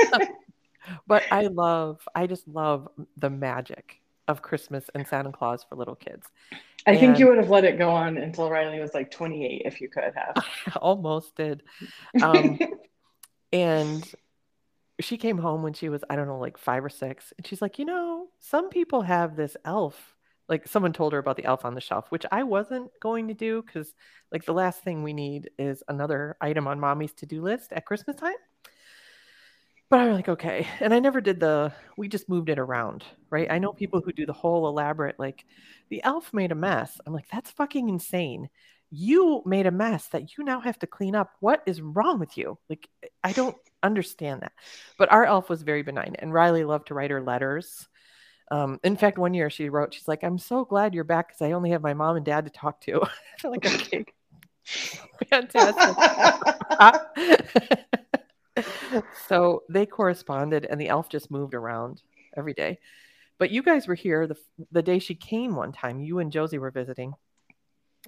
but 1.07 1.23
I 1.31 1.43
love 1.49 2.01
I 2.15 2.27
just 2.27 2.47
love 2.49 2.89
the 3.17 3.31
magic 3.31 4.01
of 4.29 4.43
Christmas 4.43 4.89
and 4.95 5.07
Santa 5.07 5.33
Claus 5.33 5.65
for 5.69 5.77
little 5.77 5.95
kids. 5.95 6.27
I 6.87 6.97
think 6.97 7.19
you 7.19 7.27
would 7.27 7.39
have 7.39 7.51
let 7.51 7.65
it 7.65 7.79
go 7.79 7.91
on 7.91 8.17
until 8.17 8.49
Riley 8.49 8.79
was 8.79 8.95
like 8.95 9.11
28 9.11 9.63
if 9.65 9.81
you 9.81 9.89
could 9.89 10.13
have. 10.15 10.45
Almost 10.77 11.35
did. 11.35 11.65
Um, 12.23 12.61
and 13.53 14.15
she 15.01 15.17
came 15.19 15.39
home 15.39 15.63
when 15.63 15.73
she 15.73 15.89
was 15.89 16.03
i 16.09 16.17
don't 16.17 16.27
know 16.27 16.39
like 16.39 16.59
five 16.59 16.85
or 16.85 16.89
six 16.89 17.33
and 17.37 17.47
she's 17.47 17.61
like 17.63 17.79
you 17.79 17.85
know 17.85 18.29
some 18.41 18.69
people 18.71 19.03
have 19.03 19.37
this 19.37 19.57
elf 19.65 20.15
like 20.49 20.67
someone 20.69 20.93
told 20.93 21.13
her 21.13 21.19
about 21.19 21.37
the 21.37 21.45
elf 21.45 21.65
on 21.65 21.75
the 21.75 21.81
shelf 21.81 22.07
which 22.11 22.25
i 22.33 22.43
wasn't 22.43 22.91
going 23.01 23.29
to 23.29 23.35
do 23.35 23.63
because 23.63 23.93
like 24.33 24.45
the 24.45 24.53
last 24.55 24.83
thing 24.83 25.03
we 25.03 25.13
need 25.13 25.51
is 25.59 25.83
another 25.89 26.37
item 26.41 26.67
on 26.67 26.81
mommy's 26.81 27.13
to-do 27.13 27.43
list 27.43 27.73
at 27.73 27.85
christmas 27.87 28.17
time 28.17 28.35
but 29.89 30.01
I'm 30.01 30.13
like, 30.13 30.29
okay. 30.29 30.67
And 30.81 30.93
I 30.93 30.99
never 30.99 31.21
did 31.21 31.39
the, 31.39 31.73
we 31.97 32.09
just 32.09 32.29
moved 32.29 32.49
it 32.49 32.59
around, 32.59 33.05
right? 33.31 33.51
I 33.51 33.59
know 33.59 33.73
people 33.73 34.01
who 34.01 34.13
do 34.13 34.27
the 34.27 34.33
whole 34.33 34.67
elaborate, 34.69 35.19
like, 35.19 35.45
the 35.91 36.03
elf 36.03 36.33
made 36.35 36.51
a 36.51 36.57
mess. 36.57 36.99
I'm 37.07 37.13
like, 37.13 37.29
that's 37.31 37.53
fucking 37.53 37.89
insane. 37.89 38.49
You 38.91 39.43
made 39.45 39.67
a 39.67 39.71
mess 39.71 40.07
that 40.09 40.37
you 40.37 40.45
now 40.45 40.61
have 40.61 40.79
to 40.81 40.87
clean 40.87 41.15
up. 41.15 41.31
What 41.41 41.63
is 41.67 41.81
wrong 41.81 42.19
with 42.19 42.39
you? 42.39 42.59
Like, 42.69 42.89
I 43.25 43.33
don't 43.33 43.57
understand 43.83 44.43
that. 44.43 44.53
But 44.99 45.11
our 45.11 45.25
elf 45.25 45.49
was 45.49 45.63
very 45.63 45.83
benign, 45.83 46.15
and 46.19 46.33
Riley 46.33 46.65
loved 46.65 46.89
to 46.89 46.95
write 46.95 47.11
her 47.11 47.23
letters. 47.23 47.89
Um, 48.51 48.79
in 48.85 48.97
fact, 48.97 49.19
one 49.19 49.35
year 49.35 49.51
she 49.51 49.69
wrote, 49.69 49.93
she's 49.93 50.07
like, 50.07 50.23
I'm 50.23 50.39
so 50.39 50.65
glad 50.65 50.95
you're 50.95 51.05
back 51.05 51.29
because 51.29 51.43
I 51.43 51.53
only 51.53 51.71
have 51.71 51.83
my 51.83 51.95
mom 51.95 52.17
and 52.17 52.25
dad 52.25 52.45
to 52.45 52.51
talk 52.51 52.81
to. 52.83 53.03
Like, 53.45 53.67
okay. 53.67 54.05
Fantastic. 55.31 55.97
so 59.29 59.63
they 59.69 59.87
corresponded, 59.87 60.67
and 60.67 60.81
the 60.81 60.89
elf 60.89 61.09
just 61.09 61.31
moved 61.31 61.55
around 61.55 62.03
every 62.37 62.55
day. 62.55 62.79
But 63.39 63.51
you 63.51 63.63
guys 63.63 63.87
were 63.87 63.95
here 63.95 64.27
the, 64.27 64.37
the 64.73 64.83
day 64.83 64.99
she 64.99 65.15
came 65.15 65.55
one 65.55 65.73
time. 65.73 66.01
You 66.01 66.21
and 66.21 66.33
Josie 66.33 66.59
were 66.59 66.71
visiting, 66.71 67.13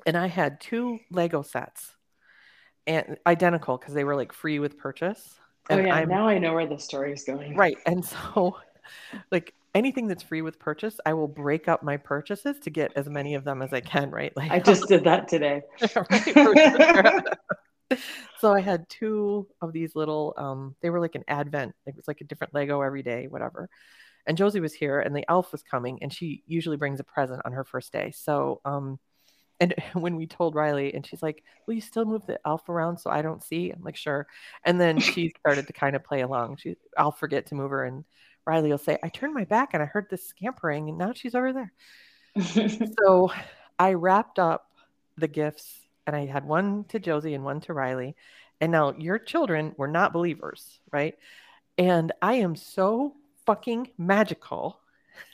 and 0.07 0.17
I 0.17 0.27
had 0.27 0.61
two 0.61 0.99
Lego 1.11 1.43
sets, 1.43 1.95
and 2.87 3.19
identical 3.27 3.77
because 3.77 3.95
they 3.95 4.05
were 4.05 4.17
like 4.17 4.33
free 4.33 4.59
with 4.59 4.79
purchase. 4.79 5.37
Oh 5.71 5.79
yeah, 5.79 5.95
I'm- 5.95 6.09
now 6.09 6.27
I 6.27 6.39
know 6.39 6.55
where 6.55 6.67
the 6.67 6.79
story 6.79 7.13
is 7.13 7.25
going. 7.25 7.55
Right. 7.55 7.77
And 7.87 8.05
so, 8.05 8.57
like 9.31 9.55
anything 9.75 10.09
that's 10.09 10.23
free 10.23 10.43
with 10.43 10.59
purchase, 10.59 10.99
I 11.05 11.13
will 11.13 11.29
break 11.29 11.69
up 11.69 11.83
my 11.83 11.97
purchases 11.99 12.59
to 12.61 12.71
get 12.71 12.93
as 12.97 13.09
many 13.09 13.35
of 13.35 13.45
them 13.45 13.61
as 13.63 13.73
I 13.73 13.81
can. 13.81 14.11
Right. 14.11 14.35
Like 14.37 14.51
I 14.51 14.61
just 14.61 14.89
did 14.89 15.05
that 15.05 15.29
today. 15.29 15.63
Right. 15.95 17.25
so 18.39 18.53
I 18.53 18.61
had 18.61 18.89
two 18.89 19.47
of 19.63 19.73
these 19.73 19.95
little. 19.95 20.35
Um, 20.37 20.77
they 20.83 20.91
were 20.91 21.01
like 21.01 21.15
an 21.15 21.25
advent. 21.29 21.75
It 21.87 21.97
was 21.97 22.07
like 22.09 22.21
a 22.21 22.25
different 22.25 22.55
Lego 22.55 22.81
every 22.83 23.03
day, 23.03 23.29
whatever. 23.29 23.69
And 24.27 24.37
Josie 24.37 24.61
was 24.61 24.75
here, 24.75 25.01
and 25.01 25.17
the 25.17 25.25
elf 25.31 25.53
was 25.53 25.63
coming, 25.63 25.99
and 26.03 26.13
she 26.13 26.43
usually 26.47 26.77
brings 26.77 27.01
a 27.01 27.05
present 27.05 27.41
on 27.47 27.53
her 27.53 27.65
first 27.65 27.93
day. 27.93 28.13
So, 28.15 28.61
um, 28.67 28.99
and 29.61 29.75
when 29.95 30.17
we 30.17 30.27
told 30.27 30.55
Riley, 30.55 30.95
and 30.95 31.07
she's 31.07 31.23
like, 31.23 31.43
"Will 31.67 31.75
you 31.75 31.81
still 31.81 32.05
move 32.05 32.27
the 32.27 32.41
elf 32.47 32.69
around 32.69 32.99
so 32.99 33.11
I 33.11 33.23
don't 33.23 33.43
see?" 33.43 33.71
I'm 33.71 33.83
like, 33.83 33.97
"Sure." 33.97 34.27
And 34.65 34.81
then 34.81 34.99
she 35.01 35.33
started 35.41 35.67
to 35.67 35.73
kind 35.73 35.97
of 35.97 36.05
play 36.05 36.21
along. 36.21 36.57
She, 36.57 36.77
I'll 36.97 37.13
forget 37.13 37.47
to 37.47 37.55
move 37.55 37.71
her, 37.71 37.85
and 37.85 38.05
Riley 38.47 38.71
will 38.71 38.79
say, 38.79 38.99
"I 39.03 39.09
turned 39.09 39.35
my 39.35 39.45
back 39.45 39.71
and 39.75 39.83
I 39.83 39.87
heard 39.87 40.07
this 40.11 40.27
scampering, 40.27 40.89
and 40.89 40.99
now 40.99 41.13
she's 41.15 41.35
over 41.35 41.53
there." 41.53 41.73
So 43.05 43.33
I 43.79 43.95
wrapped 43.95 44.39
up 44.39 44.71
the 45.17 45.29
gifts 45.29 45.81
and 46.07 46.17
I 46.17 46.27
had 46.27 46.45
one 46.45 46.85
to 46.85 46.99
Josie 46.99 47.35
and 47.35 47.45
one 47.45 47.61
to 47.61 47.75
Riley. 47.75 48.17
And 48.61 48.73
now 48.73 48.95
your 48.97 49.19
children 49.19 49.75
were 49.77 49.89
not 49.89 50.13
believers, 50.13 50.81
right? 50.91 51.15
And 51.77 52.13
I 52.23 52.35
am 52.35 52.57
so 52.57 53.15
fucking 53.47 53.91
magical 53.99 54.81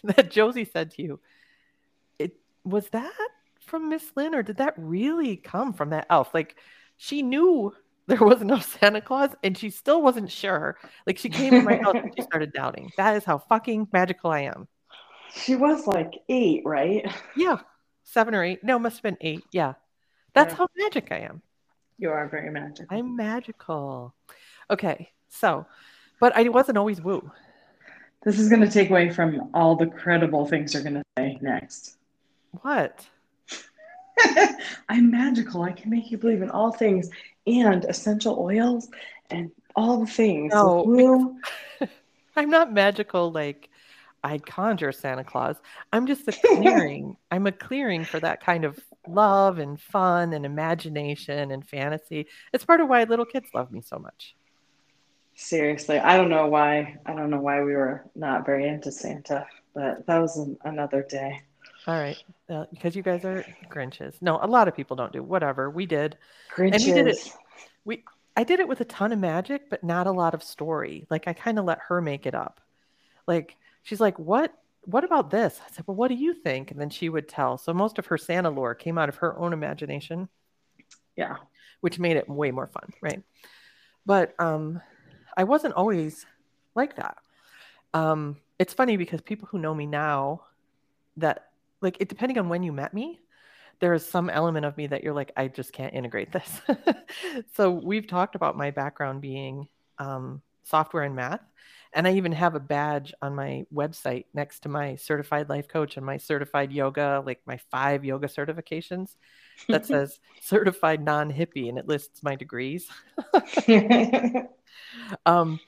that 0.04 0.30
Josie 0.30 0.64
said 0.64 0.90
to 0.92 1.02
you, 1.02 1.20
it 2.18 2.36
was 2.64 2.88
that 2.90 3.12
from 3.66 3.88
Miss 3.88 4.04
Lynn 4.16 4.34
or 4.34 4.42
did 4.42 4.58
that 4.58 4.74
really 4.76 5.36
come 5.36 5.72
from 5.72 5.90
that 5.90 6.06
elf? 6.10 6.32
Like 6.34 6.56
she 6.96 7.22
knew 7.22 7.72
there 8.06 8.18
was 8.22 8.40
no 8.42 8.58
Santa 8.58 9.00
Claus 9.00 9.30
and 9.42 9.56
she 9.56 9.70
still 9.70 10.02
wasn't 10.02 10.30
sure. 10.30 10.76
Like 11.06 11.18
she 11.18 11.28
came 11.30 11.54
in 11.54 11.64
my 11.64 11.76
house 11.76 11.96
and 11.96 12.12
she 12.16 12.22
started 12.30 12.52
doubting. 12.52 12.90
That 12.96 13.16
is 13.16 13.24
how 13.24 13.38
fucking 13.38 13.88
magical 13.92 14.30
I 14.30 14.40
am. 14.42 14.68
she 15.34 15.56
was 15.56 15.86
like 15.86 16.12
eight, 16.28 16.62
right? 16.64 17.04
Yeah. 17.36 17.58
Seven 18.04 18.34
or 18.34 18.44
eight. 18.44 18.62
No, 18.62 18.78
must 18.78 18.96
have 18.96 19.02
been 19.02 19.16
eight. 19.20 19.42
Yeah. 19.52 19.74
That's 20.34 20.52
Yeah. 20.52 20.58
how 20.58 20.68
magic 20.76 21.08
I 21.10 21.20
am. 21.20 21.40
You 21.98 22.10
are 22.10 22.28
very 22.28 22.50
magical. 22.50 22.86
I'm 22.96 23.16
magical. 23.16 24.14
Okay. 24.70 25.10
So, 25.28 25.64
but 26.20 26.36
I 26.36 26.48
wasn't 26.48 26.76
always 26.78 27.00
woo. 27.00 27.30
This 28.24 28.38
is 28.38 28.48
going 28.48 28.62
to 28.62 28.70
take 28.70 28.90
away 28.90 29.10
from 29.10 29.50
all 29.54 29.76
the 29.76 29.86
credible 29.86 30.46
things 30.46 30.74
you're 30.74 30.82
going 30.82 30.94
to 30.96 31.02
say 31.18 31.38
next. 31.40 31.96
What? 32.62 33.06
I'm 34.88 35.10
magical. 35.10 35.62
I 35.62 35.72
can 35.72 35.90
make 35.90 36.10
you 36.10 36.18
believe 36.18 36.42
in 36.42 36.50
all 36.50 36.72
things 36.72 37.10
and 37.46 37.84
essential 37.84 38.38
oils 38.38 38.88
and 39.30 39.50
all 39.76 40.00
the 40.00 40.06
things. 40.06 40.52
No, 40.52 41.36
I'm 42.36 42.50
not 42.50 42.72
magical 42.72 43.32
like 43.32 43.68
I 44.22 44.38
conjure 44.38 44.92
Santa 44.92 45.24
Claus. 45.24 45.56
I'm 45.92 46.06
just 46.06 46.26
a 46.28 46.32
clearing. 46.32 47.16
I'm 47.30 47.46
a 47.46 47.52
clearing 47.52 48.04
for 48.04 48.18
that 48.20 48.42
kind 48.42 48.64
of 48.64 48.78
love 49.06 49.58
and 49.58 49.78
fun 49.78 50.32
and 50.32 50.46
imagination 50.46 51.50
and 51.50 51.66
fantasy. 51.66 52.26
It's 52.52 52.64
part 52.64 52.80
of 52.80 52.88
why 52.88 53.04
little 53.04 53.26
kids 53.26 53.48
love 53.54 53.70
me 53.70 53.82
so 53.82 53.98
much. 53.98 54.34
Seriously, 55.36 55.98
I 55.98 56.16
don't 56.16 56.30
know 56.30 56.46
why. 56.46 56.96
I 57.04 57.12
don't 57.12 57.28
know 57.28 57.40
why 57.40 57.62
we 57.62 57.74
were 57.74 58.08
not 58.14 58.46
very 58.46 58.66
into 58.68 58.92
Santa, 58.92 59.46
but 59.74 60.06
that 60.06 60.18
was 60.18 60.36
an, 60.38 60.56
another 60.64 61.02
day. 61.02 61.42
All 61.86 61.98
right. 62.00 62.16
Uh, 62.48 62.64
because 62.70 62.96
you 62.96 63.02
guys 63.02 63.24
are 63.24 63.44
Grinches. 63.70 64.14
No, 64.22 64.38
a 64.42 64.46
lot 64.46 64.68
of 64.68 64.74
people 64.76 64.96
don't 64.96 65.12
do. 65.12 65.22
Whatever. 65.22 65.68
We 65.70 65.86
did. 65.86 66.16
Grinches. 66.54 66.86
we 66.86 66.92
did 66.92 67.06
it- 67.08 67.32
we 67.84 68.04
I 68.36 68.42
did 68.44 68.58
it 68.58 68.66
with 68.66 68.80
a 68.80 68.84
ton 68.86 69.12
of 69.12 69.18
magic, 69.18 69.70
but 69.70 69.84
not 69.84 70.06
a 70.06 70.10
lot 70.12 70.34
of 70.34 70.42
story. 70.42 71.06
Like 71.10 71.28
I 71.28 71.32
kind 71.34 71.58
of 71.58 71.64
let 71.66 71.78
her 71.88 72.00
make 72.00 72.26
it 72.26 72.34
up. 72.34 72.60
Like 73.26 73.56
she's 73.82 74.00
like, 74.00 74.18
"What? 74.18 74.52
What 74.86 75.04
about 75.04 75.30
this?" 75.30 75.60
I 75.64 75.70
said, 75.70 75.84
"Well, 75.86 75.94
what 75.94 76.08
do 76.08 76.14
you 76.14 76.34
think?" 76.34 76.70
And 76.70 76.80
then 76.80 76.90
she 76.90 77.08
would 77.08 77.28
tell. 77.28 77.58
So 77.58 77.72
most 77.74 77.98
of 77.98 78.06
her 78.06 78.18
Santa 78.18 78.50
lore 78.50 78.74
came 78.74 78.98
out 78.98 79.08
of 79.08 79.16
her 79.16 79.38
own 79.38 79.52
imagination, 79.52 80.28
Yeah. 81.16 81.36
which 81.80 81.98
made 81.98 82.16
it 82.16 82.28
way 82.28 82.50
more 82.50 82.66
fun, 82.66 82.92
right? 83.00 83.22
But 84.06 84.34
um, 84.40 84.80
I 85.36 85.44
wasn't 85.44 85.74
always 85.74 86.26
like 86.74 86.96
that. 86.96 87.18
Um, 87.92 88.36
it's 88.58 88.74
funny 88.74 88.96
because 88.96 89.20
people 89.20 89.46
who 89.48 89.58
know 89.58 89.74
me 89.74 89.86
now, 89.86 90.42
that 91.18 91.50
like 91.84 91.98
it 92.00 92.08
depending 92.08 92.38
on 92.38 92.48
when 92.48 92.64
you 92.64 92.72
met 92.72 92.92
me, 92.92 93.20
there 93.80 93.94
is 93.94 94.04
some 94.04 94.30
element 94.30 94.66
of 94.66 94.76
me 94.76 94.86
that 94.88 95.04
you're 95.04 95.14
like, 95.14 95.32
I 95.36 95.48
just 95.48 95.72
can't 95.72 95.94
integrate 95.94 96.32
this. 96.32 96.60
so 97.54 97.70
we've 97.70 98.06
talked 98.06 98.34
about 98.34 98.56
my 98.56 98.70
background 98.70 99.20
being 99.20 99.68
um, 99.98 100.42
software 100.64 101.04
and 101.04 101.14
math. 101.14 101.42
And 101.92 102.08
I 102.08 102.14
even 102.14 102.32
have 102.32 102.56
a 102.56 102.60
badge 102.60 103.14
on 103.22 103.36
my 103.36 103.64
website 103.72 104.24
next 104.34 104.60
to 104.60 104.68
my 104.68 104.96
certified 104.96 105.48
life 105.48 105.68
coach 105.68 105.96
and 105.96 106.04
my 106.04 106.16
certified 106.16 106.72
yoga, 106.72 107.22
like 107.24 107.40
my 107.46 107.58
five 107.70 108.04
yoga 108.04 108.26
certifications 108.26 109.14
that 109.68 109.86
says 109.86 110.18
certified 110.40 111.04
non 111.04 111.30
hippie 111.30 111.68
and 111.68 111.78
it 111.78 111.86
lists 111.86 112.22
my 112.22 112.34
degrees. 112.34 112.88
Um, 115.26 115.60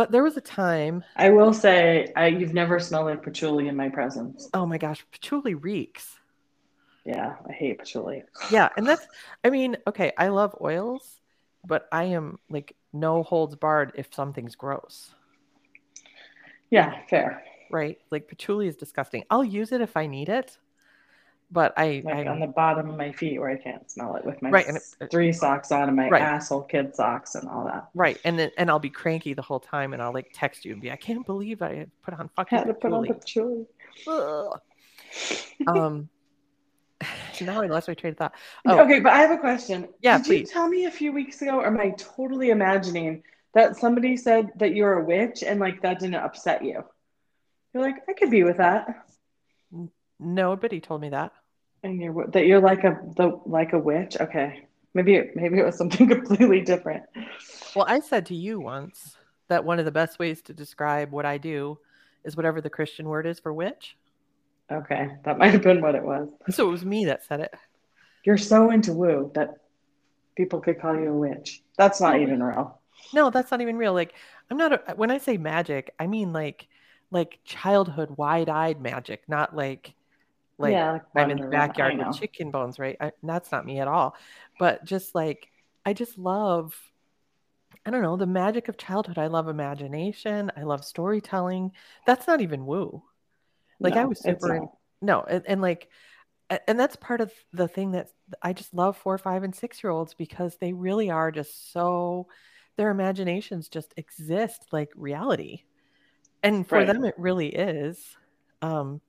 but 0.00 0.10
there 0.10 0.22
was 0.22 0.38
a 0.38 0.40
time, 0.40 1.04
I 1.14 1.28
will 1.28 1.52
say, 1.52 2.10
I, 2.16 2.28
you've 2.28 2.54
never 2.54 2.80
smelled 2.80 3.04
like 3.04 3.22
patchouli 3.22 3.68
in 3.68 3.76
my 3.76 3.90
presence. 3.90 4.48
oh 4.54 4.64
my 4.64 4.78
gosh, 4.78 5.04
patchouli 5.12 5.52
reeks. 5.52 6.16
Yeah, 7.04 7.34
I 7.46 7.52
hate 7.52 7.80
patchouli. 7.80 8.22
Yeah. 8.50 8.70
And 8.78 8.86
that's, 8.86 9.06
I 9.44 9.50
mean, 9.50 9.76
okay, 9.86 10.10
I 10.16 10.28
love 10.28 10.56
oils, 10.58 11.20
but 11.66 11.86
I 11.92 12.04
am 12.04 12.38
like 12.48 12.74
no 12.94 13.22
holds 13.22 13.56
barred 13.56 13.92
if 13.94 14.08
something's 14.14 14.54
gross. 14.54 15.10
Yeah, 16.70 17.00
fair. 17.10 17.44
right? 17.70 17.98
Like 18.10 18.26
patchouli 18.26 18.68
is 18.68 18.76
disgusting. 18.76 19.24
I'll 19.28 19.44
use 19.44 19.70
it 19.70 19.82
if 19.82 19.98
I 19.98 20.06
need 20.06 20.30
it, 20.30 20.56
but 21.52 21.72
I, 21.76 22.00
Like 22.04 22.26
I 22.26 22.26
on 22.28 22.38
the 22.40 22.46
bottom 22.46 22.88
of 22.90 22.96
my 22.96 23.10
feet 23.12 23.40
where 23.40 23.50
I 23.50 23.56
can't 23.56 23.90
smell 23.90 24.14
it 24.16 24.24
with 24.24 24.40
my 24.40 24.50
Right, 24.50 24.66
and 24.68 24.76
it- 24.76 25.10
three 25.10 25.32
socks 25.32 25.72
on 25.72 25.88
and 25.88 25.96
my 25.96 26.08
Right. 26.08 26.22
asshole 26.22 26.62
kid 26.62 26.94
socks 26.94 27.34
and 27.34 27.48
all 27.48 27.64
that. 27.64 27.88
right, 27.94 28.18
and 28.24 28.38
then 28.38 28.50
and 28.56 28.70
I'll 28.70 28.78
be 28.78 28.90
cranky 28.90 29.34
the 29.34 29.42
whole 29.42 29.60
time, 29.60 29.92
and 29.92 30.00
I'll 30.02 30.12
like 30.14 30.30
text 30.32 30.64
you 30.64 30.72
and 30.72 30.80
be, 30.80 30.90
I 30.92 30.96
can't 30.96 31.26
believe 31.26 31.60
I 31.62 31.86
put 32.02 32.14
on 32.18 32.28
fucking 32.36 32.58
Had 32.58 32.66
to 32.68 32.74
put 32.74 32.92
on 32.92 33.04
patchouli. 33.06 33.66
patchouli. 34.06 34.50
Ugh. 35.66 35.76
um, 35.76 36.08
now 37.40 37.62
I 37.62 37.66
lost 37.66 37.88
my 37.88 37.94
train 37.94 38.12
of 38.12 38.18
thought. 38.18 38.34
Oh, 38.66 38.80
Okay, 38.84 39.00
but 39.00 39.12
I 39.12 39.18
have 39.20 39.30
a 39.32 39.38
question. 39.38 39.88
Yeah, 40.00 40.18
Did 40.18 40.26
you 40.28 40.46
tell 40.46 40.68
me 40.68 40.84
a 40.84 40.90
few 40.90 41.12
weeks 41.12 41.42
ago, 41.42 41.56
or 41.60 41.66
am 41.66 41.80
I 41.80 41.90
totally 41.96 42.50
imagining 42.50 43.22
that 43.54 43.76
somebody 43.76 44.16
said 44.16 44.50
that 44.56 44.74
you're 44.76 45.00
a 45.00 45.04
witch 45.04 45.42
and 45.42 45.58
like 45.58 45.82
that 45.82 45.98
didn't 45.98 46.14
upset 46.16 46.64
you? 46.64 46.84
You're 47.74 47.82
like, 47.82 47.96
I 48.08 48.12
could 48.12 48.30
be 48.30 48.44
with 48.44 48.58
that. 48.58 49.06
nobody 50.18 50.80
told 50.80 51.00
me 51.00 51.08
that. 51.10 51.32
And 51.82 52.00
you're 52.00 52.26
that 52.28 52.46
you're 52.46 52.60
like 52.60 52.84
a 52.84 53.00
the 53.16 53.40
like 53.46 53.72
a 53.72 53.78
witch. 53.78 54.16
Okay, 54.20 54.68
maybe 54.94 55.14
it, 55.14 55.34
maybe 55.34 55.58
it 55.58 55.64
was 55.64 55.76
something 55.76 56.08
completely 56.08 56.60
different. 56.60 57.04
Well, 57.74 57.86
I 57.88 58.00
said 58.00 58.26
to 58.26 58.34
you 58.34 58.60
once 58.60 59.16
that 59.48 59.64
one 59.64 59.78
of 59.78 59.84
the 59.84 59.90
best 59.90 60.18
ways 60.18 60.42
to 60.42 60.52
describe 60.52 61.10
what 61.10 61.26
I 61.26 61.38
do 61.38 61.78
is 62.24 62.36
whatever 62.36 62.60
the 62.60 62.70
Christian 62.70 63.08
word 63.08 63.26
is 63.26 63.40
for 63.40 63.52
witch. 63.52 63.96
Okay, 64.70 65.08
that 65.24 65.38
might 65.38 65.52
have 65.52 65.62
been 65.62 65.80
what 65.80 65.94
it 65.94 66.04
was. 66.04 66.28
So 66.50 66.68
it 66.68 66.70
was 66.70 66.84
me 66.84 67.06
that 67.06 67.24
said 67.24 67.40
it. 67.40 67.54
You're 68.24 68.38
so 68.38 68.70
into 68.70 68.92
woo 68.92 69.32
that 69.34 69.54
people 70.36 70.60
could 70.60 70.80
call 70.80 70.94
you 70.94 71.10
a 71.10 71.18
witch. 71.18 71.62
That's 71.76 72.00
not 72.00 72.20
even 72.20 72.42
real. 72.42 72.80
No, 73.12 73.30
that's 73.30 73.50
not 73.50 73.60
even 73.60 73.76
real. 73.76 73.94
Like 73.94 74.14
I'm 74.50 74.56
not 74.56 74.72
a, 74.72 74.94
when 74.94 75.10
I 75.10 75.18
say 75.18 75.36
magic, 75.36 75.92
I 75.98 76.06
mean 76.06 76.32
like 76.32 76.68
like 77.10 77.40
childhood 77.44 78.10
wide-eyed 78.16 78.80
magic, 78.80 79.22
not 79.28 79.56
like 79.56 79.94
like 80.60 80.74
yeah, 80.74 80.92
like 80.92 81.02
I'm 81.16 81.30
in 81.30 81.38
the 81.40 81.48
backyard 81.48 81.98
with 81.98 82.16
chicken 82.18 82.50
bones, 82.50 82.78
right? 82.78 82.96
I, 83.00 83.12
that's 83.22 83.50
not 83.50 83.64
me 83.64 83.80
at 83.80 83.88
all. 83.88 84.14
But 84.58 84.84
just 84.84 85.14
like 85.14 85.48
I 85.84 85.92
just 85.92 86.18
love 86.18 86.74
I 87.86 87.90
don't 87.90 88.02
know, 88.02 88.16
the 88.16 88.26
magic 88.26 88.68
of 88.68 88.76
childhood. 88.76 89.16
I 89.16 89.28
love 89.28 89.48
imagination. 89.48 90.52
I 90.56 90.62
love 90.64 90.84
storytelling. 90.84 91.72
That's 92.06 92.26
not 92.26 92.40
even 92.42 92.66
woo. 92.66 93.02
Like 93.80 93.96
I 93.96 94.04
was 94.04 94.20
super 94.20 94.58
not. 94.58 94.68
no, 95.00 95.22
and, 95.22 95.42
and 95.46 95.62
like 95.62 95.88
and 96.66 96.78
that's 96.78 96.96
part 96.96 97.20
of 97.20 97.32
the 97.52 97.68
thing 97.68 97.92
that 97.92 98.08
I 98.42 98.52
just 98.52 98.74
love 98.74 98.96
four, 98.96 99.16
five, 99.18 99.44
and 99.44 99.54
six 99.54 99.82
year 99.82 99.90
olds 99.90 100.14
because 100.14 100.56
they 100.56 100.72
really 100.72 101.10
are 101.10 101.30
just 101.30 101.72
so 101.72 102.26
their 102.76 102.90
imaginations 102.90 103.68
just 103.68 103.94
exist 103.96 104.66
like 104.72 104.90
reality. 104.94 105.62
And 106.42 106.66
for 106.68 106.78
Right. 106.78 106.86
them 106.86 107.04
it 107.04 107.14
really 107.18 107.48
is. 107.48 108.16
Um 108.62 109.00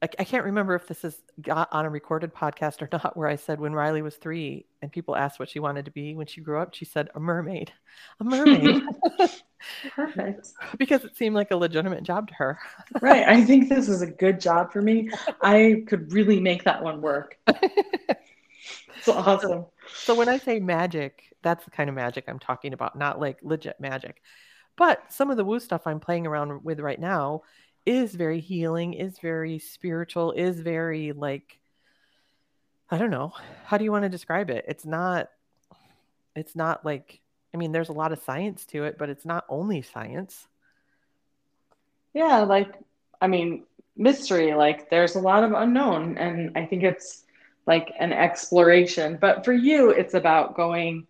I, 0.00 0.08
I 0.18 0.24
can't 0.24 0.44
remember 0.44 0.74
if 0.74 0.86
this 0.86 1.04
is 1.04 1.20
on 1.48 1.86
a 1.86 1.90
recorded 1.90 2.34
podcast 2.34 2.82
or 2.82 2.88
not, 2.92 3.16
where 3.16 3.28
I 3.28 3.36
said 3.36 3.60
when 3.60 3.72
Riley 3.72 4.02
was 4.02 4.16
three 4.16 4.66
and 4.82 4.92
people 4.92 5.16
asked 5.16 5.38
what 5.38 5.48
she 5.48 5.58
wanted 5.58 5.86
to 5.86 5.90
be 5.90 6.14
when 6.14 6.26
she 6.26 6.40
grew 6.40 6.60
up, 6.60 6.74
she 6.74 6.84
said 6.84 7.08
a 7.14 7.20
mermaid. 7.20 7.72
A 8.20 8.24
mermaid. 8.24 8.82
Perfect. 9.94 10.48
because 10.78 11.04
it 11.04 11.16
seemed 11.16 11.34
like 11.34 11.50
a 11.50 11.56
legitimate 11.56 12.04
job 12.04 12.28
to 12.28 12.34
her. 12.34 12.58
Right. 13.00 13.26
I 13.26 13.44
think 13.44 13.68
this 13.68 13.88
is 13.88 14.02
a 14.02 14.06
good 14.06 14.40
job 14.40 14.72
for 14.72 14.80
me. 14.80 15.10
I 15.42 15.82
could 15.86 16.12
really 16.12 16.40
make 16.40 16.64
that 16.64 16.82
one 16.82 17.00
work. 17.00 17.38
It's 18.98 19.08
awesome. 19.08 19.66
So 19.94 20.14
when 20.14 20.28
I 20.28 20.38
say 20.38 20.60
magic, 20.60 21.34
that's 21.42 21.64
the 21.64 21.70
kind 21.70 21.88
of 21.88 21.96
magic 21.96 22.24
I'm 22.28 22.38
talking 22.38 22.72
about, 22.72 22.96
not 22.96 23.20
like 23.20 23.38
legit 23.42 23.80
magic. 23.80 24.22
But 24.76 25.12
some 25.12 25.30
of 25.30 25.36
the 25.36 25.44
woo 25.44 25.58
stuff 25.58 25.86
I'm 25.86 26.00
playing 26.00 26.26
around 26.26 26.64
with 26.64 26.78
right 26.78 27.00
now 27.00 27.42
is 27.88 28.14
very 28.14 28.40
healing, 28.40 28.92
is 28.92 29.18
very 29.18 29.58
spiritual, 29.58 30.32
is 30.32 30.60
very 30.60 31.12
like 31.12 31.58
I 32.90 32.98
don't 32.98 33.10
know. 33.10 33.32
How 33.64 33.78
do 33.78 33.84
you 33.84 33.92
want 33.92 34.04
to 34.04 34.10
describe 34.10 34.50
it? 34.50 34.66
It's 34.68 34.84
not 34.84 35.30
it's 36.36 36.54
not 36.54 36.84
like 36.84 37.20
I 37.54 37.56
mean 37.56 37.72
there's 37.72 37.88
a 37.88 37.94
lot 37.94 38.12
of 38.12 38.22
science 38.22 38.66
to 38.66 38.84
it, 38.84 38.98
but 38.98 39.08
it's 39.08 39.24
not 39.24 39.46
only 39.48 39.80
science. 39.80 40.46
Yeah, 42.12 42.40
like 42.40 42.74
I 43.22 43.26
mean, 43.26 43.64
mystery, 43.96 44.52
like 44.52 44.90
there's 44.90 45.16
a 45.16 45.20
lot 45.20 45.42
of 45.42 45.52
unknown 45.52 46.18
and 46.18 46.58
I 46.58 46.66
think 46.66 46.82
it's 46.82 47.24
like 47.66 47.92
an 47.98 48.12
exploration. 48.12 49.16
But 49.18 49.46
for 49.46 49.54
you, 49.54 49.90
it's 49.90 50.14
about 50.14 50.56
going 50.56 51.06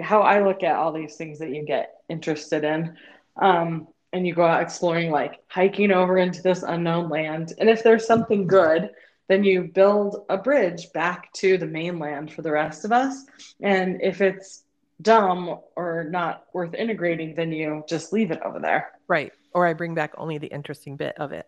how 0.00 0.22
I 0.22 0.42
look 0.42 0.62
at 0.62 0.76
all 0.76 0.92
these 0.92 1.16
things 1.16 1.38
that 1.40 1.50
you 1.50 1.66
get 1.66 2.00
interested 2.08 2.64
in. 2.64 2.96
Um, 3.36 3.88
and 4.14 4.26
you 4.26 4.34
go 4.34 4.44
out 4.44 4.62
exploring, 4.62 5.10
like 5.10 5.40
hiking 5.48 5.90
over 5.90 6.16
into 6.16 6.40
this 6.40 6.62
unknown 6.62 7.10
land. 7.10 7.52
And 7.58 7.68
if 7.68 7.82
there's 7.82 8.06
something 8.06 8.46
good, 8.46 8.90
then 9.28 9.42
you 9.42 9.64
build 9.74 10.24
a 10.28 10.38
bridge 10.38 10.92
back 10.92 11.32
to 11.34 11.58
the 11.58 11.66
mainland 11.66 12.32
for 12.32 12.42
the 12.42 12.52
rest 12.52 12.84
of 12.84 12.92
us. 12.92 13.24
And 13.60 14.00
if 14.00 14.20
it's 14.20 14.62
dumb 15.02 15.58
or 15.76 16.04
not 16.08 16.44
worth 16.52 16.74
integrating, 16.74 17.34
then 17.34 17.50
you 17.50 17.82
just 17.88 18.12
leave 18.12 18.30
it 18.30 18.40
over 18.44 18.60
there. 18.60 18.92
Right. 19.08 19.32
Or 19.52 19.66
I 19.66 19.72
bring 19.72 19.94
back 19.94 20.12
only 20.16 20.38
the 20.38 20.46
interesting 20.46 20.96
bit 20.96 21.16
of 21.18 21.32
it. 21.32 21.46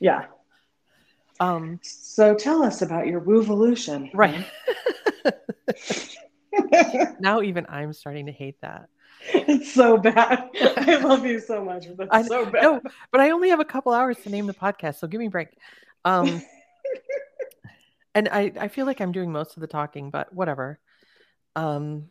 Yeah. 0.00 0.26
Um 1.38 1.80
So 1.82 2.34
tell 2.34 2.62
us 2.62 2.80
about 2.80 3.06
your 3.06 3.20
Woovolution. 3.20 4.10
right. 4.14 4.46
now 7.20 7.42
even 7.42 7.66
I'm 7.68 7.92
starting 7.92 8.26
to 8.26 8.32
hate 8.32 8.60
that. 8.62 8.88
it's 9.34 9.72
so 9.72 9.96
bad. 9.98 10.48
I 10.54 10.96
love 10.96 11.26
you 11.26 11.40
so 11.40 11.64
much, 11.64 11.86
but 11.96 12.08
I 12.10 12.20
it's 12.20 12.28
so 12.28 12.46
bad. 12.46 12.62
No, 12.62 12.80
but 13.12 13.20
I 13.20 13.30
only 13.30 13.50
have 13.50 13.60
a 13.60 13.64
couple 13.64 13.92
hours 13.92 14.16
to 14.20 14.30
name 14.30 14.46
the 14.46 14.54
podcast, 14.54 14.98
so 14.98 15.06
give 15.06 15.18
me 15.18 15.26
a 15.26 15.30
break. 15.30 15.48
Um, 16.04 16.42
and 18.14 18.28
I, 18.28 18.52
I 18.58 18.68
feel 18.68 18.86
like 18.86 19.00
I'm 19.00 19.12
doing 19.12 19.30
most 19.30 19.56
of 19.56 19.60
the 19.60 19.66
talking, 19.66 20.10
but 20.10 20.32
whatever. 20.32 20.78
Um, 21.56 22.08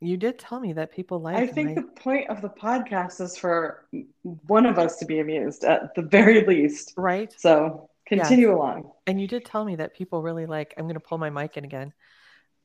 you 0.00 0.16
did 0.16 0.38
tell 0.38 0.60
me 0.60 0.74
that 0.74 0.92
people 0.92 1.20
like. 1.20 1.36
I 1.36 1.46
think 1.46 1.74
the 1.74 1.82
point 1.82 2.28
of 2.28 2.42
the 2.42 2.50
podcast 2.50 3.20
is 3.20 3.36
for 3.36 3.86
one 4.22 4.66
of 4.66 4.78
us 4.78 4.96
to 4.98 5.06
be 5.06 5.20
amused 5.20 5.64
at 5.64 5.94
the 5.94 6.02
very 6.02 6.44
least. 6.44 6.92
right, 6.96 7.32
So 7.38 7.88
continue 8.06 8.54
along. 8.54 8.92
and 9.06 9.20
you 9.20 9.26
did 9.26 9.44
tell 9.44 9.64
me 9.64 9.76
that 9.76 9.94
people 9.94 10.22
really 10.22 10.44
like. 10.46 10.74
I'm 10.76 10.84
going 10.84 10.94
to 10.94 11.00
pull 11.00 11.18
my 11.18 11.30
mic 11.30 11.56
in 11.56 11.64
again. 11.64 11.94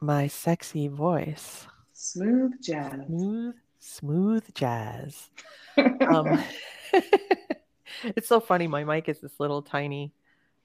My 0.01 0.27
sexy 0.27 0.87
voice, 0.87 1.67
Smooth 1.93 2.53
jazz. 2.61 3.05
smooth, 3.05 3.55
smooth 3.79 4.53
jazz. 4.53 5.29
Um, 5.77 6.43
it's 8.03 8.27
so 8.27 8.39
funny. 8.41 8.67
My 8.67 8.83
mic 8.83 9.07
is 9.07 9.21
this 9.21 9.39
little 9.39 9.61
tiny. 9.61 10.11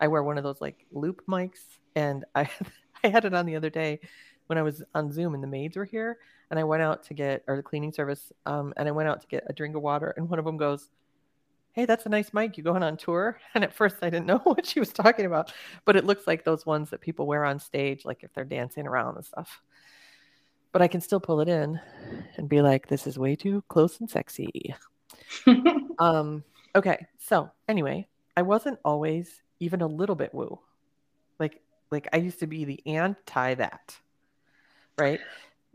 I 0.00 0.08
wear 0.08 0.22
one 0.22 0.36
of 0.36 0.42
those 0.42 0.60
like 0.60 0.84
loop 0.90 1.22
mics, 1.28 1.60
and 1.94 2.24
I 2.34 2.50
I 3.04 3.08
had 3.08 3.24
it 3.24 3.32
on 3.34 3.46
the 3.46 3.54
other 3.56 3.70
day 3.70 4.00
when 4.48 4.58
I 4.58 4.62
was 4.62 4.82
on 4.94 5.12
Zoom, 5.12 5.34
and 5.34 5.42
the 5.42 5.46
maids 5.48 5.76
were 5.76 5.84
here, 5.84 6.18
and 6.50 6.58
I 6.58 6.64
went 6.64 6.82
out 6.82 7.04
to 7.04 7.14
get 7.14 7.44
or 7.46 7.56
the 7.56 7.62
cleaning 7.62 7.92
service, 7.92 8.32
um, 8.46 8.72
and 8.76 8.88
I 8.88 8.92
went 8.92 9.08
out 9.08 9.20
to 9.20 9.26
get 9.28 9.44
a 9.48 9.52
drink 9.52 9.76
of 9.76 9.82
water, 9.82 10.12
and 10.16 10.28
one 10.28 10.38
of 10.40 10.44
them 10.44 10.56
goes, 10.56 10.90
"Hey, 11.76 11.84
that's 11.84 12.06
a 12.06 12.08
nice 12.08 12.32
mic. 12.32 12.56
You 12.56 12.64
going 12.64 12.82
on 12.82 12.96
tour?" 12.96 13.38
And 13.54 13.62
at 13.62 13.72
first, 13.72 13.98
I 14.02 14.10
didn't 14.10 14.26
know 14.26 14.38
what 14.44 14.66
she 14.66 14.80
was 14.80 14.92
talking 14.92 15.26
about, 15.26 15.52
but 15.84 15.94
it 15.94 16.04
looks 16.04 16.26
like 16.26 16.44
those 16.44 16.66
ones 16.66 16.90
that 16.90 17.00
people 17.00 17.26
wear 17.26 17.44
on 17.44 17.60
stage, 17.60 18.04
like 18.04 18.24
if 18.24 18.32
they're 18.32 18.44
dancing 18.44 18.86
around 18.86 19.16
and 19.16 19.24
stuff. 19.24 19.62
But 20.72 20.82
I 20.82 20.88
can 20.88 21.00
still 21.00 21.20
pull 21.20 21.40
it 21.40 21.48
in 21.48 21.78
and 22.36 22.48
be 22.48 22.62
like, 22.62 22.88
"This 22.88 23.06
is 23.06 23.18
way 23.18 23.36
too 23.36 23.62
close 23.68 24.00
and 24.00 24.10
sexy." 24.10 24.74
Um, 25.98 26.44
okay. 26.74 27.06
So 27.18 27.50
anyway, 27.68 28.06
I 28.36 28.42
wasn't 28.42 28.78
always 28.84 29.42
even 29.60 29.80
a 29.80 29.86
little 29.86 30.14
bit 30.14 30.34
woo. 30.34 30.60
Like 31.38 31.62
like 31.90 32.08
I 32.12 32.18
used 32.18 32.40
to 32.40 32.46
be 32.46 32.64
the 32.66 32.82
anti 32.86 33.54
that. 33.54 33.96
Right? 34.98 35.20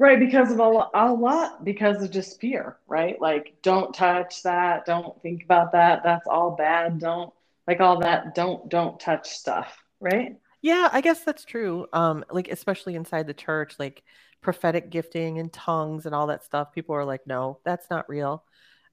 Right, 0.01 0.19
because 0.19 0.51
of 0.51 0.59
a, 0.59 0.67
lo- 0.67 0.89
a 0.93 1.13
lot, 1.13 1.63
because 1.63 2.03
of 2.03 2.11
just 2.11 2.39
fear, 2.41 2.77
right? 2.87 3.21
Like, 3.21 3.53
don't 3.61 3.93
touch 3.93 4.43
that. 4.43 4.85
Don't 4.85 5.21
think 5.21 5.43
about 5.43 5.71
that. 5.73 6.03
That's 6.03 6.27
all 6.27 6.51
bad. 6.51 6.99
Don't, 6.99 7.31
like, 7.67 7.79
all 7.79 7.99
that 7.99 8.33
don't, 8.33 8.67
don't 8.69 8.99
touch 8.99 9.29
stuff, 9.29 9.77
right? 9.99 10.35
Yeah, 10.61 10.89
I 10.91 11.01
guess 11.01 11.23
that's 11.23 11.43
true. 11.43 11.87
Um, 11.91 12.23
like 12.29 12.47
especially 12.47 12.95
inside 12.95 13.25
the 13.27 13.33
church, 13.33 13.75
like 13.79 14.03
prophetic 14.41 14.89
gifting 14.89 15.39
and 15.39 15.51
tongues 15.51 16.05
and 16.05 16.13
all 16.13 16.27
that 16.27 16.43
stuff. 16.43 16.71
People 16.73 16.95
are 16.95 17.05
like, 17.05 17.25
no, 17.25 17.59
that's 17.63 17.89
not 17.89 18.09
real. 18.09 18.43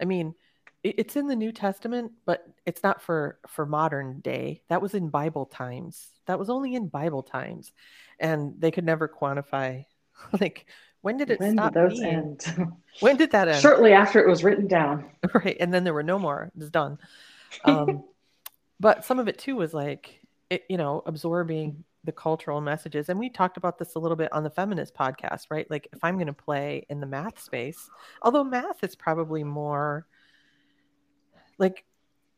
I 0.01 0.05
mean, 0.05 0.35
it's 0.83 1.16
in 1.16 1.27
the 1.27 1.37
New 1.37 1.53
Testament, 1.53 2.12
but 2.25 2.47
it's 2.64 2.83
not 2.83 3.03
for 3.03 3.38
for 3.49 3.66
modern 3.66 4.21
day. 4.21 4.62
That 4.68 4.81
was 4.81 4.94
in 4.94 5.09
Bible 5.11 5.44
times. 5.47 6.09
That 6.27 6.38
was 6.38 6.49
only 6.49 6.75
in 6.75 6.88
Bible 6.88 7.23
times, 7.23 7.73
and 8.18 8.55
they 8.59 8.71
could 8.71 8.85
never 8.85 9.09
quantify. 9.09 9.85
Like, 10.40 10.66
when 11.02 11.16
did 11.16 11.30
it 11.30 11.40
When 11.40 11.50
did 11.50 11.62
stop 11.62 11.74
those 11.74 11.98
being? 12.00 12.06
end? 12.06 12.72
When 13.00 13.16
did 13.16 13.30
that 13.30 13.46
end? 13.46 13.61
Shortly 13.61 13.92
after 13.92 14.18
it 14.20 14.28
was 14.28 14.42
written 14.42 14.66
down. 14.66 15.11
right 15.34 15.56
and 15.61 15.72
then 15.72 15.84
there 15.84 15.94
were 15.94 16.02
no 16.02 16.18
more 16.18 16.50
it 16.54 16.58
was 16.58 16.70
done 16.70 16.98
um 17.64 18.04
but 18.80 19.04
some 19.04 19.18
of 19.18 19.28
it 19.28 19.38
too 19.38 19.56
was 19.56 19.72
like 19.72 20.20
it, 20.50 20.64
you 20.68 20.76
know 20.76 21.02
absorbing 21.06 21.84
the 22.04 22.12
cultural 22.12 22.61
messages 22.61 23.08
and 23.08 23.18
we 23.18 23.28
talked 23.28 23.56
about 23.56 23.78
this 23.78 23.94
a 23.94 23.98
little 23.98 24.16
bit 24.16 24.32
on 24.32 24.42
the 24.42 24.50
feminist 24.50 24.94
podcast 24.94 25.46
right 25.50 25.70
like 25.70 25.88
if 25.92 25.98
i'm 26.02 26.14
going 26.14 26.26
to 26.26 26.32
play 26.32 26.87
in 26.88 27.00
the 27.00 27.06
math 27.06 27.40
space 27.40 27.90
although 28.22 28.44
math 28.44 28.82
is 28.82 28.94
probably 28.96 29.44
more 29.44 30.06
like 31.58 31.84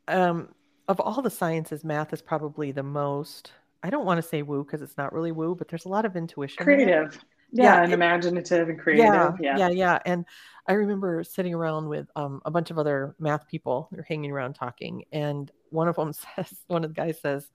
um 0.08 0.48
of 0.88 0.98
all 0.98 1.22
the 1.22 1.30
sciences 1.30 1.84
math 1.84 2.12
is 2.12 2.22
probably 2.22 2.72
the 2.72 2.82
most 2.82 3.52
i 3.82 3.90
don't 3.90 4.06
want 4.06 4.20
to 4.20 4.26
say 4.26 4.42
woo 4.42 4.64
because 4.64 4.82
it's 4.82 4.96
not 4.96 5.12
really 5.12 5.30
woo 5.32 5.54
but 5.54 5.68
there's 5.68 5.84
a 5.84 5.88
lot 5.88 6.04
of 6.04 6.16
intuition. 6.16 6.64
Creative. 6.64 7.16
Yeah, 7.52 7.64
Yeah, 7.64 7.82
and 7.82 7.92
it- 7.92 7.94
imaginative 7.94 8.68
and 8.68 8.78
creative. 8.78 9.12
Yeah, 9.12 9.36
Yeah. 9.40 9.56
yeah, 9.58 9.68
yeah. 9.68 9.98
And 10.04 10.24
I 10.66 10.74
remember 10.74 11.24
sitting 11.24 11.54
around 11.54 11.88
with 11.88 12.08
um, 12.16 12.40
a 12.44 12.50
bunch 12.50 12.70
of 12.70 12.78
other 12.78 13.14
math 13.18 13.48
people. 13.48 13.88
They're 13.90 14.04
hanging 14.08 14.30
around 14.30 14.54
talking, 14.54 15.04
and 15.12 15.50
one 15.70 15.88
of 15.88 15.96
them 15.96 16.12
says, 16.36 16.52
one 16.68 16.84
of 16.84 16.90
the 16.90 16.94
guys 16.94 17.20
says, 17.20 17.50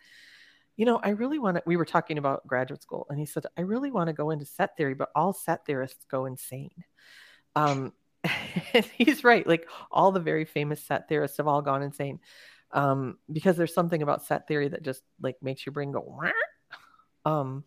"You 0.75 0.85
know, 0.85 0.97
I 1.01 1.09
really 1.09 1.39
want 1.39 1.57
to." 1.57 1.63
We 1.65 1.77
were 1.77 1.85
talking 1.85 2.17
about 2.17 2.45
graduate 2.47 2.81
school, 2.81 3.05
and 3.09 3.17
he 3.19 3.25
said, 3.25 3.45
"I 3.57 3.61
really 3.61 3.91
want 3.91 4.07
to 4.07 4.13
go 4.13 4.31
into 4.31 4.45
set 4.45 4.75
theory, 4.75 4.95
but 4.95 5.09
all 5.15 5.33
set 5.33 5.65
theorists 5.65 6.05
go 6.09 6.25
insane." 6.25 6.83
Um, 7.55 7.93
and 8.73 8.85
he's 8.97 9.23
right. 9.23 9.45
Like 9.47 9.67
all 9.91 10.11
the 10.11 10.19
very 10.19 10.45
famous 10.45 10.83
set 10.83 11.07
theorists 11.07 11.37
have 11.37 11.47
all 11.47 11.61
gone 11.61 11.83
insane 11.83 12.19
um, 12.71 13.17
because 13.31 13.55
there's 13.55 13.73
something 13.73 14.01
about 14.01 14.23
set 14.23 14.47
theory 14.47 14.67
that 14.69 14.83
just 14.83 15.03
like 15.21 15.37
makes 15.41 15.65
your 15.65 15.73
brain 15.73 15.91
go. 15.91 16.01
"Wah." 16.01 16.31
Um, 17.23 17.63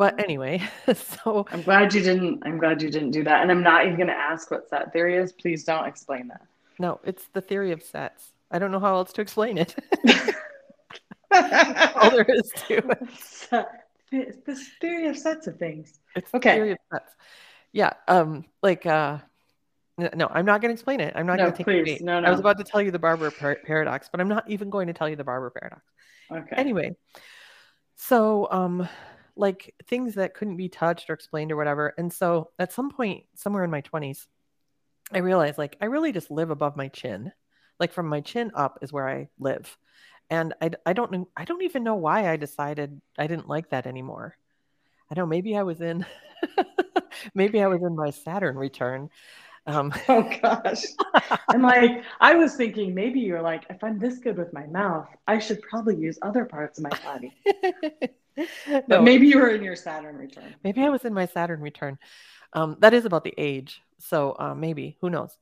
but 0.00 0.18
anyway, 0.18 0.62
so 0.94 1.44
I'm 1.52 1.60
glad 1.60 1.92
you 1.92 2.00
didn't. 2.00 2.42
I'm 2.46 2.56
glad 2.56 2.80
you 2.80 2.90
didn't 2.90 3.10
do 3.10 3.22
that. 3.24 3.42
And 3.42 3.50
I'm 3.50 3.62
not 3.62 3.84
even 3.84 3.96
going 3.96 4.06
to 4.08 4.14
ask 4.14 4.50
what 4.50 4.66
set 4.70 4.94
theory 4.94 5.18
is. 5.18 5.30
Please 5.30 5.62
don't 5.64 5.86
explain 5.86 6.26
that. 6.28 6.40
No, 6.78 6.98
it's 7.04 7.26
the 7.34 7.42
theory 7.42 7.70
of 7.72 7.82
sets. 7.82 8.32
I 8.50 8.58
don't 8.58 8.70
know 8.72 8.80
how 8.80 8.94
else 8.94 9.12
to 9.12 9.20
explain 9.20 9.58
it. 9.58 9.76
All 11.30 12.10
there 12.10 12.24
is 12.28 12.50
to 12.68 12.78
it. 12.78 13.66
This 14.44 14.68
theory 14.80 15.06
of 15.06 15.16
sets 15.18 15.46
of 15.46 15.56
things. 15.58 16.00
It's 16.16 16.30
the 16.32 16.38
Okay. 16.38 16.54
theory 16.54 16.72
of 16.72 16.78
sets. 16.90 17.14
Yeah. 17.72 17.92
Um. 18.08 18.46
Like. 18.62 18.86
Uh. 18.86 19.18
No, 19.98 20.28
I'm 20.32 20.46
not 20.46 20.62
going 20.62 20.70
to 20.70 20.72
explain 20.72 21.00
it. 21.00 21.12
I'm 21.14 21.26
not 21.26 21.36
No, 21.36 21.44
going 21.44 21.52
to 21.52 21.56
take 21.58 21.66
the 21.66 21.82
please. 21.84 21.98
bait. 21.98 22.04
No, 22.04 22.18
I 22.20 22.30
was 22.30 22.40
about 22.40 22.56
to 22.56 22.64
tell 22.64 22.80
you 22.80 22.90
the 22.90 22.98
Barber 22.98 23.30
par- 23.30 23.58
paradox, 23.66 24.08
but 24.10 24.18
I'm 24.18 24.28
not 24.28 24.48
even 24.48 24.70
going 24.70 24.86
to 24.86 24.94
tell 24.94 25.10
you 25.10 25.14
the 25.14 25.24
Barber 25.24 25.50
paradox. 25.50 25.82
Okay. 26.32 26.56
Anyway, 26.56 26.96
so 27.96 28.48
um, 28.50 28.88
like 29.40 29.74
things 29.86 30.14
that 30.14 30.34
couldn't 30.34 30.56
be 30.56 30.68
touched 30.68 31.10
or 31.10 31.14
explained 31.14 31.50
or 31.50 31.56
whatever. 31.56 31.94
And 31.98 32.12
so 32.12 32.50
at 32.58 32.72
some 32.72 32.90
point, 32.90 33.24
somewhere 33.34 33.64
in 33.64 33.70
my 33.70 33.82
20s, 33.82 34.26
I 35.12 35.18
realized 35.18 35.58
like 35.58 35.76
I 35.80 35.86
really 35.86 36.12
just 36.12 36.30
live 36.30 36.50
above 36.50 36.76
my 36.76 36.88
chin. 36.88 37.32
Like 37.78 37.92
from 37.92 38.06
my 38.06 38.20
chin 38.20 38.52
up 38.54 38.78
is 38.82 38.92
where 38.92 39.08
I 39.08 39.28
live. 39.38 39.76
And 40.28 40.54
I, 40.60 40.70
I 40.86 40.92
don't 40.92 41.10
know, 41.10 41.28
I 41.36 41.44
don't 41.44 41.62
even 41.62 41.82
know 41.82 41.96
why 41.96 42.30
I 42.30 42.36
decided 42.36 43.00
I 43.18 43.26
didn't 43.26 43.48
like 43.48 43.70
that 43.70 43.86
anymore. 43.86 44.36
I 45.10 45.14
don't 45.14 45.24
know, 45.24 45.30
maybe 45.30 45.56
I 45.56 45.62
was 45.62 45.80
in, 45.80 46.06
maybe 47.34 47.60
I 47.60 47.66
was 47.66 47.82
in 47.82 47.96
my 47.96 48.10
Saturn 48.10 48.56
return. 48.56 49.10
Um, 49.66 49.92
oh 50.08 50.30
gosh. 50.42 50.84
I'm 51.48 51.62
like, 51.62 52.04
I 52.20 52.34
was 52.34 52.54
thinking 52.54 52.94
maybe 52.94 53.20
you're 53.20 53.42
like, 53.42 53.64
if 53.70 53.82
I'm 53.82 53.98
this 53.98 54.18
good 54.18 54.36
with 54.36 54.52
my 54.52 54.66
mouth, 54.66 55.08
I 55.26 55.38
should 55.38 55.60
probably 55.62 55.96
use 55.96 56.18
other 56.22 56.44
parts 56.44 56.78
of 56.78 56.84
my 56.84 56.98
body. 57.02 57.34
but 58.68 58.88
no, 58.88 59.02
maybe 59.02 59.26
you 59.26 59.38
were 59.38 59.50
in 59.50 59.62
your 59.62 59.76
Saturn 59.76 60.16
return. 60.16 60.54
maybe 60.64 60.82
I 60.82 60.88
was 60.88 61.04
in 61.04 61.14
my 61.14 61.26
Saturn 61.26 61.60
return. 61.60 61.98
Um, 62.52 62.76
that 62.80 62.94
is 62.94 63.04
about 63.04 63.24
the 63.24 63.34
age. 63.38 63.80
So 63.98 64.34
uh, 64.38 64.54
maybe, 64.54 64.96
who 65.00 65.10
knows? 65.10 65.36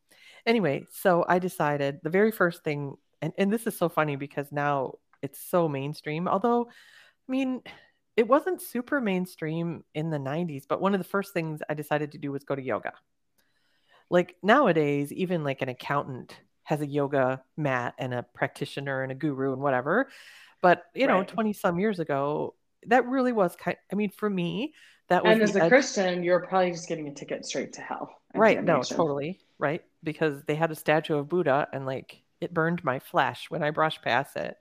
Anyway, 0.47 0.87
so 0.93 1.25
I 1.29 1.39
decided 1.39 2.01
the 2.03 2.11
very 2.11 2.31
first 2.31 2.65
thing, 2.65 2.97
and, 3.23 3.33
and 3.39 3.53
this 3.53 3.67
is 3.67 3.77
so 3.77 3.89
funny 3.89 4.17
because 4.17 4.51
now 4.51 4.95
it's 5.23 5.41
so 5.41 5.69
mainstream. 5.69 6.29
Although, 6.29 6.69
I 6.69 7.31
mean, 7.31 7.63
it 8.17 8.27
wasn't 8.27 8.61
super 8.61 9.01
mainstream 9.01 9.85
in 9.95 10.11
the 10.11 10.19
90s, 10.19 10.65
but 10.69 10.81
one 10.81 10.95
of 10.95 11.01
the 11.01 11.05
first 11.09 11.33
things 11.33 11.61
I 11.69 11.75
decided 11.75 12.13
to 12.13 12.19
do 12.19 12.33
was 12.33 12.45
go 12.45 12.55
to 12.55 12.63
yoga. 12.63 12.93
Like 14.11 14.37
nowadays, 14.43 15.13
even 15.13 15.45
like 15.45 15.63
an 15.63 15.69
accountant 15.69 16.39
has 16.65 16.81
a 16.81 16.87
yoga 16.87 17.43
mat 17.57 17.95
and 17.99 18.13
a 18.13 18.23
practitioner 18.23 19.03
and 19.03 19.13
a 19.13 19.15
guru 19.15 19.53
and 19.53 19.63
whatever. 19.63 20.09
But, 20.61 20.85
you 20.95 21.07
know, 21.07 21.19
Right. 21.19 21.29
20 21.29 21.53
some 21.53 21.79
years 21.79 22.01
ago, 22.01 22.55
that 22.87 23.07
really 23.07 23.33
was 23.33 23.57
kind 23.57 23.77
I 23.93 23.95
mean, 23.97 24.11
for 24.11 24.31
me, 24.31 24.75
that 25.09 25.25
was 25.25 25.33
And 25.33 25.43
as 25.43 25.57
a 25.57 25.65
edge- 25.65 25.69
Christian, 25.69 26.23
you're 26.23 26.41
probably 26.47 26.71
just 26.71 26.89
getting 26.89 27.09
a 27.09 27.15
ticket 27.15 27.45
straight 27.45 27.73
to 27.75 27.81
hell. 27.81 28.21
right 28.35 28.63
no 28.63 28.83
totally 28.83 29.41
right 29.59 29.83
because 30.05 30.43
they 30.45 30.55
had 30.55 30.71
a 30.71 30.75
statue 30.75 31.17
of 31.17 31.29
buddha 31.29 31.67
and 31.73 31.87
like 31.87 32.23
it 32.41 32.53
burned 32.55 32.85
my 32.85 32.99
flesh 32.99 33.51
when 33.51 33.63
i 33.65 33.71
brushed 33.71 34.03
past 34.03 34.37
it 34.37 34.57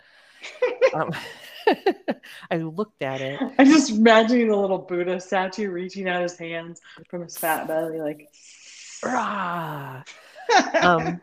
um, 0.93 1.12
i 2.51 2.58
looked 2.58 3.01
at 3.01 3.21
it 3.21 3.39
I'm 3.60 3.67
just 3.67 3.91
imagining 3.91 4.47
the 4.47 4.56
little 4.56 4.80
Buddha 4.80 5.19
statue 5.19 5.69
reaching 5.69 6.08
out 6.08 6.21
his 6.21 6.38
hands 6.38 6.80
from 7.10 7.23
his 7.23 7.38
fat 7.38 7.67
belly, 7.67 7.99
like. 7.99 8.30
Rah! 9.03 10.01
um 10.82 11.19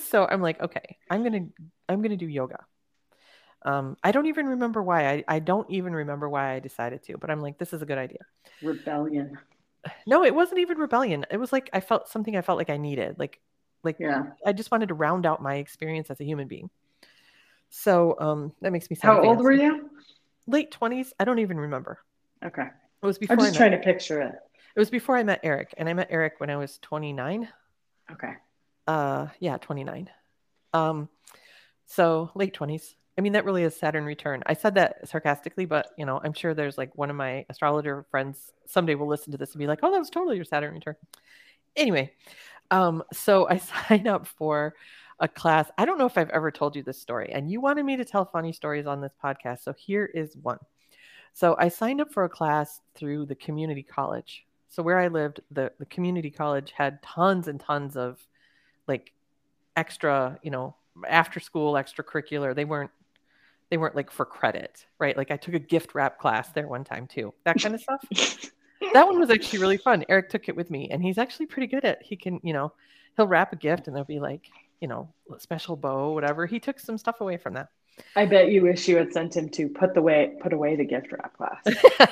so 0.00 0.26
i'm 0.26 0.42
like 0.42 0.60
okay 0.60 0.96
i'm 1.10 1.22
gonna 1.22 1.46
i'm 1.88 2.02
gonna 2.02 2.16
do 2.16 2.26
yoga 2.26 2.58
um 3.62 3.96
i 4.04 4.12
don't 4.12 4.26
even 4.26 4.46
remember 4.46 4.82
why 4.82 5.08
I, 5.08 5.24
I 5.28 5.38
don't 5.40 5.68
even 5.70 5.92
remember 5.92 6.28
why 6.28 6.52
i 6.54 6.58
decided 6.58 7.02
to 7.04 7.18
but 7.18 7.30
i'm 7.30 7.40
like 7.40 7.58
this 7.58 7.72
is 7.72 7.82
a 7.82 7.86
good 7.86 7.98
idea 7.98 8.20
Rebellion. 8.62 9.36
no 10.06 10.24
it 10.24 10.34
wasn't 10.34 10.60
even 10.60 10.78
rebellion 10.78 11.26
it 11.30 11.36
was 11.38 11.52
like 11.52 11.68
i 11.72 11.80
felt 11.80 12.08
something 12.08 12.36
i 12.36 12.42
felt 12.42 12.58
like 12.58 12.70
i 12.70 12.76
needed 12.76 13.18
like 13.18 13.40
like 13.82 13.96
Yeah. 13.98 14.24
i 14.46 14.52
just 14.52 14.70
wanted 14.70 14.88
to 14.88 14.94
round 14.94 15.26
out 15.26 15.42
my 15.42 15.56
experience 15.56 16.10
as 16.10 16.20
a 16.20 16.24
human 16.24 16.46
being 16.48 16.70
so 17.70 18.16
um 18.18 18.52
that 18.60 18.72
makes 18.72 18.88
me 18.90 18.96
sound 18.96 19.18
How 19.18 19.22
old 19.24 19.38
were 19.38 19.52
you? 19.52 19.90
late 20.46 20.70
20s 20.70 21.12
i 21.18 21.24
don't 21.24 21.38
even 21.40 21.58
remember 21.58 21.98
Okay. 22.44 22.62
it 23.02 23.06
was 23.06 23.18
before 23.18 23.34
I'm 23.34 23.40
just 23.40 23.56
trying 23.56 23.72
to 23.72 23.78
picture 23.78 24.20
it. 24.22 24.34
it 24.76 24.78
was 24.78 24.90
before 24.90 25.16
i 25.16 25.22
met 25.22 25.40
eric 25.42 25.74
and 25.76 25.88
i 25.88 25.92
met 25.94 26.08
eric 26.10 26.34
when 26.38 26.50
i 26.50 26.56
was 26.56 26.78
29 26.78 27.48
Okay. 28.12 28.32
uh 28.86 29.26
yeah 29.40 29.56
29 29.58 30.08
um 30.72 31.08
so 31.86 32.30
late 32.34 32.54
20s 32.54 32.94
i 33.18 33.20
mean 33.20 33.32
that 33.32 33.44
really 33.44 33.64
is 33.64 33.76
saturn 33.76 34.04
return. 34.04 34.42
I 34.46 34.54
said 34.54 34.76
that 34.76 35.08
sarcastically 35.08 35.66
but 35.66 35.90
you 35.98 36.06
know 36.06 36.20
i'm 36.22 36.32
sure 36.32 36.54
there's 36.54 36.78
like 36.78 36.96
one 36.96 37.10
of 37.10 37.16
my 37.16 37.44
astrologer 37.50 38.06
friends 38.10 38.52
someday 38.66 38.94
will 38.94 39.08
listen 39.08 39.32
to 39.32 39.38
this 39.38 39.52
and 39.52 39.58
be 39.58 39.66
like 39.66 39.80
oh 39.82 39.90
that 39.90 39.98
was 39.98 40.10
totally 40.10 40.36
your 40.36 40.44
saturn 40.44 40.74
return. 40.74 40.96
Anyway 41.76 42.12
um 42.70 43.02
so 43.12 43.48
i 43.48 43.58
sign 43.88 44.06
up 44.06 44.26
for 44.26 44.74
a 45.20 45.26
class. 45.26 45.68
I 45.76 45.84
don't 45.84 45.98
know 45.98 46.06
if 46.06 46.16
i've 46.16 46.30
ever 46.30 46.50
told 46.50 46.76
you 46.76 46.82
this 46.82 47.00
story 47.00 47.30
and 47.32 47.50
you 47.50 47.60
wanted 47.60 47.84
me 47.84 47.96
to 47.96 48.04
tell 48.04 48.24
funny 48.24 48.52
stories 48.52 48.86
on 48.86 49.00
this 49.00 49.14
podcast 49.22 49.64
so 49.64 49.72
here 49.72 50.06
is 50.06 50.36
one. 50.36 50.58
So 51.34 51.56
i 51.58 51.68
signed 51.68 52.00
up 52.00 52.12
for 52.12 52.24
a 52.24 52.28
class 52.28 52.80
through 52.94 53.26
the 53.26 53.34
community 53.34 53.82
college. 53.82 54.46
So 54.68 54.82
where 54.82 54.98
i 54.98 55.08
lived 55.08 55.40
the, 55.50 55.72
the 55.78 55.86
community 55.86 56.30
college 56.30 56.72
had 56.76 57.02
tons 57.02 57.48
and 57.48 57.58
tons 57.58 57.96
of 57.96 58.24
like 58.86 59.12
extra 59.76 60.38
you 60.42 60.50
know 60.50 60.76
after 61.06 61.40
school 61.40 61.74
extracurricular. 61.74 62.54
They 62.54 62.64
weren't 62.64 62.90
they 63.70 63.76
weren't 63.76 63.96
like 63.96 64.10
for 64.10 64.24
credit 64.24 64.86
right 64.98 65.16
like 65.16 65.30
i 65.30 65.36
took 65.36 65.54
a 65.54 65.58
gift 65.58 65.94
wrap 65.94 66.18
class 66.18 66.48
there 66.50 66.66
one 66.66 66.84
time 66.84 67.06
too 67.06 67.32
that 67.44 67.60
kind 67.60 67.74
of 67.74 67.80
stuff 67.80 68.04
that 68.92 69.06
one 69.06 69.18
was 69.18 69.30
actually 69.30 69.58
really 69.58 69.76
fun 69.76 70.04
eric 70.08 70.28
took 70.30 70.48
it 70.48 70.56
with 70.56 70.70
me 70.70 70.88
and 70.90 71.02
he's 71.02 71.18
actually 71.18 71.46
pretty 71.46 71.66
good 71.66 71.84
at 71.84 72.02
he 72.02 72.16
can 72.16 72.40
you 72.42 72.52
know 72.52 72.72
he'll 73.16 73.26
wrap 73.26 73.52
a 73.52 73.56
gift 73.56 73.86
and 73.86 73.96
there'll 73.96 74.06
be 74.06 74.20
like 74.20 74.48
you 74.80 74.88
know 74.88 75.08
special 75.38 75.76
bow 75.76 76.12
whatever 76.12 76.46
he 76.46 76.60
took 76.60 76.78
some 76.78 76.98
stuff 76.98 77.20
away 77.20 77.36
from 77.36 77.54
that 77.54 77.68
I 78.14 78.26
bet 78.26 78.52
you 78.52 78.62
wish 78.62 78.86
you 78.86 78.96
had 78.96 79.12
sent 79.12 79.36
him 79.36 79.48
to 79.50 79.68
put 79.68 79.92
the 79.92 80.02
way 80.02 80.36
put 80.40 80.52
away 80.52 80.76
the 80.76 80.84
gift 80.84 81.10
wrap 81.10 81.36
class. 81.36 81.64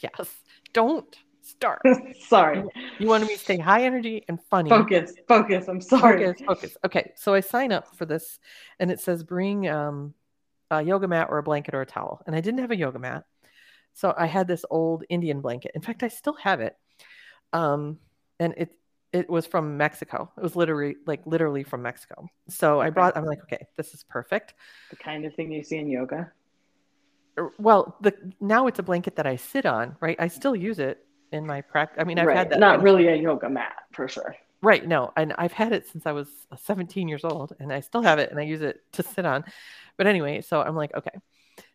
yes 0.00 0.28
don't 0.72 1.16
start 1.42 1.80
Sorry. 2.28 2.64
you 2.98 3.08
wanted 3.08 3.28
me 3.28 3.34
to 3.34 3.40
stay 3.40 3.58
high 3.58 3.84
energy 3.84 4.24
and 4.28 4.38
funny 4.50 4.70
Focus. 4.70 5.14
Focus. 5.28 5.68
I'm 5.68 5.80
sorry. 5.80 6.24
Focus, 6.24 6.42
focus. 6.46 6.76
Okay, 6.84 7.12
so 7.16 7.34
I 7.34 7.40
sign 7.40 7.72
up 7.72 7.96
for 7.96 8.06
this, 8.06 8.38
and 8.78 8.90
it 8.90 9.00
says 9.00 9.22
bring 9.22 9.68
um, 9.68 10.14
a 10.70 10.82
yoga 10.82 11.08
mat 11.08 11.28
or 11.30 11.38
a 11.38 11.42
blanket 11.42 11.74
or 11.74 11.82
a 11.82 11.86
towel, 11.86 12.22
and 12.26 12.34
I 12.34 12.40
didn't 12.40 12.60
have 12.60 12.70
a 12.70 12.76
yoga 12.76 12.98
mat, 12.98 13.24
so 13.92 14.14
I 14.16 14.26
had 14.26 14.46
this 14.46 14.64
old 14.70 15.04
Indian 15.08 15.40
blanket. 15.40 15.72
In 15.74 15.82
fact, 15.82 16.02
I 16.02 16.08
still 16.08 16.34
have 16.34 16.60
it, 16.60 16.76
um, 17.52 17.98
and 18.38 18.54
it 18.56 18.70
it 19.12 19.28
was 19.28 19.46
from 19.46 19.76
Mexico. 19.76 20.30
It 20.36 20.42
was 20.42 20.56
literally 20.56 20.96
like 21.06 21.22
literally 21.26 21.64
from 21.64 21.82
Mexico. 21.82 22.28
So 22.48 22.80
I 22.80 22.90
brought. 22.90 23.16
I'm 23.16 23.24
like, 23.24 23.42
okay, 23.42 23.66
this 23.76 23.92
is 23.94 24.04
perfect. 24.04 24.54
The 24.90 24.96
kind 24.96 25.24
of 25.24 25.34
thing 25.34 25.52
you 25.52 25.62
see 25.62 25.78
in 25.78 25.88
yoga. 25.88 26.30
Er, 27.38 27.52
Well, 27.58 27.96
the 28.00 28.14
now 28.40 28.66
it's 28.66 28.78
a 28.78 28.82
blanket 28.82 29.16
that 29.16 29.26
I 29.26 29.36
sit 29.36 29.66
on, 29.66 29.96
right? 30.00 30.16
I 30.18 30.28
still 30.28 30.54
use 30.54 30.78
it 30.78 31.04
in 31.32 31.46
my 31.46 31.60
practice. 31.60 32.00
I 32.00 32.04
mean, 32.04 32.18
I've 32.18 32.26
right. 32.26 32.36
had 32.36 32.50
that. 32.50 32.60
Not 32.60 32.82
really 32.82 33.08
a 33.08 33.16
yoga 33.16 33.48
mat 33.48 33.74
for 33.92 34.08
sure. 34.08 34.36
Right. 34.62 34.86
No, 34.86 35.12
and 35.16 35.32
I've 35.38 35.52
had 35.52 35.72
it 35.72 35.88
since 35.88 36.06
I 36.06 36.12
was 36.12 36.28
17 36.56 37.08
years 37.08 37.24
old, 37.24 37.54
and 37.58 37.72
I 37.72 37.80
still 37.80 38.02
have 38.02 38.18
it, 38.18 38.30
and 38.30 38.38
I 38.38 38.42
use 38.42 38.60
it 38.60 38.80
to 38.92 39.02
sit 39.02 39.24
on. 39.24 39.44
But 39.96 40.06
anyway, 40.06 40.42
so 40.42 40.60
I'm 40.60 40.76
like, 40.76 40.94
okay. 40.94 41.18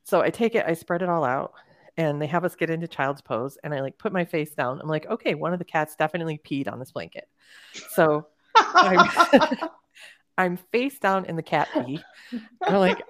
So 0.03 0.21
I 0.21 0.29
take 0.29 0.53
it, 0.55 0.65
I 0.67 0.73
spread 0.75 1.01
it 1.01 1.09
all 1.09 1.23
out, 1.23 1.53
and 1.97 2.21
they 2.21 2.27
have 2.27 2.45
us 2.45 2.55
get 2.55 2.69
into 2.69 2.87
child's 2.87 3.21
pose, 3.21 3.57
and 3.63 3.73
I 3.73 3.81
like 3.81 3.97
put 3.97 4.13
my 4.13 4.25
face 4.25 4.51
down. 4.51 4.79
I'm 4.81 4.87
like, 4.87 5.07
okay, 5.07 5.33
one 5.33 5.53
of 5.53 5.59
the 5.59 5.65
cats 5.65 5.95
definitely 5.95 6.37
peed 6.37 6.71
on 6.71 6.79
this 6.79 6.91
blanket. 6.91 7.27
So 7.89 8.27
I'm, 8.55 9.09
I'm 10.37 10.57
face 10.71 10.99
down 10.99 11.25
in 11.25 11.35
the 11.35 11.43
cat 11.43 11.69
pee. 11.73 12.03
I'm 12.61 12.75
like, 12.75 13.01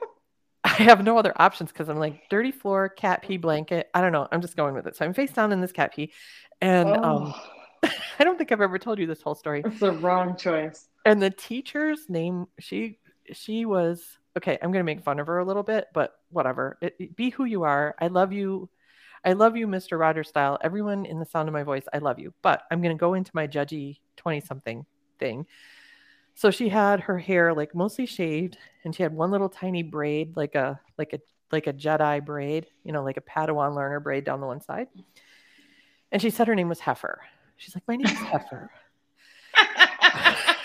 I 0.64 0.70
have 0.70 1.04
no 1.04 1.18
other 1.18 1.34
options 1.36 1.72
because 1.72 1.90
I'm 1.90 2.00
like 2.00 2.30
dirty 2.30 2.52
floor, 2.52 2.90
cat 2.90 3.22
pee 3.24 3.38
blanket. 3.38 3.90
I 3.94 4.02
don't 4.02 4.12
know. 4.12 4.28
I'm 4.32 4.42
just 4.42 4.56
going 4.56 4.74
with 4.74 4.88
it. 4.88 4.96
So 4.96 5.06
I'm 5.06 5.14
face 5.14 5.32
down 5.32 5.52
in 5.52 5.62
this 5.62 5.72
cat 5.72 5.94
pee, 5.94 6.14
and 6.62 6.90
um, 6.90 7.34
oh, 7.36 7.42
I 8.20 8.24
don't 8.24 8.38
think 8.38 8.52
I've 8.52 8.62
ever 8.62 8.80
told 8.80 9.00
you 9.00 9.08
this 9.08 9.22
whole 9.22 9.36
story. 9.36 9.62
It's 9.66 9.80
the 9.80 9.92
wrong 9.94 10.36
choice. 10.36 10.88
and 11.06 11.22
the 11.22 11.30
teacher's 11.30 12.10
name 12.10 12.48
she 12.60 13.00
she 13.34 13.66
was 13.66 14.04
okay 14.38 14.58
i'm 14.62 14.72
gonna 14.72 14.84
make 14.84 15.04
fun 15.04 15.20
of 15.20 15.26
her 15.28 15.40
a 15.40 15.46
little 15.46 15.64
bit 15.64 15.88
but 15.94 16.20
whatever. 16.30 16.78
It, 16.82 16.96
it- 17.00 17.16
be 17.16 17.30
who 17.32 17.46
you 17.46 17.64
are. 17.64 17.96
I 18.00 18.08
love 18.08 18.32
you. 18.34 18.70
I 19.24 19.34
love 19.34 19.58
you 19.58 19.68
mr 19.68 20.00
rogers 20.00 20.30
style. 20.30 20.58
Everyone 20.62 21.06
in 21.06 21.20
the 21.20 21.26
sound 21.26 21.48
of 21.50 21.54
my 21.54 21.64
voice 21.64 21.84
i 21.94 21.98
love 22.00 22.20
you. 22.20 22.34
But 22.42 22.64
i'm 22.72 22.82
gonna 22.82 22.96
go 22.96 23.14
into 23.14 23.32
my 23.34 23.48
judgy 23.48 24.00
20 24.18 24.40
something 24.42 24.86
thing. 25.20 25.46
So 26.36 26.52
she 26.52 26.68
had 26.70 27.00
her 27.02 27.18
hair 27.18 27.54
like 27.54 27.74
mostly 27.74 28.06
shaved 28.06 28.58
and 28.84 28.94
she 28.94 29.04
had 29.04 29.14
one 29.14 29.32
little 29.32 29.50
tiny 29.50 29.84
braid 29.84 30.36
like 30.36 30.56
a 30.56 30.80
like 30.98 31.14
a 31.14 31.20
like 31.52 31.68
a 31.68 31.74
jedi 31.74 32.24
braid 32.26 32.68
you 32.84 32.92
know 32.92 33.04
like 33.04 33.18
a 33.18 33.22
padawan 33.22 33.76
learner 33.76 34.00
braid 34.02 34.24
down 34.26 34.42
the 34.42 34.48
one 34.48 34.62
side. 34.62 34.88
And 36.12 36.22
she 36.22 36.30
said 36.30 36.48
her 36.48 36.56
name 36.56 36.70
was 36.70 36.80
heifer 36.82 37.22
she's 37.58 37.76
like 37.76 37.84
my 37.88 37.96
name 37.96 38.06
is 38.06 38.20
heifer 38.20 38.70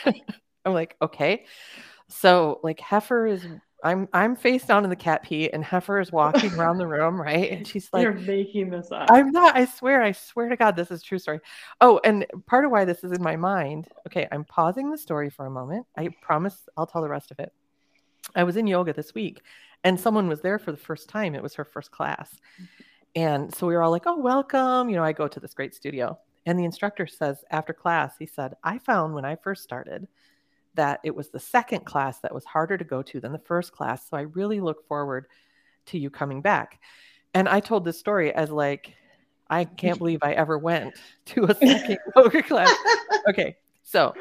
I'm 0.64 0.74
like, 0.74 0.96
okay. 1.00 1.46
So 2.08 2.60
like 2.62 2.80
Heifer 2.80 3.26
is 3.26 3.46
I'm 3.82 4.08
I'm 4.12 4.36
face 4.36 4.64
down 4.66 4.84
in 4.84 4.90
the 4.90 4.96
cat 4.96 5.22
pee 5.22 5.50
and 5.50 5.64
Heifer 5.64 6.00
is 6.00 6.12
walking 6.12 6.52
around 6.54 6.78
the 6.78 6.86
room, 6.86 7.20
right? 7.20 7.50
And 7.50 7.66
she's 7.66 7.88
like, 7.92 8.02
You're 8.02 8.12
making 8.12 8.70
this 8.70 8.92
up. 8.92 9.08
I'm 9.10 9.30
not, 9.30 9.56
I 9.56 9.64
swear, 9.64 10.02
I 10.02 10.12
swear 10.12 10.48
to 10.50 10.56
God, 10.56 10.76
this 10.76 10.90
is 10.90 11.00
a 11.00 11.04
true 11.04 11.18
story. 11.18 11.40
Oh, 11.80 12.00
and 12.04 12.26
part 12.46 12.64
of 12.64 12.70
why 12.70 12.84
this 12.84 13.04
is 13.04 13.12
in 13.12 13.22
my 13.22 13.36
mind, 13.36 13.88
okay, 14.06 14.28
I'm 14.30 14.44
pausing 14.44 14.90
the 14.90 14.98
story 14.98 15.30
for 15.30 15.46
a 15.46 15.50
moment. 15.50 15.86
I 15.96 16.10
promise 16.20 16.68
I'll 16.76 16.86
tell 16.86 17.02
the 17.02 17.08
rest 17.08 17.30
of 17.30 17.38
it. 17.38 17.52
I 18.36 18.44
was 18.44 18.56
in 18.56 18.66
yoga 18.66 18.92
this 18.92 19.14
week 19.14 19.40
and 19.82 19.98
someone 19.98 20.28
was 20.28 20.42
there 20.42 20.58
for 20.58 20.72
the 20.72 20.78
first 20.78 21.08
time. 21.08 21.34
It 21.34 21.42
was 21.42 21.54
her 21.54 21.64
first 21.64 21.90
class. 21.90 22.38
And 23.16 23.52
so 23.54 23.66
we 23.66 23.74
were 23.74 23.82
all 23.82 23.90
like, 23.90 24.06
oh, 24.06 24.18
welcome. 24.18 24.90
You 24.90 24.96
know, 24.96 25.04
I 25.04 25.12
go 25.12 25.26
to 25.26 25.40
this 25.40 25.54
great 25.54 25.74
studio. 25.74 26.18
And 26.46 26.58
the 26.58 26.64
instructor 26.64 27.06
says, 27.06 27.44
after 27.50 27.72
class, 27.72 28.14
he 28.18 28.26
said, 28.26 28.54
I 28.64 28.78
found 28.78 29.14
when 29.14 29.24
I 29.24 29.36
first 29.36 29.62
started 29.62 30.08
that 30.74 31.00
it 31.04 31.14
was 31.14 31.28
the 31.28 31.40
second 31.40 31.84
class 31.84 32.20
that 32.20 32.34
was 32.34 32.44
harder 32.44 32.78
to 32.78 32.84
go 32.84 33.02
to 33.02 33.20
than 33.20 33.32
the 33.32 33.38
first 33.38 33.72
class. 33.72 34.08
So 34.08 34.16
I 34.16 34.22
really 34.22 34.60
look 34.60 34.86
forward 34.86 35.26
to 35.86 35.98
you 35.98 36.10
coming 36.10 36.40
back. 36.40 36.80
And 37.34 37.48
I 37.48 37.60
told 37.60 37.84
this 37.84 37.98
story 37.98 38.32
as 38.32 38.50
like, 38.50 38.94
I 39.48 39.64
can't 39.64 39.98
believe 39.98 40.20
I 40.22 40.32
ever 40.32 40.58
went 40.58 40.94
to 41.26 41.44
a 41.44 41.54
second 41.54 41.98
yoga 42.16 42.42
class. 42.42 42.74
Okay, 43.28 43.56
so 43.82 44.14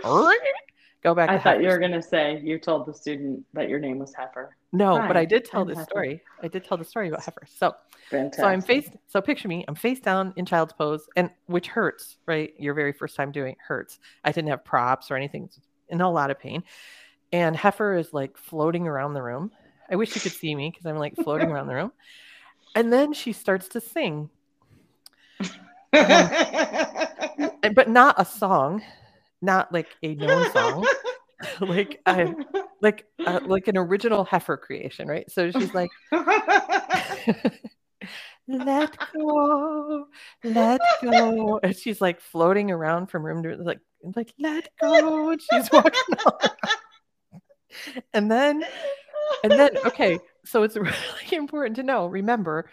go 1.04 1.14
back. 1.16 1.30
I 1.30 1.38
to 1.38 1.44
thought 1.44 1.62
you 1.62 1.70
were 1.70 1.80
gonna 1.80 2.02
say 2.02 2.40
you 2.44 2.60
told 2.60 2.86
the 2.86 2.94
student 2.94 3.46
that 3.54 3.70
your 3.70 3.80
name 3.80 4.00
was 4.00 4.14
Heifer. 4.14 4.56
No, 4.72 5.04
but 5.08 5.18
I 5.18 5.26
did 5.26 5.46
tell 5.46 5.62
I'm 5.62 5.68
this 5.68 5.78
Heifer. 5.78 5.90
story. 5.90 6.22
I 6.44 6.48
did 6.48 6.64
tell 6.64 6.78
the 6.78 6.86
story 6.86 7.08
about 7.08 7.24
heifer. 7.24 7.42
So, 7.48 7.74
Fantastic. 8.12 8.42
so 8.44 8.48
I'm 8.48 8.62
face. 8.62 8.90
So 9.08 9.20
picture 9.22 9.48
me. 9.48 9.66
I'm 9.68 9.76
face 9.76 10.00
down 10.00 10.34
in 10.36 10.46
child's 10.46 10.74
pose, 10.74 11.08
and 11.16 11.32
which 11.48 11.68
hurts, 11.68 12.18
right? 12.28 12.54
Your 12.60 12.74
very 12.76 12.94
first 12.94 13.16
time 13.16 13.32
doing 13.32 13.54
it 13.54 13.58
hurts. 13.66 14.00
I 14.24 14.32
didn't 14.32 14.50
have 14.50 14.64
props 14.64 15.10
or 15.10 15.16
anything, 15.16 15.50
in 15.90 16.02
a 16.02 16.12
lot 16.12 16.30
of 16.32 16.40
pain. 16.40 16.64
And 17.32 17.56
heifer 17.56 17.96
is 17.96 18.14
like 18.14 18.38
floating 18.38 18.88
around 18.88 19.14
the 19.14 19.22
room. 19.24 19.52
I 19.90 19.96
wish 19.96 20.14
you 20.16 20.22
could 20.22 20.32
see 20.32 20.54
me 20.54 20.70
because 20.70 20.86
I'm 20.86 20.98
like 20.98 21.16
floating 21.16 21.50
around 21.52 21.68
the 21.68 21.76
room. 21.76 21.92
And 22.76 22.94
then 22.94 23.14
she 23.14 23.34
starts 23.34 23.68
to 23.70 23.82
sing, 23.82 24.30
and- 25.94 27.50
um, 27.64 27.74
but 27.74 27.90
not 27.90 28.16
a 28.20 28.26
song, 28.26 28.84
not 29.42 29.72
like 29.72 29.88
a 30.04 30.16
known 30.16 30.52
song, 30.52 30.88
like 31.62 32.02
a, 32.06 32.34
like 32.82 33.06
uh, 33.26 33.40
like 33.46 33.68
an 33.68 33.78
original 33.78 34.24
heifer 34.24 34.58
creation, 34.58 35.08
right? 35.08 35.30
So 35.30 35.52
she's 35.52 35.74
like. 35.74 35.90
let 38.48 38.98
go, 39.14 40.08
let 40.44 40.82
go. 41.04 41.60
And 41.62 41.76
she's 41.76 42.02
like 42.02 42.20
floating 42.20 42.72
around 42.72 43.08
from 43.08 43.24
room 43.24 43.44
to 43.44 43.56
like, 43.58 43.80
like 44.16 44.34
let 44.40 44.70
go. 44.82 45.30
And 45.30 45.42
she's 45.42 45.70
walking 45.72 46.16
on. 46.26 46.50
And 48.14 48.32
then, 48.32 48.64
and 49.44 49.52
then, 49.52 49.78
okay, 49.86 50.20
so 50.46 50.64
it's 50.64 50.76
really 50.78 50.94
important 51.32 51.76
to 51.78 51.84
know. 51.84 52.08
Remember, 52.08 52.70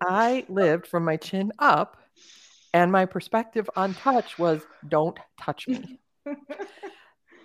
I 0.00 0.44
lived 0.48 0.86
from 0.86 1.04
my 1.04 1.16
chin 1.16 1.52
up, 1.58 1.98
and 2.76 2.92
my 2.92 3.06
perspective 3.06 3.70
on 3.74 3.94
touch 3.94 4.38
was 4.38 4.60
don't 4.86 5.18
touch 5.40 5.66
me. 5.66 5.98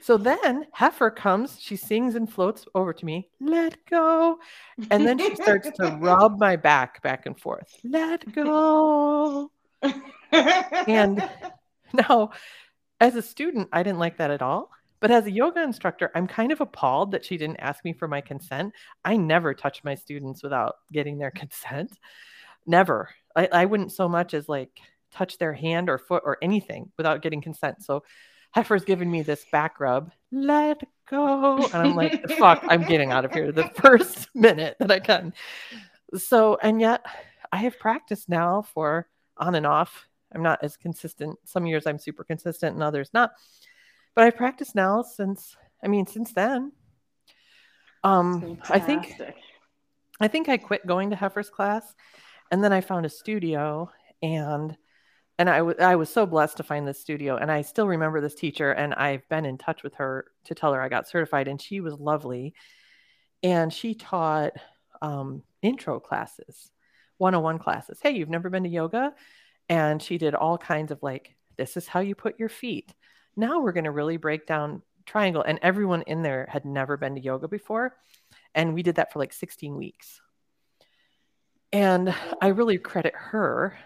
So 0.04 0.18
then 0.18 0.66
Heifer 0.74 1.12
comes, 1.12 1.60
she 1.62 1.76
sings 1.76 2.16
and 2.16 2.28
floats 2.28 2.66
over 2.74 2.92
to 2.92 3.06
me, 3.06 3.30
let 3.40 3.78
go. 3.88 4.40
And 4.90 5.06
then 5.06 5.20
she 5.20 5.36
starts 5.36 5.70
to 5.76 5.96
rub 6.02 6.40
my 6.40 6.56
back 6.56 7.04
back 7.04 7.28
and 7.28 7.40
forth, 7.40 7.72
let 7.84 8.34
go. 8.34 9.52
And 10.88 11.30
now, 11.94 12.32
as 13.00 13.16
a 13.16 13.22
student, 13.22 13.70
I 13.72 13.84
didn't 13.84 14.00
like 14.00 14.18
that 14.18 14.32
at 14.32 14.42
all. 14.42 14.72
But 15.02 15.12
as 15.12 15.28
a 15.28 15.32
yoga 15.32 15.62
instructor, 15.62 16.10
I'm 16.16 16.26
kind 16.26 16.52
of 16.52 16.62
appalled 16.62 17.12
that 17.12 17.24
she 17.24 17.38
didn't 17.38 17.60
ask 17.60 17.86
me 17.86 17.94
for 17.94 18.08
my 18.08 18.22
consent. 18.22 18.74
I 19.06 19.18
never 19.18 19.54
touch 19.54 19.84
my 19.84 19.94
students 19.94 20.42
without 20.42 20.78
getting 20.92 21.20
their 21.20 21.32
consent. 21.42 21.96
Never. 22.66 23.10
I, 23.36 23.50
I 23.52 23.66
wouldn't 23.66 23.92
so 23.92 24.10
much 24.10 24.34
as 24.34 24.50
like 24.50 24.72
touch 25.12 25.38
their 25.38 25.54
hand 25.54 25.90
or 25.90 25.98
foot 25.98 26.24
or 26.26 26.38
anything 26.42 26.92
without 26.98 27.22
getting 27.22 27.42
consent. 27.42 27.84
So 27.84 28.04
Heifer's 28.56 28.84
giving 28.84 29.10
me 29.10 29.22
this 29.22 29.46
back 29.52 29.80
rub, 29.80 30.12
let 30.32 30.82
go. 31.10 31.66
And 31.66 31.76
I'm 31.76 31.96
like, 31.96 32.30
fuck, 32.38 32.64
I'm 32.68 32.84
getting 32.84 33.12
out 33.12 33.26
of 33.26 33.32
here 33.32 33.52
the 33.52 33.70
first 33.76 34.28
minute 34.36 34.76
that 34.80 34.92
I 34.92 35.00
can. 35.00 35.34
So, 36.16 36.58
and 36.62 36.82
yet 36.82 37.06
I 37.52 37.58
have 37.58 37.80
practiced 37.80 38.30
now 38.30 38.62
for 38.62 39.08
on 39.38 39.56
and 39.56 39.66
off. 39.66 40.08
I'm 40.34 40.44
not 40.44 40.64
as 40.64 40.78
consistent. 40.78 41.38
Some 41.46 41.66
years 41.66 41.88
I'm 41.88 42.00
super 42.00 42.24
consistent 42.24 42.74
and 42.74 42.84
others 42.84 43.10
not. 43.14 43.32
But 44.16 44.26
I've 44.26 44.36
practiced 44.36 44.76
now 44.76 45.02
since, 45.02 45.56
I 45.84 45.88
mean, 45.88 46.06
since 46.06 46.34
then. 46.34 46.74
Um, 48.04 48.58
I 48.70 48.80
think 48.80 49.22
I 50.20 50.28
think 50.28 50.50
I 50.50 50.58
quit 50.58 50.86
going 50.88 51.12
to 51.12 51.16
Heifer's 51.16 51.50
class 51.50 51.94
and 52.52 52.64
then 52.64 52.74
I 52.74 52.82
found 52.82 53.06
a 53.06 53.10
studio 53.10 53.90
and 54.22 54.76
and 55.38 55.50
I 55.50 55.62
wa- 55.62 55.74
I 55.80 55.96
was 55.96 56.10
so 56.10 56.26
blessed 56.26 56.58
to 56.58 56.64
find 56.64 56.88
this 56.88 57.00
studio 57.00 57.36
and 57.36 57.52
I 57.52 57.62
still 57.62 57.88
remember 57.88 58.22
this 58.22 58.36
teacher 58.36 58.72
and 58.72 58.94
I've 58.94 59.28
been 59.30 59.46
in 59.46 59.58
touch 59.58 59.84
with 59.84 59.96
her 59.96 60.26
to 60.46 60.56
tell 60.56 60.74
her 60.74 60.82
I 60.82 60.90
got 60.90 61.08
certified 61.08 61.48
and 61.48 61.62
she 61.62 61.82
was 61.82 61.94
lovely. 61.96 62.54
And 63.44 63.74
she 63.74 63.96
taught 63.96 64.54
um, 65.02 65.42
intro 65.62 66.00
classes 66.00 66.72
101 67.18 67.60
classes. 67.60 68.00
Hey 68.02 68.12
you've 68.12 68.30
never 68.30 68.50
been 68.50 68.64
to 68.64 68.70
yoga? 68.70 69.14
And 69.70 70.02
she 70.02 70.18
did 70.18 70.36
all 70.36 70.58
kinds 70.58 70.92
of 70.92 71.02
like 71.02 71.36
this 71.58 71.78
is 71.78 71.88
how 71.88 72.02
you 72.02 72.16
put 72.16 72.40
your 72.40 72.50
feet. 72.50 72.94
Now 73.36 73.62
we're 73.62 73.72
going 73.72 73.86
to 73.86 73.92
really 73.92 74.18
break 74.18 74.46
down 74.46 74.82
triangle 75.06 75.42
and 75.42 75.60
everyone 75.64 76.04
in 76.04 76.22
there 76.22 76.48
had 76.50 76.66
never 76.66 76.98
been 76.98 77.16
to 77.16 77.22
yoga 77.22 77.48
before 77.48 77.96
and 78.54 78.74
we 78.74 78.84
did 78.84 78.96
that 78.96 79.12
for 79.12 79.20
like 79.20 79.34
16 79.34 79.76
weeks. 79.76 80.22
And 81.74 82.14
i 82.42 82.50
really 82.50 82.78
credit 82.78 83.14
her 83.16 83.78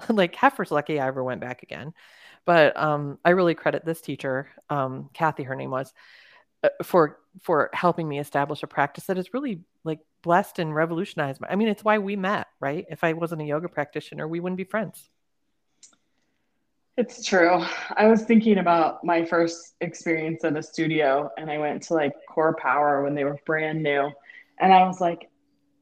like 0.08 0.34
heifer's 0.34 0.70
lucky 0.70 0.98
i 0.98 1.06
ever 1.06 1.22
went 1.22 1.40
back 1.40 1.62
again 1.62 1.92
but 2.44 2.76
um, 2.76 3.18
i 3.24 3.30
really 3.30 3.54
credit 3.54 3.84
this 3.84 4.00
teacher 4.00 4.48
um, 4.68 5.10
kathy 5.12 5.42
her 5.42 5.56
name 5.56 5.70
was 5.70 5.92
uh, 6.62 6.68
for 6.82 7.18
for 7.40 7.70
helping 7.72 8.08
me 8.08 8.18
establish 8.18 8.62
a 8.62 8.66
practice 8.66 9.04
that 9.06 9.16
has 9.16 9.32
really 9.34 9.62
like 9.84 10.00
blessed 10.22 10.58
and 10.58 10.74
revolutionized 10.74 11.40
my 11.40 11.48
i 11.48 11.56
mean 11.56 11.68
it's 11.68 11.84
why 11.84 11.98
we 11.98 12.16
met 12.16 12.46
right 12.60 12.86
if 12.90 13.04
i 13.04 13.12
wasn't 13.12 13.40
a 13.40 13.44
yoga 13.44 13.68
practitioner 13.68 14.26
we 14.26 14.40
wouldn't 14.40 14.58
be 14.58 14.64
friends 14.64 15.10
It's 16.96 17.24
true. 17.24 17.64
I 17.96 18.08
was 18.08 18.24
thinking 18.24 18.58
about 18.58 19.02
my 19.04 19.24
first 19.24 19.74
experience 19.80 20.44
at 20.44 20.54
a 20.54 20.62
studio, 20.62 21.30
and 21.38 21.50
I 21.50 21.56
went 21.56 21.82
to 21.84 21.94
like 21.94 22.12
Core 22.28 22.54
Power 22.60 23.02
when 23.02 23.14
they 23.14 23.24
were 23.24 23.38
brand 23.46 23.82
new. 23.82 24.10
And 24.58 24.70
I 24.70 24.86
was 24.86 25.00
like, 25.00 25.30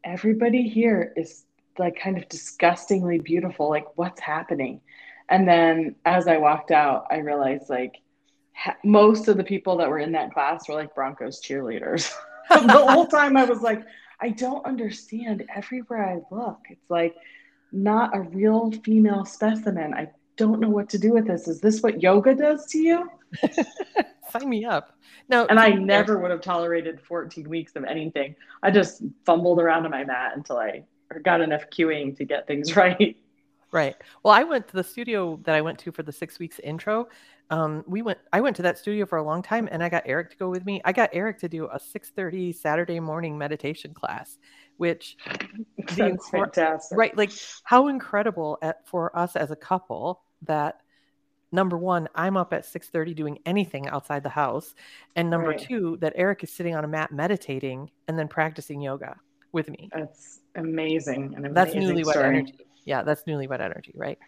everybody 0.04 0.68
here 0.68 1.12
is 1.16 1.44
like 1.78 1.98
kind 2.00 2.16
of 2.18 2.28
disgustingly 2.28 3.18
beautiful. 3.18 3.68
Like, 3.68 3.96
what's 3.96 4.20
happening? 4.20 4.80
And 5.28 5.46
then 5.46 5.96
as 6.04 6.26
I 6.28 6.38
walked 6.38 6.70
out, 6.70 7.06
I 7.10 7.18
realized 7.18 7.68
like 7.68 7.96
ha- 8.54 8.76
most 8.84 9.28
of 9.28 9.36
the 9.36 9.44
people 9.44 9.76
that 9.78 9.88
were 9.88 9.98
in 9.98 10.12
that 10.12 10.32
class 10.32 10.68
were 10.68 10.74
like 10.74 10.94
Broncos 10.94 11.40
cheerleaders. 11.42 12.12
the 12.50 12.86
whole 12.88 13.06
time 13.18 13.36
I 13.36 13.44
was 13.44 13.60
like, 13.60 13.82
I 14.20 14.30
don't 14.30 14.64
understand. 14.64 15.44
Everywhere 15.54 16.04
I 16.08 16.34
look, 16.34 16.58
it's 16.70 16.90
like 16.90 17.14
not 17.72 18.16
a 18.16 18.20
real 18.20 18.70
female 18.84 19.24
specimen. 19.24 19.94
I 19.94 20.08
don't 20.36 20.60
know 20.60 20.70
what 20.70 20.88
to 20.90 20.98
do 20.98 21.12
with 21.12 21.26
this. 21.26 21.48
Is 21.48 21.60
this 21.60 21.82
what 21.82 22.02
yoga 22.02 22.34
does 22.34 22.66
to 22.66 22.78
you? 22.78 23.10
sign 24.30 24.48
me 24.48 24.64
up 24.64 24.98
no 25.28 25.46
And 25.46 25.58
I 25.58 25.70
to 25.70 25.72
be 25.72 25.76
fair- 25.78 25.86
never 25.86 26.18
would 26.18 26.30
have 26.30 26.40
tolerated 26.40 27.00
14 27.00 27.48
weeks 27.48 27.76
of 27.76 27.84
anything. 27.84 28.34
I 28.62 28.70
just 28.70 29.02
fumbled 29.26 29.60
around 29.60 29.84
on 29.84 29.90
my 29.90 30.04
mat 30.04 30.32
until 30.36 30.58
I 30.58 30.84
got 31.22 31.40
enough 31.40 31.64
cueing 31.70 32.16
to 32.16 32.24
get 32.24 32.46
things 32.46 32.76
right. 32.76 33.16
Right. 33.70 33.96
Well, 34.22 34.32
I 34.32 34.44
went 34.44 34.66
to 34.68 34.76
the 34.76 34.84
studio 34.84 35.38
that 35.44 35.54
I 35.54 35.60
went 35.60 35.78
to 35.80 35.92
for 35.92 36.02
the 36.02 36.12
six 36.12 36.38
weeks 36.38 36.58
intro. 36.60 37.08
Um, 37.50 37.84
we 37.86 38.00
went. 38.00 38.18
I 38.32 38.40
went 38.40 38.56
to 38.56 38.62
that 38.62 38.78
studio 38.78 39.04
for 39.04 39.18
a 39.18 39.22
long 39.22 39.42
time, 39.42 39.68
and 39.70 39.82
I 39.82 39.90
got 39.90 40.04
Eric 40.06 40.30
to 40.30 40.36
go 40.36 40.48
with 40.48 40.64
me. 40.64 40.80
I 40.86 40.92
got 40.92 41.10
Eric 41.12 41.38
to 41.40 41.48
do 41.48 41.68
a 41.70 41.78
six 41.78 42.10
thirty 42.10 42.52
Saturday 42.52 42.98
morning 42.98 43.36
meditation 43.36 43.92
class, 43.92 44.38
which 44.78 45.16
That's 45.96 46.30
fantastic. 46.30 46.96
right, 46.96 47.16
like 47.16 47.30
how 47.64 47.88
incredible 47.88 48.58
at, 48.62 48.88
for 48.88 49.16
us 49.16 49.36
as 49.36 49.50
a 49.50 49.56
couple 49.56 50.22
that 50.42 50.76
number 51.52 51.76
one, 51.76 52.08
I'm 52.14 52.38
up 52.38 52.54
at 52.54 52.64
six 52.64 52.88
thirty 52.88 53.12
doing 53.12 53.38
anything 53.44 53.86
outside 53.88 54.22
the 54.22 54.30
house, 54.30 54.74
and 55.14 55.28
number 55.28 55.50
Right. 55.50 55.60
two, 55.60 55.98
that 56.00 56.14
Eric 56.16 56.42
is 56.42 56.52
sitting 56.52 56.74
on 56.74 56.84
a 56.84 56.88
mat 56.88 57.12
meditating 57.12 57.90
and 58.06 58.18
then 58.18 58.28
practicing 58.28 58.80
yoga 58.80 59.16
with 59.52 59.68
me. 59.70 59.88
That's 59.92 60.40
amazing. 60.54 61.34
An 61.36 61.54
That's 61.54 61.74
amazing 61.74 61.96
newlywed 61.96 62.10
story. 62.10 62.26
energy. 62.26 62.54
Yeah, 62.84 63.02
that's 63.02 63.22
newlywed 63.24 63.60
energy, 63.60 63.92
right? 63.94 64.18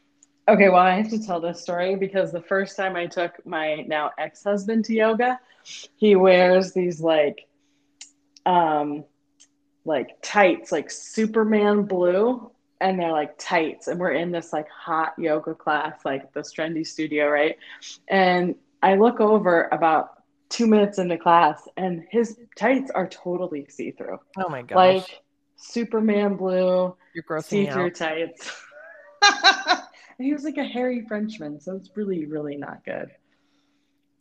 Okay, 0.49 0.69
well, 0.69 0.83
I 0.83 0.97
have 0.97 1.11
to 1.11 1.25
tell 1.25 1.41
this 1.41 1.61
story 1.63 1.97
because 1.97 2.33
the 2.33 2.43
first 2.43 2.77
time 2.77 2.97
I 2.97 3.07
took 3.07 3.45
my 3.47 3.77
now 3.87 4.11
ex 4.19 4.43
husband 4.43 4.85
to 4.87 4.95
yoga, 4.95 5.39
he 5.97 6.17
wears 6.17 6.73
these 6.73 7.01
like, 7.01 7.47
um, 8.47 9.05
like 9.85 10.19
tights, 10.23 10.73
like 10.73 10.91
Superman 10.91 11.83
blue, 11.83 12.51
and 12.81 12.99
they're 12.99 13.13
like 13.13 13.39
tights, 13.39 13.89
and 13.89 14.01
we're 14.01 14.13
in 14.13 14.31
this 14.31 14.53
like 14.53 14.69
hot 14.69 15.13
yoga 15.19 15.55
class, 15.55 16.01
like 16.05 16.33
the 16.33 16.41
Strendy 16.41 16.87
studio, 16.87 17.29
right? 17.29 17.57
And 18.09 18.57
I 18.83 18.97
look 18.97 19.21
over 19.21 19.69
about 19.71 20.20
two 20.51 20.67
minutes 20.67 20.99
into 20.99 21.17
class, 21.17 21.67
and 21.77 22.05
his 22.11 22.39
tights 22.57 22.91
are 22.91 23.09
totally 23.09 23.67
see 23.71 23.93
through, 23.93 24.19
Oh 24.37 24.49
my 24.49 24.63
gosh, 24.63 24.77
like 24.77 25.23
Superman 25.57 26.37
blue 26.37 26.95
see 27.41 27.67
through 27.67 27.93
tights. 27.93 28.53
and 29.23 29.81
he 30.19 30.33
was 30.33 30.45
like 30.45 30.59
a 30.59 30.65
hairy 30.65 31.07
Frenchman, 31.07 31.61
so 31.61 31.77
it's 31.77 31.91
really, 31.97 32.27
really 32.27 32.57
not 32.57 32.85
good. 32.85 33.11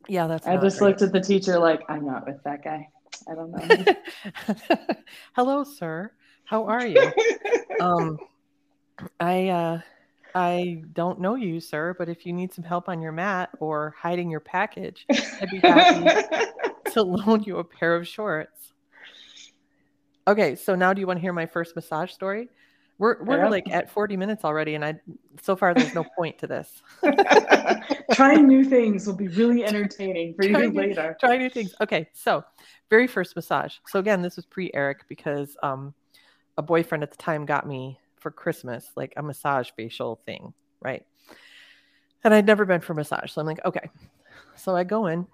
Yeah, 0.08 0.28
that's. 0.28 0.48
I 0.48 0.58
just 0.58 0.80
great. 0.80 0.90
looked 0.90 1.02
at 1.02 1.12
the 1.12 1.20
teacher 1.20 1.60
like, 1.60 1.82
I'm 1.90 2.06
not 2.06 2.26
with 2.26 2.42
that 2.44 2.64
guy. 2.64 2.88
I 3.30 3.36
don't 3.36 3.52
know. 3.52 3.86
Hello, 5.36 5.64
sir. 5.64 6.12
How 6.46 6.66
are 6.66 6.86
you? 6.86 7.12
um, 7.80 8.18
I 9.20 9.48
uh, 9.50 9.82
I 10.36 10.84
don't 10.94 11.20
know 11.20 11.36
you, 11.36 11.60
sir, 11.60 11.96
but 11.98 12.10
if 12.10 12.26
you 12.26 12.34
need 12.34 12.54
some 12.54 12.64
help 12.64 12.88
on 12.90 13.02
your 13.02 13.12
mat 13.12 13.50
or 13.60 13.96
hiding 13.98 14.30
your 14.30 14.40
package, 14.40 15.06
I'd 15.10 15.50
be 15.50 15.60
happy 15.60 16.28
to 16.92 17.02
loan 17.04 17.44
you 17.44 17.58
a 17.58 17.64
pair 17.64 17.96
of 17.96 18.08
shorts. 18.08 18.74
Okay, 20.28 20.56
so 20.56 20.76
now 20.76 20.94
do 20.94 21.02
you 21.02 21.08
want 21.08 21.18
to 21.18 21.22
hear 21.22 21.34
my 21.34 21.46
first 21.48 21.76
massage 21.76 22.12
story? 22.12 22.50
We're 23.00 23.24
we're 23.24 23.38
Yep. 23.44 23.50
like 23.52 23.70
at 23.72 23.90
40 23.90 24.18
minutes 24.18 24.44
already, 24.44 24.76
and 24.76 24.84
I 24.84 25.00
so 25.42 25.56
far 25.56 25.74
there's 25.74 25.96
no 25.96 26.06
point 26.18 26.38
to 26.40 26.48
this. 26.48 26.82
Trying 28.14 28.46
new 28.48 28.66
things 28.66 29.08
will 29.08 29.16
be 29.16 29.30
really 29.30 29.64
entertaining 29.64 30.34
for 30.36 30.44
you 30.44 30.58
new- 30.58 30.72
later. 30.72 31.16
Try 31.20 31.38
new 31.38 31.50
things. 31.50 31.74
Okay, 31.80 32.10
so 32.14 32.44
very 32.90 33.08
first 33.08 33.36
massage. 33.38 33.76
So 33.88 34.00
again, 34.00 34.22
this 34.22 34.36
was 34.36 34.46
pre 34.46 34.70
Eric 34.74 35.08
because 35.08 35.56
um, 35.64 35.94
a 36.58 36.62
boyfriend 36.62 37.02
at 37.04 37.12
the 37.12 37.18
time 37.18 37.46
got 37.46 37.66
me 37.66 37.98
for 38.20 38.32
Christmas 38.32 38.86
like 38.96 39.14
a 39.18 39.24
massage 39.24 39.70
facial 39.76 40.22
thing, 40.26 40.54
right? 40.82 41.06
And 42.24 42.34
I'd 42.34 42.46
never 42.46 42.66
been 42.66 42.82
for 42.82 42.94
massage, 42.94 43.32
so 43.32 43.42
I'm 43.42 43.48
like, 43.48 43.64
okay. 43.66 43.90
So 44.56 44.76
I 44.76 44.84
go 44.84 45.08
in. 45.08 45.26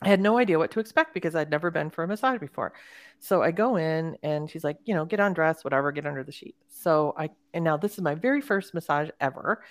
I 0.00 0.08
had 0.08 0.20
no 0.20 0.38
idea 0.38 0.58
what 0.58 0.70
to 0.72 0.80
expect 0.80 1.12
because 1.12 1.34
I'd 1.34 1.50
never 1.50 1.72
been 1.72 1.90
for 1.90 2.04
a 2.04 2.06
massage 2.06 2.38
before. 2.38 2.72
So 3.18 3.42
I 3.42 3.50
go 3.50 3.76
in 3.76 4.16
and 4.22 4.48
she's 4.48 4.62
like, 4.62 4.76
you 4.84 4.94
know, 4.94 5.04
get 5.04 5.18
undressed, 5.18 5.64
whatever, 5.64 5.90
get 5.90 6.06
under 6.06 6.22
the 6.22 6.30
sheet. 6.30 6.54
So 6.68 7.14
I, 7.18 7.30
and 7.52 7.64
now 7.64 7.76
this 7.76 7.94
is 7.94 8.00
my 8.00 8.14
very 8.14 8.40
first 8.40 8.74
massage 8.74 9.08
ever. 9.20 9.64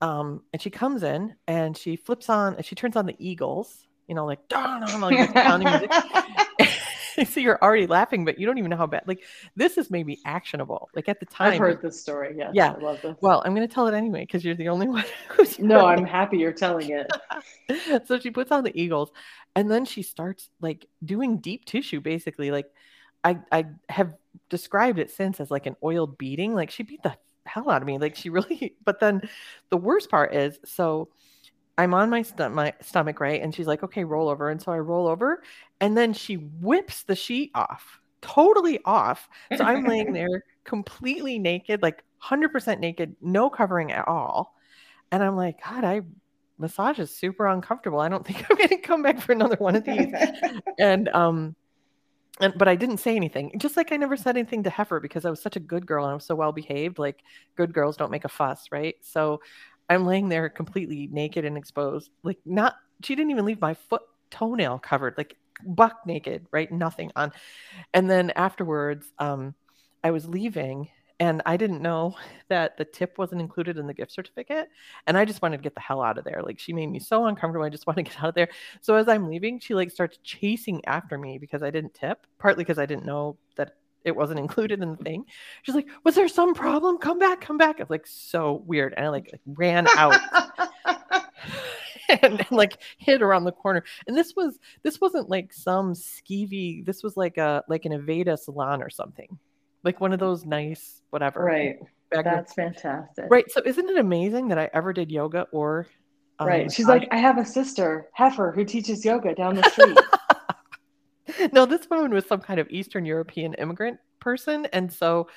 Um, 0.00 0.42
and 0.52 0.60
she 0.60 0.70
comes 0.70 1.04
in 1.04 1.36
and 1.46 1.76
she 1.76 1.94
flips 1.94 2.28
on, 2.28 2.56
and 2.56 2.64
she 2.64 2.74
turns 2.74 2.96
on 2.96 3.06
the 3.06 3.14
Eagles, 3.18 3.86
you 4.08 4.16
know, 4.16 4.26
like, 4.26 4.40
like 4.50 5.32
pounding 5.34 5.68
music. 5.68 5.92
so 7.28 7.40
you're 7.40 7.58
already 7.62 7.86
laughing, 7.86 8.24
but 8.24 8.38
you 8.38 8.46
don't 8.46 8.58
even 8.58 8.70
know 8.70 8.76
how 8.76 8.86
bad, 8.86 9.04
like, 9.06 9.22
this 9.56 9.78
is 9.78 9.90
maybe 9.90 10.18
actionable. 10.24 10.88
Like 10.94 11.08
at 11.08 11.20
the 11.20 11.26
time, 11.26 11.52
I've 11.54 11.58
heard 11.58 11.82
this 11.82 12.00
story. 12.00 12.34
Yes, 12.36 12.50
Yeah. 12.54 12.72
I 12.72 12.78
love 12.78 13.00
this. 13.02 13.16
well, 13.20 13.42
I'm 13.44 13.54
going 13.54 13.66
to 13.66 13.72
tell 13.72 13.86
it 13.86 13.94
anyway 13.94 14.20
because 14.20 14.44
you're 14.44 14.54
the 14.54 14.68
only 14.68 14.88
one 14.98 15.04
who's 15.28 15.58
no, 15.58 15.86
I'm 15.86 16.04
happy 16.04 16.38
you're 16.38 16.52
telling 16.52 16.90
it. 16.90 17.10
it. 17.68 18.06
so 18.08 18.18
she 18.18 18.30
puts 18.30 18.50
on 18.52 18.64
the 18.64 18.80
eagles 18.80 19.10
and 19.54 19.70
then 19.70 19.84
she 19.84 20.02
starts 20.02 20.48
like 20.60 20.86
doing 21.04 21.38
deep 21.38 21.64
tissue 21.64 22.00
basically 22.00 22.50
like 22.50 22.66
i 23.24 23.38
i 23.50 23.66
have 23.88 24.14
described 24.50 24.98
it 24.98 25.10
since 25.10 25.40
as 25.40 25.50
like 25.50 25.66
an 25.66 25.74
oiled 25.82 26.16
beating 26.18 26.54
like 26.54 26.70
she 26.70 26.82
beat 26.82 27.02
the 27.02 27.16
hell 27.44 27.68
out 27.70 27.82
of 27.82 27.86
me 27.86 27.98
like 27.98 28.14
she 28.14 28.30
really 28.30 28.76
but 28.84 29.00
then 29.00 29.20
the 29.70 29.76
worst 29.76 30.10
part 30.10 30.34
is 30.34 30.58
so 30.64 31.08
i'm 31.78 31.94
on 31.94 32.10
my, 32.10 32.22
st- 32.22 32.52
my 32.52 32.72
stomach 32.82 33.20
right 33.20 33.40
and 33.40 33.54
she's 33.54 33.66
like 33.66 33.82
okay 33.82 34.04
roll 34.04 34.28
over 34.28 34.50
and 34.50 34.60
so 34.60 34.70
i 34.70 34.78
roll 34.78 35.06
over 35.06 35.42
and 35.80 35.96
then 35.96 36.12
she 36.12 36.34
whips 36.34 37.04
the 37.04 37.16
sheet 37.16 37.50
off 37.54 38.00
totally 38.20 38.78
off 38.84 39.28
so 39.56 39.64
i'm 39.64 39.84
laying 39.84 40.12
there 40.12 40.44
completely 40.64 41.38
naked 41.38 41.80
like 41.82 42.04
100% 42.22 42.80
naked 42.80 43.16
no 43.22 43.48
covering 43.48 43.92
at 43.92 44.06
all 44.06 44.54
and 45.12 45.22
i'm 45.22 45.36
like 45.36 45.62
god 45.64 45.84
i 45.84 46.02
massage 46.58 46.98
is 46.98 47.14
super 47.14 47.46
uncomfortable. 47.46 48.00
I 48.00 48.08
don't 48.08 48.26
think 48.26 48.44
I'm 48.50 48.56
going 48.56 48.68
to 48.68 48.78
come 48.78 49.02
back 49.02 49.20
for 49.20 49.32
another 49.32 49.56
one 49.56 49.76
of 49.76 49.84
these. 49.84 50.12
and 50.78 51.08
um, 51.10 51.56
and 52.40 52.54
but 52.56 52.68
I 52.68 52.76
didn't 52.76 52.98
say 52.98 53.16
anything. 53.16 53.52
Just 53.58 53.76
like 53.76 53.92
I 53.92 53.96
never 53.96 54.16
said 54.16 54.36
anything 54.36 54.62
to 54.64 54.70
Heifer 54.70 55.00
because 55.00 55.24
I 55.24 55.30
was 55.30 55.40
such 55.40 55.56
a 55.56 55.60
good 55.60 55.86
girl 55.86 56.04
and 56.04 56.12
I 56.12 56.14
was 56.14 56.24
so 56.24 56.34
well 56.34 56.52
behaved. 56.52 56.98
Like 56.98 57.22
good 57.56 57.72
girls 57.72 57.96
don't 57.96 58.10
make 58.10 58.24
a 58.24 58.28
fuss, 58.28 58.68
right? 58.70 58.96
So 59.00 59.40
I'm 59.88 60.04
laying 60.04 60.28
there 60.28 60.48
completely 60.48 61.08
naked 61.10 61.44
and 61.44 61.56
exposed. 61.56 62.10
Like 62.22 62.38
not. 62.44 62.76
She 63.02 63.14
didn't 63.14 63.30
even 63.30 63.44
leave 63.44 63.60
my 63.60 63.74
foot 63.74 64.02
toenail 64.30 64.80
covered. 64.80 65.14
Like 65.16 65.36
buck 65.64 66.00
naked, 66.06 66.46
right? 66.52 66.70
Nothing 66.70 67.10
on. 67.16 67.32
And 67.94 68.10
then 68.10 68.30
afterwards, 68.30 69.12
um, 69.18 69.54
I 70.04 70.10
was 70.10 70.26
leaving 70.26 70.88
and 71.20 71.42
I 71.46 71.56
didn't 71.56 71.82
know 71.82 72.16
that 72.48 72.76
the 72.76 72.84
tip 72.84 73.18
wasn't 73.18 73.40
included 73.40 73.78
in 73.78 73.86
the 73.86 73.94
gift 73.94 74.12
certificate. 74.12 74.68
And 75.06 75.16
I 75.16 75.24
just 75.24 75.42
wanted 75.42 75.58
to 75.58 75.62
get 75.62 75.74
the 75.74 75.80
hell 75.80 76.02
out 76.02 76.18
of 76.18 76.24
there. 76.24 76.42
Like 76.42 76.58
she 76.58 76.72
made 76.72 76.88
me 76.88 76.98
so 76.98 77.26
uncomfortable. 77.26 77.64
I 77.64 77.70
just 77.70 77.86
want 77.86 77.96
to 77.96 78.02
get 78.02 78.18
out 78.18 78.30
of 78.30 78.34
there. 78.34 78.48
So 78.80 78.94
as 78.94 79.08
I'm 79.08 79.28
leaving, 79.28 79.60
she 79.60 79.74
like 79.74 79.90
starts 79.90 80.18
chasing 80.22 80.84
after 80.86 81.18
me 81.18 81.38
because 81.38 81.62
I 81.62 81.70
didn't 81.70 81.94
tip, 81.94 82.26
partly 82.38 82.64
because 82.64 82.78
I 82.78 82.86
didn't 82.86 83.06
know 83.06 83.36
that 83.56 83.74
it 84.04 84.14
wasn't 84.16 84.38
included 84.38 84.80
in 84.82 84.90
the 84.92 84.96
thing. 85.04 85.24
She's 85.62 85.74
like, 85.74 85.88
Was 86.04 86.14
there 86.14 86.28
some 86.28 86.54
problem? 86.54 86.98
Come 86.98 87.18
back, 87.18 87.40
come 87.40 87.58
back. 87.58 87.80
It's 87.80 87.90
like 87.90 88.06
so 88.06 88.62
weird. 88.66 88.94
And 88.96 89.04
I 89.06 89.08
like, 89.08 89.28
like 89.32 89.40
ran 89.46 89.86
out 89.96 90.18
and, 90.84 90.98
and, 92.22 92.46
like 92.50 92.78
hid 92.98 93.22
around 93.22 93.44
the 93.44 93.52
corner. 93.52 93.84
And 94.06 94.16
this 94.16 94.34
was 94.36 94.58
this 94.82 95.00
wasn't 95.00 95.28
like 95.28 95.52
some 95.52 95.94
skeevy, 95.94 96.84
this 96.84 97.02
was 97.02 97.16
like 97.16 97.36
a 97.38 97.62
like 97.68 97.84
an 97.84 97.92
Aveda 97.92 98.38
salon 98.38 98.82
or 98.82 98.90
something. 98.90 99.38
Like 99.84 100.00
one 100.00 100.12
of 100.12 100.18
those 100.18 100.44
nice 100.44 101.02
whatever. 101.10 101.44
right. 101.44 101.76
room- 101.78 102.22
That's 102.24 102.54
fantastic. 102.54 103.26
Right. 103.30 103.50
So 103.50 103.60
isn't 103.64 103.88
it 103.88 103.98
amazing 103.98 104.48
that 104.48 104.58
I 104.58 104.70
ever 104.72 104.92
did 104.92 105.10
yoga 105.10 105.46
or 105.52 105.86
um, 106.38 106.46
Right. 106.48 106.70
She's 106.72 106.86
massage? 106.86 107.00
like, 107.02 107.08
I 107.12 107.16
have 107.18 107.38
a 107.38 107.44
sister, 107.44 108.08
Heifer, 108.14 108.52
who 108.52 108.64
teaches 108.64 109.04
yoga 109.04 109.34
down 109.34 109.56
the 109.56 109.68
street. 109.70 109.98
no, 111.52 111.66
this 111.66 111.88
woman 111.90 112.12
was 112.12 112.26
some 112.26 112.40
kind 112.40 112.60
of 112.60 112.68
Eastern 112.70 113.04
European 113.04 113.54
immigrant 113.54 113.98
person, 114.20 114.66
and 114.72 114.92
so 114.92 115.28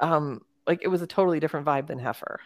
um 0.00 0.40
like 0.66 0.80
it 0.82 0.88
was 0.88 1.02
a 1.02 1.06
totally 1.06 1.40
different 1.40 1.66
vibe 1.66 1.86
than 1.86 1.98
Heifer. 1.98 2.40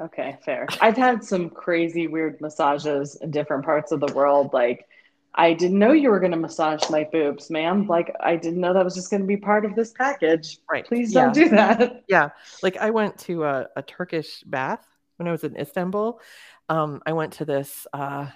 okay, 0.00 0.38
fair. 0.44 0.74
I've 0.80 0.96
had 0.96 1.22
some 1.22 1.50
crazy, 1.50 2.06
weird 2.08 2.40
massages 2.40 3.16
in 3.20 3.30
different 3.30 3.64
parts 3.64 3.92
of 3.92 4.00
the 4.00 4.08
world. 4.08 4.52
Like, 4.52 4.86
I 5.34 5.52
didn't 5.52 5.78
know 5.78 5.92
you 5.92 6.10
were 6.10 6.20
going 6.20 6.32
to 6.32 6.36
massage 6.38 6.82
my 6.90 7.04
boobs, 7.12 7.50
ma'am. 7.50 7.86
Like, 7.86 8.12
I 8.20 8.36
didn't 8.36 8.60
know 8.60 8.74
that 8.74 8.84
was 8.84 8.94
just 8.94 9.10
going 9.10 9.20
to 9.22 9.26
be 9.26 9.36
part 9.36 9.64
of 9.64 9.74
this 9.74 9.92
package. 9.92 10.58
Right. 10.70 10.84
Please 10.84 11.12
Yeah. 11.12 11.22
don't 11.24 11.32
do 11.32 11.48
that. 11.50 12.04
Yeah. 12.08 12.30
Like 12.62 12.76
I 12.76 12.90
went 12.90 13.18
to 13.20 13.44
a, 13.44 13.68
a 13.76 13.82
Turkish 13.82 14.42
bath 14.44 14.86
when 15.16 15.28
I 15.28 15.32
was 15.32 15.44
in 15.44 15.56
Istanbul. 15.56 16.20
Um, 16.68 17.02
I 17.06 17.12
went 17.12 17.34
to 17.34 17.44
this 17.44 17.86
uh 17.92 18.28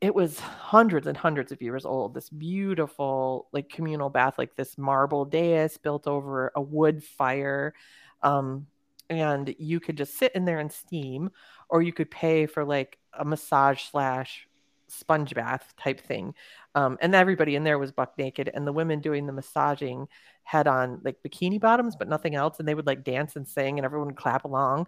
it 0.00 0.14
was 0.14 0.40
hundreds 0.40 1.06
and 1.06 1.16
hundreds 1.16 1.52
of 1.52 1.60
years 1.60 1.84
old, 1.84 2.14
this 2.14 2.30
beautiful 2.30 3.48
like 3.52 3.68
communal 3.68 4.08
bath, 4.08 4.38
like 4.38 4.56
this 4.56 4.78
marble 4.78 5.24
dais 5.24 5.76
built 5.76 6.06
over 6.06 6.52
a 6.56 6.60
wood 6.60 7.04
fire. 7.04 7.74
Um, 8.22 8.66
and 9.10 9.54
you 9.58 9.80
could 9.80 9.96
just 9.96 10.16
sit 10.16 10.34
in 10.34 10.44
there 10.44 10.60
and 10.60 10.72
steam, 10.72 11.30
or 11.68 11.82
you 11.82 11.92
could 11.92 12.10
pay 12.10 12.46
for 12.46 12.64
like 12.64 12.98
a 13.18 13.24
massage 13.24 13.82
slash 13.82 14.46
sponge 14.88 15.34
bath 15.34 15.74
type 15.76 16.00
thing. 16.00 16.34
Um, 16.74 16.96
and 17.00 17.14
everybody 17.14 17.56
in 17.56 17.64
there 17.64 17.78
was 17.78 17.92
buck 17.92 18.16
naked, 18.16 18.50
and 18.54 18.66
the 18.66 18.72
women 18.72 19.00
doing 19.00 19.26
the 19.26 19.32
massaging 19.32 20.06
had 20.44 20.66
on 20.66 21.00
like 21.04 21.16
bikini 21.26 21.60
bottoms, 21.60 21.96
but 21.96 22.08
nothing 22.08 22.34
else. 22.36 22.58
And 22.58 22.66
they 22.66 22.74
would 22.74 22.86
like 22.86 23.04
dance 23.04 23.36
and 23.36 23.46
sing, 23.46 23.78
and 23.78 23.84
everyone 23.84 24.08
would 24.08 24.16
clap 24.16 24.44
along. 24.44 24.86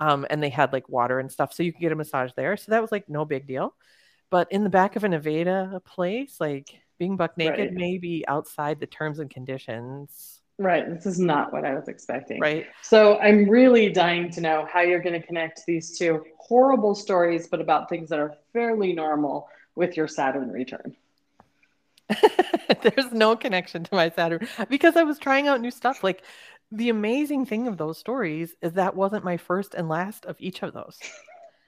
Um, 0.00 0.26
and 0.30 0.42
they 0.42 0.50
had 0.50 0.72
like 0.72 0.88
water 0.88 1.18
and 1.18 1.32
stuff, 1.32 1.52
so 1.52 1.62
you 1.62 1.72
could 1.72 1.80
get 1.80 1.92
a 1.92 1.96
massage 1.96 2.30
there. 2.36 2.56
So 2.56 2.70
that 2.70 2.82
was 2.82 2.92
like 2.92 3.08
no 3.08 3.24
big 3.24 3.46
deal. 3.46 3.74
But 4.32 4.50
in 4.50 4.64
the 4.64 4.70
back 4.70 4.96
of 4.96 5.04
an 5.04 5.12
Aveda 5.12 5.84
place, 5.84 6.38
like 6.40 6.80
being 6.98 7.18
buck 7.18 7.36
naked 7.36 7.58
Right. 7.58 7.72
may 7.74 7.98
be 7.98 8.24
outside 8.26 8.80
the 8.80 8.86
terms 8.86 9.18
and 9.18 9.28
conditions, 9.30 10.40
Right. 10.58 10.88
This 10.88 11.06
is 11.06 11.18
not 11.18 11.52
what 11.52 11.64
I 11.64 11.74
was 11.74 11.88
expecting. 11.88 12.40
right? 12.40 12.66
So 12.82 13.18
I'm 13.18 13.48
really 13.48 13.90
dying 13.90 14.30
to 14.30 14.40
know 14.40 14.66
how 14.72 14.80
you're 14.80 15.02
going 15.02 15.20
to 15.20 15.26
connect 15.26 15.62
these 15.66 15.98
two 15.98 16.24
horrible 16.38 16.94
stories, 16.94 17.48
but 17.48 17.60
about 17.60 17.88
things 17.88 18.08
that 18.10 18.18
are 18.18 18.34
fairly 18.52 18.92
normal 18.92 19.48
with 19.74 19.96
your 19.96 20.08
Saturn 20.08 20.50
return. 20.50 20.96
There's 22.82 23.12
no 23.12 23.34
connection 23.36 23.84
to 23.84 23.94
my 23.94 24.10
Saturn 24.10 24.46
because 24.68 24.96
I 24.96 25.02
was 25.02 25.18
trying 25.18 25.48
out 25.48 25.60
new 25.60 25.70
stuff. 25.70 26.02
Like 26.04 26.22
the 26.70 26.88
amazing 26.90 27.44
thing 27.46 27.66
of 27.66 27.76
those 27.76 27.98
stories 27.98 28.54
is 28.62 28.74
that 28.74 28.94
wasn't 28.96 29.24
my 29.24 29.36
first 29.36 29.74
and 29.74 29.88
last 29.88 30.24
of 30.26 30.36
each 30.38 30.62
of 30.62 30.72
those. 30.72 30.98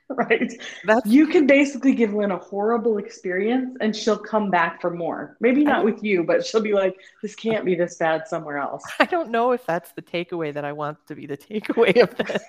Right. 0.11 0.53
That's 0.85 1.07
You 1.07 1.27
can 1.27 1.47
basically 1.47 1.95
give 1.95 2.13
Lynn 2.13 2.31
a 2.31 2.39
horrible 2.39 2.99
experience 2.99 3.77
and 3.81 3.97
she'll 3.97 4.19
come 4.19 4.51
back 4.51 4.81
for 4.81 4.91
more. 4.91 5.37
Maybe 5.41 5.65
not 5.65 5.85
with 5.85 6.05
you, 6.05 6.25
but 6.25 6.45
she'll 6.45 6.61
be 6.61 6.75
like, 6.75 6.95
this 7.23 7.35
can't 7.35 7.65
be 7.65 7.75
this 7.75 7.97
bad 7.97 8.29
somewhere 8.29 8.59
else. 8.59 8.85
I 8.99 9.07
don't 9.07 9.31
know 9.31 9.53
if 9.53 9.65
that's 9.65 9.93
the 9.93 10.03
takeaway 10.03 10.53
that 10.53 10.65
I 10.65 10.73
want 10.73 10.99
to 11.07 11.15
be 11.15 11.27
the 11.27 11.39
takeaway 11.39 12.03
of 12.03 12.15
this. 12.17 12.43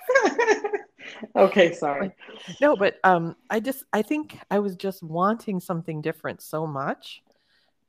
okay, 1.35 1.73
sorry. 1.73 2.11
No, 2.59 2.75
but 2.75 2.99
um 3.05 3.37
I 3.49 3.61
just 3.61 3.85
I 3.93 4.01
think 4.01 4.37
I 4.51 4.59
was 4.59 4.75
just 4.75 5.01
wanting 5.01 5.61
something 5.61 6.01
different 6.01 6.41
so 6.41 6.67
much. 6.67 7.23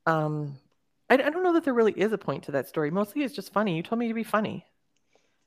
Um 0.07 0.59
I, 1.11 1.15
I 1.15 1.31
don't 1.31 1.43
know 1.43 1.55
that 1.55 1.65
there 1.65 1.75
really 1.75 1.93
is 1.93 2.13
a 2.13 2.19
point 2.19 2.45
to 2.45 2.53
that 2.53 2.69
story. 2.69 2.93
Mostly 2.93 3.25
it's 3.25 3.35
just 3.35 3.53
funny. 3.53 3.77
You 3.77 3.83
told 3.83 3.99
me 3.99 4.09
to 4.09 4.15
be 4.15 4.25
funny. 4.25 4.65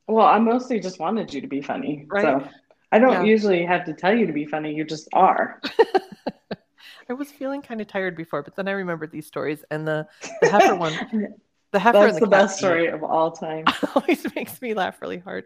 Well, 0.07 0.25
I 0.25 0.39
mostly 0.39 0.79
just 0.79 0.99
wanted 0.99 1.33
you 1.33 1.39
to 1.39 1.47
be 1.47 1.61
funny. 1.61 2.05
Right. 2.09 2.23
So 2.23 2.49
I 2.91 2.99
don't 2.99 3.11
Yeah. 3.13 3.23
usually 3.23 3.65
have 3.65 3.85
to 3.85 3.93
tell 3.93 4.15
you 4.15 4.25
to 4.25 4.33
be 4.33 4.45
funny. 4.45 4.73
You 4.73 4.83
just 4.83 5.07
are. 5.13 5.61
I 7.09 7.13
was 7.13 7.31
feeling 7.31 7.61
kind 7.61 7.81
of 7.81 7.87
tired 7.87 8.15
before, 8.15 8.43
but 8.43 8.55
then 8.55 8.67
I 8.67 8.71
remembered 8.71 9.11
these 9.11 9.25
stories 9.25 9.63
and 9.71 9.87
the 9.87 10.07
the 10.41 10.47
heifer 10.47 10.75
one, 10.75 10.93
the 11.71 11.79
heifer 11.79 11.99
That's 11.99 12.15
the, 12.15 12.21
the 12.21 12.27
best 12.27 12.57
story 12.57 12.87
of 12.87 13.03
all 13.03 13.31
time. 13.31 13.65
always 13.95 14.25
makes 14.35 14.61
me 14.61 14.73
laugh 14.73 15.01
really 15.01 15.17
hard. 15.17 15.45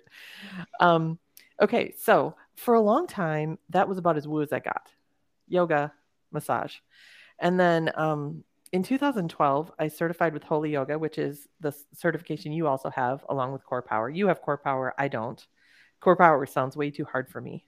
Um, 0.79 1.19
okay, 1.61 1.93
so 1.97 2.35
for 2.55 2.73
a 2.75 2.81
long 2.81 3.07
time, 3.07 3.57
that 3.69 3.87
was 3.87 3.97
about 3.97 4.17
as 4.17 4.27
woo 4.27 4.41
as 4.41 4.51
I 4.53 4.59
got. 4.59 4.89
Yoga, 5.47 5.93
massage. 6.31 6.75
And 7.39 7.59
then 7.59 7.91
um, 7.95 8.43
in 8.73 8.83
2012, 8.83 9.71
I 9.79 9.87
certified 9.87 10.33
with 10.33 10.43
Holy 10.43 10.71
Yoga, 10.71 10.99
which 10.99 11.17
is 11.17 11.47
the 11.61 11.73
certification 11.93 12.51
you 12.51 12.67
also 12.67 12.89
have 12.89 13.25
along 13.29 13.53
with 13.53 13.63
Core 13.65 13.81
Power. 13.81 14.09
You 14.09 14.27
have 14.27 14.41
Core 14.41 14.57
Power, 14.57 14.93
I 14.97 15.07
don't. 15.07 15.45
Core 16.03 16.17
Power 16.17 16.45
sounds 16.45 16.75
way 16.75 16.91
too 16.91 17.05
hard 17.05 17.29
for 17.29 17.39
me, 17.39 17.63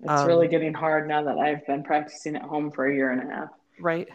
It's 0.00 0.10
Um, 0.10 0.26
really 0.26 0.48
getting 0.48 0.74
hard 0.74 1.06
now 1.06 1.22
that 1.22 1.38
I've 1.38 1.64
been 1.64 1.84
practicing 1.84 2.34
at 2.34 2.42
home 2.42 2.72
for 2.72 2.86
a 2.86 2.92
year 2.92 3.12
and 3.12 3.22
a 3.22 3.32
half. 3.32 3.50
right? 3.78 4.08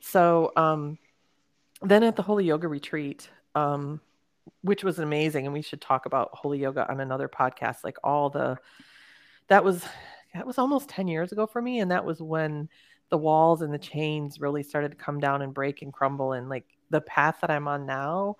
So 0.00 0.50
um, 0.56 0.98
then 1.80 2.02
at 2.02 2.16
the 2.16 2.22
Holy 2.22 2.44
Yoga 2.44 2.66
retreat, 2.66 3.30
um, 3.54 4.00
which 4.62 4.82
was 4.82 4.98
amazing. 4.98 5.44
And 5.46 5.52
we 5.54 5.62
should 5.62 5.80
talk 5.80 6.06
about 6.06 6.30
holy 6.32 6.58
yoga 6.58 6.90
on 6.90 6.98
another 7.00 7.28
podcast. 7.28 7.84
Like 7.84 7.98
all 8.02 8.30
the, 8.30 8.58
that 9.46 9.62
was, 9.62 9.84
that 10.34 10.44
was 10.44 10.58
almost 10.58 10.88
10 10.88 11.06
years 11.06 11.30
ago 11.30 11.46
for 11.46 11.62
me. 11.62 11.78
And 11.78 11.90
that 11.92 12.04
was 12.04 12.20
when 12.20 12.68
the 13.10 13.18
walls 13.18 13.62
and 13.62 13.72
the 13.72 13.78
chains 13.78 14.40
really 14.40 14.64
started 14.64 14.90
to 14.90 14.96
come 14.96 15.20
down 15.20 15.42
and 15.42 15.54
break 15.54 15.82
and 15.82 15.92
crumble. 15.92 16.32
And 16.32 16.48
like 16.48 16.66
the 16.90 17.00
path 17.00 17.36
that 17.42 17.50
I'm 17.50 17.68
on 17.68 17.86
now, 17.86 18.36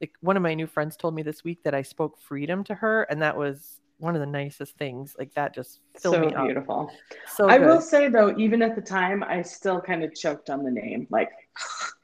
like 0.00 0.12
one 0.20 0.36
of 0.36 0.42
my 0.42 0.54
new 0.54 0.66
friends 0.66 0.96
told 0.96 1.14
me 1.14 1.22
this 1.22 1.44
week 1.44 1.62
that 1.64 1.74
I 1.74 1.82
spoke 1.82 2.18
freedom 2.20 2.64
to 2.64 2.74
her. 2.74 3.02
And 3.04 3.20
that 3.22 3.36
was 3.36 3.80
one 3.98 4.14
of 4.14 4.20
the 4.20 4.26
nicest 4.26 4.76
things. 4.78 5.14
Like 5.18 5.32
that 5.34 5.54
just 5.54 5.80
filled 5.98 6.16
so 6.16 6.20
me 6.20 6.34
up. 6.34 6.44
beautiful. 6.46 6.90
So 7.26 7.48
I 7.48 7.58
good. 7.58 7.66
will 7.66 7.80
say 7.80 8.08
though, 8.08 8.36
even 8.38 8.62
at 8.62 8.74
the 8.74 8.82
time, 8.82 9.22
I 9.22 9.42
still 9.42 9.80
kind 9.80 10.02
of 10.02 10.14
choked 10.14 10.50
on 10.50 10.64
the 10.64 10.70
name, 10.70 11.06
like 11.10 11.30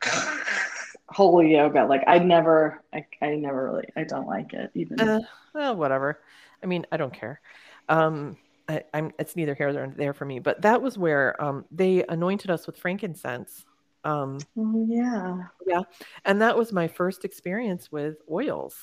holy 1.09 1.53
yoga. 1.53 1.85
Like 1.85 2.05
I 2.07 2.19
never, 2.19 2.83
I, 2.93 3.07
I 3.23 3.35
never 3.37 3.65
really, 3.65 3.89
I 3.97 4.05
don't 4.05 4.27
like 4.27 4.53
it 4.53 4.71
even. 4.75 5.01
Uh, 5.01 5.21
well, 5.55 5.75
whatever. 5.77 6.21
I 6.63 6.67
mean, 6.67 6.87
I 6.93 6.97
don't 6.97 7.15
care. 7.15 7.41
Um, 7.89 8.37
I, 8.69 8.83
I'm. 8.93 9.13
It's 9.19 9.37
neither 9.37 9.55
here 9.55 9.73
nor 9.73 9.93
there 9.97 10.13
for 10.13 10.25
me. 10.25 10.39
But 10.39 10.63
that 10.63 10.83
was 10.83 10.99
where 10.99 11.41
um, 11.43 11.65
they 11.71 12.05
anointed 12.09 12.51
us 12.51 12.67
with 12.67 12.77
frankincense. 12.77 13.65
Um, 14.05 14.39
oh 14.57 14.87
yeah. 14.89 15.39
yeah, 15.67 15.83
and 16.25 16.41
that 16.43 16.57
was 16.57 16.73
my 16.73 16.89
first 16.89 17.25
experience 17.25 17.91
with 17.91 18.17
oils, 18.31 18.77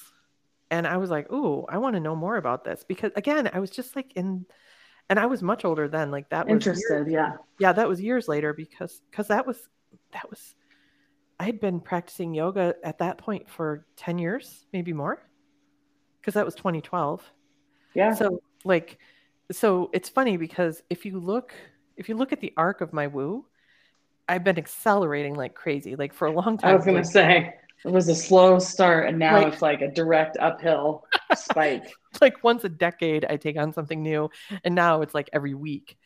and 0.70 0.86
I 0.86 0.98
was 0.98 1.10
like, 1.10 1.32
"Ooh, 1.32 1.66
I 1.70 1.78
want 1.78 1.96
to 1.96 2.00
know 2.02 2.16
more 2.16 2.36
about 2.36 2.64
this." 2.64 2.84
Because 2.86 3.12
again, 3.16 3.50
I 3.54 3.60
was 3.60 3.70
just 3.70 3.96
like 3.96 4.14
in, 4.16 4.46
and 5.10 5.20
I 5.20 5.26
was 5.28 5.42
much 5.42 5.64
older 5.64 5.88
then. 5.88 6.12
Like 6.12 6.30
that 6.30 6.48
was 6.48 6.66
years- 6.66 6.82
Interested, 6.84 7.12
yeah. 7.12 7.34
yeah, 7.60 7.72
that 7.72 7.88
was 7.88 8.02
years 8.02 8.28
later 8.28 8.54
because 8.54 9.02
because 9.10 9.28
that 9.30 9.48
was 9.48 9.70
that 10.12 10.30
was 10.30 10.56
I 11.40 11.46
had 11.46 11.60
been 11.60 11.80
practicing 11.80 12.34
yoga 12.34 12.76
at 12.84 13.00
that 13.00 13.18
point 13.18 13.50
for 13.50 13.86
10 13.98 14.18
years, 14.18 14.66
maybe 14.72 14.94
more. 14.94 15.22
Because 16.22 16.36
that 16.36 16.46
was 16.46 16.56
2012. 16.56 17.22
Yeah. 17.96 18.14
So 18.14 18.40
like 18.64 18.98
so 19.52 19.90
it's 19.94 20.10
funny 20.10 20.38
because 20.38 20.84
if 20.90 21.06
you 21.06 21.20
look 21.20 21.54
if 21.98 22.08
you 22.08 22.16
look 22.16 22.32
at 22.32 22.40
the 22.40 22.54
arc 22.56 22.82
of 22.82 22.94
my 22.94 23.08
woo, 23.08 23.46
I've 24.28 24.44
been 24.44 24.58
accelerating 24.58 25.36
like 25.36 25.54
crazy. 25.54 25.96
Like 25.96 26.14
for 26.14 26.28
a 26.28 26.32
long 26.32 26.58
time. 26.58 26.72
I 26.72 26.76
was 26.76 26.86
gonna 26.86 26.98
like, 26.98 27.06
say 27.06 27.54
it 27.86 27.92
was 27.92 28.08
a 28.08 28.16
slow 28.16 28.60
start 28.60 29.10
and 29.10 29.20
now 29.20 29.36
Right. 29.36 29.48
it's 29.54 29.62
like 29.62 29.82
a 29.82 29.90
direct 29.90 30.38
uphill 30.40 31.06
spike. 31.36 31.92
like 32.22 32.44
once 32.44 32.64
a 32.64 32.70
decade 32.70 33.26
I 33.26 33.36
take 33.38 33.58
on 33.58 33.74
something 33.74 34.02
new 34.02 34.30
and 34.64 34.74
now 34.74 35.02
it's 35.02 35.14
like 35.14 35.30
every 35.34 35.54
week. 35.54 35.98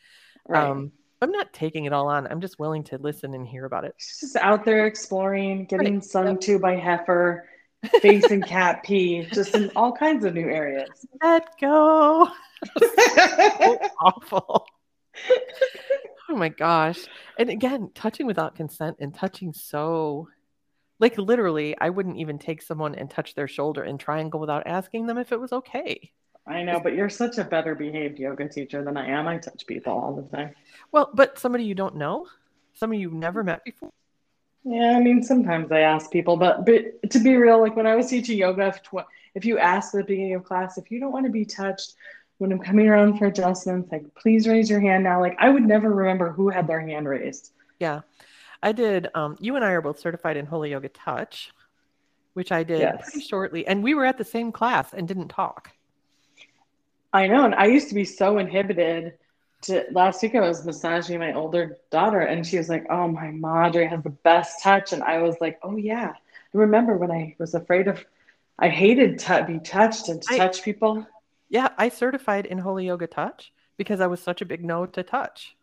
Right. 0.48 0.64
Um 0.64 0.92
I'm 1.20 1.32
not 1.32 1.52
taking 1.52 1.84
it 1.84 1.92
all 1.92 2.06
on. 2.08 2.26
I'm 2.28 2.40
just 2.40 2.58
willing 2.60 2.84
to 2.84 2.98
listen 2.98 3.34
and 3.34 3.46
hear 3.46 3.64
about 3.64 3.84
it. 3.84 3.94
She's 3.98 4.20
just 4.20 4.36
out 4.36 4.64
there 4.64 4.86
exploring, 4.86 5.64
getting 5.66 5.94
Right. 5.94 6.04
sung 6.04 6.38
to 6.40 6.58
by 6.60 6.76
heifer, 6.76 7.48
facing 8.00 8.42
cat 8.42 8.82
pee, 8.84 9.26
just 9.32 9.54
in 9.54 9.70
all 9.74 9.92
kinds 9.92 10.24
of 10.24 10.34
new 10.34 10.48
areas. 10.48 10.88
Let 11.22 11.58
go. 11.60 12.28
so 12.78 13.78
awful. 14.00 14.66
Oh 16.28 16.36
my 16.36 16.48
gosh. 16.48 17.06
And 17.38 17.50
again, 17.50 17.90
touching 17.94 18.26
without 18.26 18.54
consent 18.54 18.96
and 19.00 19.14
touching 19.14 19.52
so 19.52 20.28
like 21.00 21.16
literally, 21.16 21.76
I 21.80 21.90
wouldn't 21.90 22.16
even 22.16 22.38
take 22.38 22.60
someone 22.62 22.94
and 22.94 23.08
touch 23.08 23.34
their 23.34 23.48
shoulder 23.48 23.82
and 23.82 24.00
triangle 24.00 24.40
without 24.40 24.66
asking 24.66 25.06
them 25.06 25.18
if 25.18 25.32
it 25.32 25.40
was 25.40 25.52
okay. 25.52 26.10
I 26.46 26.62
know, 26.62 26.80
but 26.80 26.94
you're 26.94 27.10
such 27.10 27.38
a 27.38 27.44
better 27.44 27.74
behaved 27.74 28.18
yoga 28.18 28.48
teacher 28.48 28.82
than 28.82 28.96
I 28.96 29.06
am. 29.08 29.28
I 29.28 29.36
touch 29.38 29.66
people 29.66 29.92
all 29.92 30.16
the 30.16 30.36
time. 30.36 30.54
Well, 30.90 31.10
but 31.12 31.38
somebody 31.38 31.64
you 31.64 31.74
don't 31.74 31.96
know, 31.96 32.26
somebody 32.74 33.00
you've 33.00 33.12
never 33.12 33.44
met 33.44 33.64
before. 33.64 33.90
Yeah, 34.64 34.96
I 34.96 35.00
mean, 35.00 35.22
sometimes 35.22 35.70
I 35.70 35.80
ask 35.80 36.10
people, 36.10 36.36
but 36.36 36.66
but 36.66 37.10
to 37.10 37.20
be 37.20 37.36
real, 37.36 37.60
like 37.60 37.76
when 37.76 37.86
I 37.86 37.94
was 37.94 38.08
teaching 38.08 38.38
yoga, 38.38 38.68
if, 38.68 38.82
tw- 38.82 39.06
if 39.34 39.44
you 39.44 39.58
ask 39.58 39.94
at 39.94 39.98
the 39.98 40.04
beginning 40.04 40.34
of 40.34 40.44
class, 40.44 40.78
if 40.78 40.90
you 40.90 40.98
don't 40.98 41.12
want 41.12 41.26
to 41.26 41.32
be 41.32 41.44
touched 41.44 41.94
when 42.38 42.52
I'm 42.52 42.58
coming 42.60 42.88
around 42.88 43.18
for 43.18 43.26
adjustments, 43.26 43.90
like 43.92 44.14
please 44.14 44.46
raise 44.48 44.70
your 44.70 44.80
hand 44.80 45.04
now. 45.04 45.20
Like 45.20 45.36
I 45.38 45.48
would 45.50 45.64
never 45.66 45.90
remember 45.90 46.30
who 46.30 46.48
had 46.48 46.66
their 46.66 46.80
hand 46.80 47.08
raised. 47.08 47.52
Yeah. 47.78 48.00
I 48.62 48.72
did 48.72 49.08
um 49.14 49.36
you 49.40 49.56
and 49.56 49.64
I 49.64 49.70
are 49.70 49.82
both 49.82 49.98
certified 50.00 50.36
in 50.36 50.46
Holy 50.46 50.70
Yoga 50.70 50.88
Touch, 50.88 51.52
which 52.34 52.50
I 52.52 52.62
did 52.62 52.80
Yes. 52.80 53.10
pretty 53.10 53.26
shortly. 53.26 53.66
And 53.66 53.82
we 53.82 53.94
were 53.94 54.04
at 54.06 54.18
the 54.18 54.24
same 54.24 54.52
class 54.52 54.92
and 54.94 55.06
didn't 55.06 55.28
talk. 55.28 55.72
I 57.12 57.26
know, 57.26 57.44
and 57.44 57.54
I 57.54 57.66
used 57.66 57.88
to 57.88 57.94
be 57.94 58.04
so 58.04 58.38
inhibited. 58.38 59.14
To 59.62 59.86
last 59.90 60.22
week, 60.22 60.34
I 60.36 60.40
was 60.40 60.64
massaging 60.64 61.18
my 61.18 61.32
older 61.32 61.78
daughter, 61.90 62.20
and 62.20 62.46
she 62.46 62.58
was 62.58 62.68
like, 62.68 62.86
"Oh, 62.90 63.08
my 63.08 63.30
Madre 63.32 63.86
has 63.86 64.02
the 64.04 64.10
best 64.10 64.62
touch," 64.62 64.92
and 64.92 65.02
I 65.02 65.18
was 65.18 65.34
like, 65.40 65.58
"Oh 65.62 65.76
yeah." 65.76 66.12
I 66.14 66.56
remember 66.56 66.96
when 66.96 67.10
I 67.10 67.34
was 67.38 67.54
afraid 67.54 67.88
of, 67.88 68.04
I 68.58 68.68
hated 68.68 69.18
to 69.20 69.44
be 69.48 69.58
touched 69.58 70.08
and 70.10 70.22
to 70.22 70.34
I- 70.34 70.38
touch 70.38 70.62
people. 70.62 71.04
Yeah, 71.48 71.68
I 71.78 71.88
certified 71.88 72.46
in 72.46 72.58
Holy 72.58 72.86
Yoga 72.86 73.06
Touch 73.06 73.52
because 73.76 74.00
I 74.00 74.06
was 74.06 74.20
such 74.20 74.42
a 74.42 74.46
big 74.46 74.64
no 74.64 74.86
to 74.86 75.02
touch. 75.02 75.56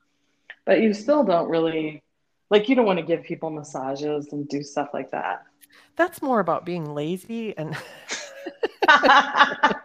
But 0.65 0.81
you 0.81 0.93
still 0.93 1.23
don't 1.23 1.49
really, 1.49 2.01
like, 2.49 2.69
you 2.69 2.75
don't 2.75 2.85
want 2.85 2.99
to 2.99 3.05
give 3.05 3.23
people 3.23 3.49
massages 3.49 4.29
and 4.31 4.47
do 4.47 4.63
stuff 4.63 4.89
like 4.93 5.11
that. 5.11 5.43
That's 5.95 6.21
more 6.21 6.39
about 6.39 6.65
being 6.65 6.93
lazy 6.93 7.55
and 7.57 7.75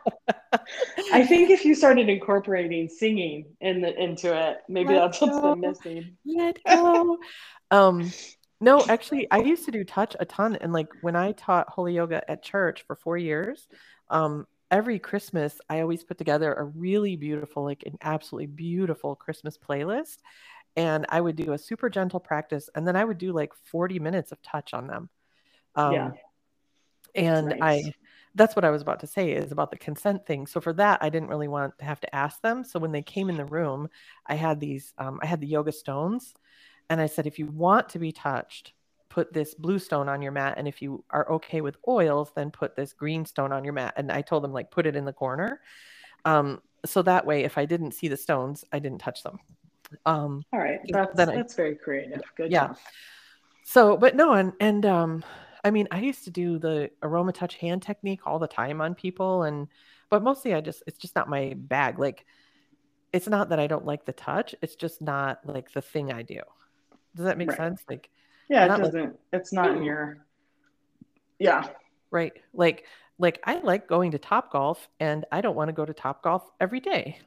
I 1.13 1.25
think 1.27 1.51
if 1.51 1.65
you 1.65 1.75
started 1.75 2.09
incorporating 2.09 2.89
singing 2.89 3.47
in 3.61 3.81
the, 3.81 3.95
into 4.01 4.35
it, 4.35 4.59
maybe 4.69 4.95
Let's 4.95 5.19
that's 5.19 5.33
what's 5.33 5.61
been 5.61 5.61
missing. 5.61 6.17
let 6.25 6.59
go. 6.65 7.19
um, 7.71 8.13
no, 8.61 8.85
actually, 8.89 9.31
I 9.31 9.39
used 9.39 9.65
to 9.65 9.71
do 9.71 9.85
touch 9.85 10.17
a 10.21 10.25
ton, 10.25 10.57
and 10.57 10.73
like 10.73 10.89
when 11.01 11.17
I 11.17 11.33
taught 11.33 11.71
Holy 11.71 11.95
Yoga 11.95 12.29
at 12.31 12.43
church 12.43 12.85
for 12.87 12.95
four 12.95 13.17
years, 13.17 13.67
um, 14.11 14.47
every 14.71 14.99
Christmas 14.99 15.61
I 15.69 15.81
always 15.81 16.05
put 16.05 16.19
together 16.19 16.55
a 16.55 16.65
really 16.65 17.17
beautiful, 17.17 17.65
like 17.65 17.83
an 17.87 17.99
absolutely 18.03 18.47
beautiful 18.47 19.17
Christmas 19.17 19.59
playlist, 19.59 20.19
and 20.77 21.07
I 21.11 21.21
would 21.21 21.37
do 21.37 21.53
a 21.55 21.59
super 21.59 21.91
gentle 21.91 22.21
practice, 22.21 22.71
and 22.75 22.87
then 22.89 22.97
I 22.97 23.05
would 23.05 23.19
do 23.19 23.33
like 23.33 23.55
forty 23.55 23.99
minutes 24.01 24.33
of 24.33 24.43
touch 24.43 24.75
on 24.75 24.87
them. 24.89 25.11
Um, 25.77 25.95
Yeah. 25.95 26.13
and 27.15 27.49
Nice. 27.49 27.61
I 27.61 27.93
that's 28.35 28.55
what 28.55 28.65
I 28.65 28.71
was 28.71 28.83
about 28.83 29.01
to 29.01 29.09
say 29.09 29.33
is 29.33 29.51
about 29.51 29.73
the 29.73 29.79
consent 29.79 30.25
thing. 30.25 30.47
So 30.47 30.61
for 30.61 30.73
that, 30.75 31.03
I 31.03 31.09
didn't 31.11 31.31
really 31.31 31.49
want 31.49 31.77
to 31.79 31.85
have 31.85 32.01
to 32.01 32.15
ask 32.15 32.41
them. 32.43 32.63
So 32.63 32.79
when 32.79 32.93
they 32.93 33.03
came 33.03 33.29
in 33.29 33.37
the 33.37 33.45
room, 33.45 33.89
I 34.27 34.37
had 34.37 34.61
these, 34.61 34.95
um, 34.99 35.19
I 35.21 35.27
had 35.27 35.41
the 35.41 35.49
yoga 35.49 35.73
stones, 35.73 36.33
and 36.89 37.01
I 37.01 37.07
said, 37.07 37.27
if 37.27 37.39
you 37.41 37.47
want 37.47 37.89
to 37.91 37.99
be 37.99 38.13
touched, 38.13 38.73
put 39.11 39.33
this 39.33 39.55
blue 39.55 39.79
stone 39.79 40.09
on 40.09 40.23
your 40.23 40.33
mat, 40.33 40.55
and 40.57 40.67
if 40.67 40.81
you 40.81 41.05
are 41.11 41.31
okay 41.33 41.61
with 41.61 41.77
oils, 41.87 42.33
then 42.35 42.51
put 42.51 42.75
this 42.77 42.95
green 42.95 43.27
stone 43.27 43.53
on 43.53 43.65
your 43.65 43.75
mat. 43.75 43.93
And 43.99 44.11
I 44.11 44.23
told 44.23 44.43
them 44.43 44.53
like 44.53 44.71
put 44.71 44.87
it 44.87 44.97
in 44.97 45.05
the 45.05 45.13
corner, 45.13 45.61
um, 46.25 46.63
so 46.87 47.03
that 47.03 47.27
way 47.27 47.45
if 47.45 47.59
I 47.59 47.67
didn't 47.67 47.93
see 47.93 48.09
the 48.09 48.17
stones, 48.17 48.65
I 48.73 48.79
didn't 48.79 49.01
touch 49.01 49.23
them. 49.23 49.39
Um, 50.07 50.45
All 50.53 50.61
right. 50.61 50.81
That's, 50.89 51.15
Then 51.15 51.29
I- 51.29 51.37
that's 51.37 51.55
very 51.55 51.75
creative. 51.75 52.23
Good 52.37 52.51
Yeah. 52.51 52.69
job. 52.69 52.79
So, 53.65 53.97
but 53.97 54.17
no, 54.17 54.33
and 54.33 54.53
and 54.61 54.87
um, 54.87 55.25
I 55.63 55.71
mean, 55.71 55.87
I 55.91 56.01
used 56.01 56.25
to 56.25 56.31
do 56.31 56.59
the 56.59 56.91
aroma 57.03 57.33
touch 57.33 57.57
hand 57.57 57.83
technique 57.83 58.27
all 58.27 58.39
the 58.39 58.49
time 58.49 58.81
on 58.81 58.95
people, 58.95 59.43
and 59.43 59.69
but 60.09 60.23
mostly 60.23 60.55
I 60.55 60.61
just 60.61 60.83
it's 60.87 60.99
just 60.99 61.15
not 61.15 61.29
my 61.29 61.55
bag. 61.57 61.99
Like, 61.99 62.25
it's 63.13 63.29
not 63.29 63.51
that 63.51 63.61
I 63.61 63.67
don't 63.67 63.85
like 63.85 64.07
the 64.07 64.13
touch; 64.13 64.55
it's 64.63 64.77
just 64.77 65.03
not 65.03 65.41
like 65.45 65.71
the 65.73 65.83
thing 65.83 66.11
I 66.13 66.23
do. 66.23 66.41
Does 67.15 67.27
that 67.27 67.39
make 67.39 67.49
Right. 67.49 67.57
sense? 67.57 67.83
Like, 67.89 68.09
Yeah, 68.51 68.65
it 68.65 68.69
Not 68.69 68.81
like- 68.81 68.93
doesn't, 68.93 69.17
it's 69.33 69.53
not 69.53 69.71
in 69.77 69.83
your, 69.85 70.27
yeah. 71.39 71.69
right? 72.11 72.33
Like, 72.53 72.85
like 73.19 73.41
I 73.45 73.61
like 73.61 73.87
going 73.87 74.11
to 74.11 74.19
Top 74.19 74.51
Golf, 74.53 74.89
and 74.99 75.25
I 75.31 75.41
don't 75.41 75.55
want 75.55 75.69
to 75.69 75.73
go 75.73 75.87
to 75.87 75.95
Top 75.95 76.23
Golf 76.23 76.51
every 76.61 76.81
day. 76.81 77.19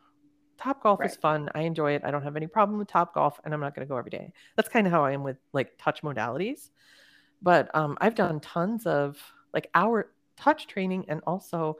Top 0.60 0.84
Golf 0.84 1.00
is 1.04 1.16
fun. 1.16 1.50
I 1.56 1.62
enjoy 1.62 1.94
it. 1.94 2.02
I 2.04 2.12
don't 2.12 2.24
have 2.24 2.36
any 2.36 2.48
problem 2.48 2.78
with 2.78 2.88
Top 2.90 3.14
Golf, 3.14 3.40
and 3.46 3.54
I'm 3.54 3.62
not 3.62 3.74
going 3.74 3.88
to 3.88 3.90
go 3.90 3.98
every 3.98 4.12
day. 4.12 4.34
That's 4.58 4.68
kind 4.70 4.86
of 4.86 4.92
how 4.92 5.04
I 5.06 5.14
am 5.14 5.24
with 5.24 5.38
like 5.54 5.72
touch 5.78 6.02
modalities. 6.04 6.70
But 7.42 7.74
um, 7.74 7.98
I've 8.02 8.16
done 8.16 8.40
tons 8.42 8.86
of 8.86 9.18
like 9.54 9.70
hour 9.74 10.10
touch 10.36 10.68
training 10.68 11.06
and 11.08 11.22
also 11.26 11.78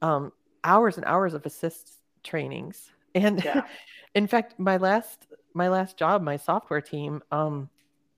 um, 0.00 0.32
hours 0.64 0.96
and 0.96 1.04
hours 1.04 1.34
of 1.34 1.44
assist 1.44 1.92
trainings. 2.24 2.90
And 3.14 3.44
Yeah. 3.44 3.62
in 4.14 4.26
fact, 4.26 4.58
my 4.58 4.78
last 4.78 5.26
my 5.54 5.68
last 5.68 5.96
job, 5.98 6.22
my 6.22 6.36
software 6.36 6.80
team, 6.80 7.22
um, 7.32 7.68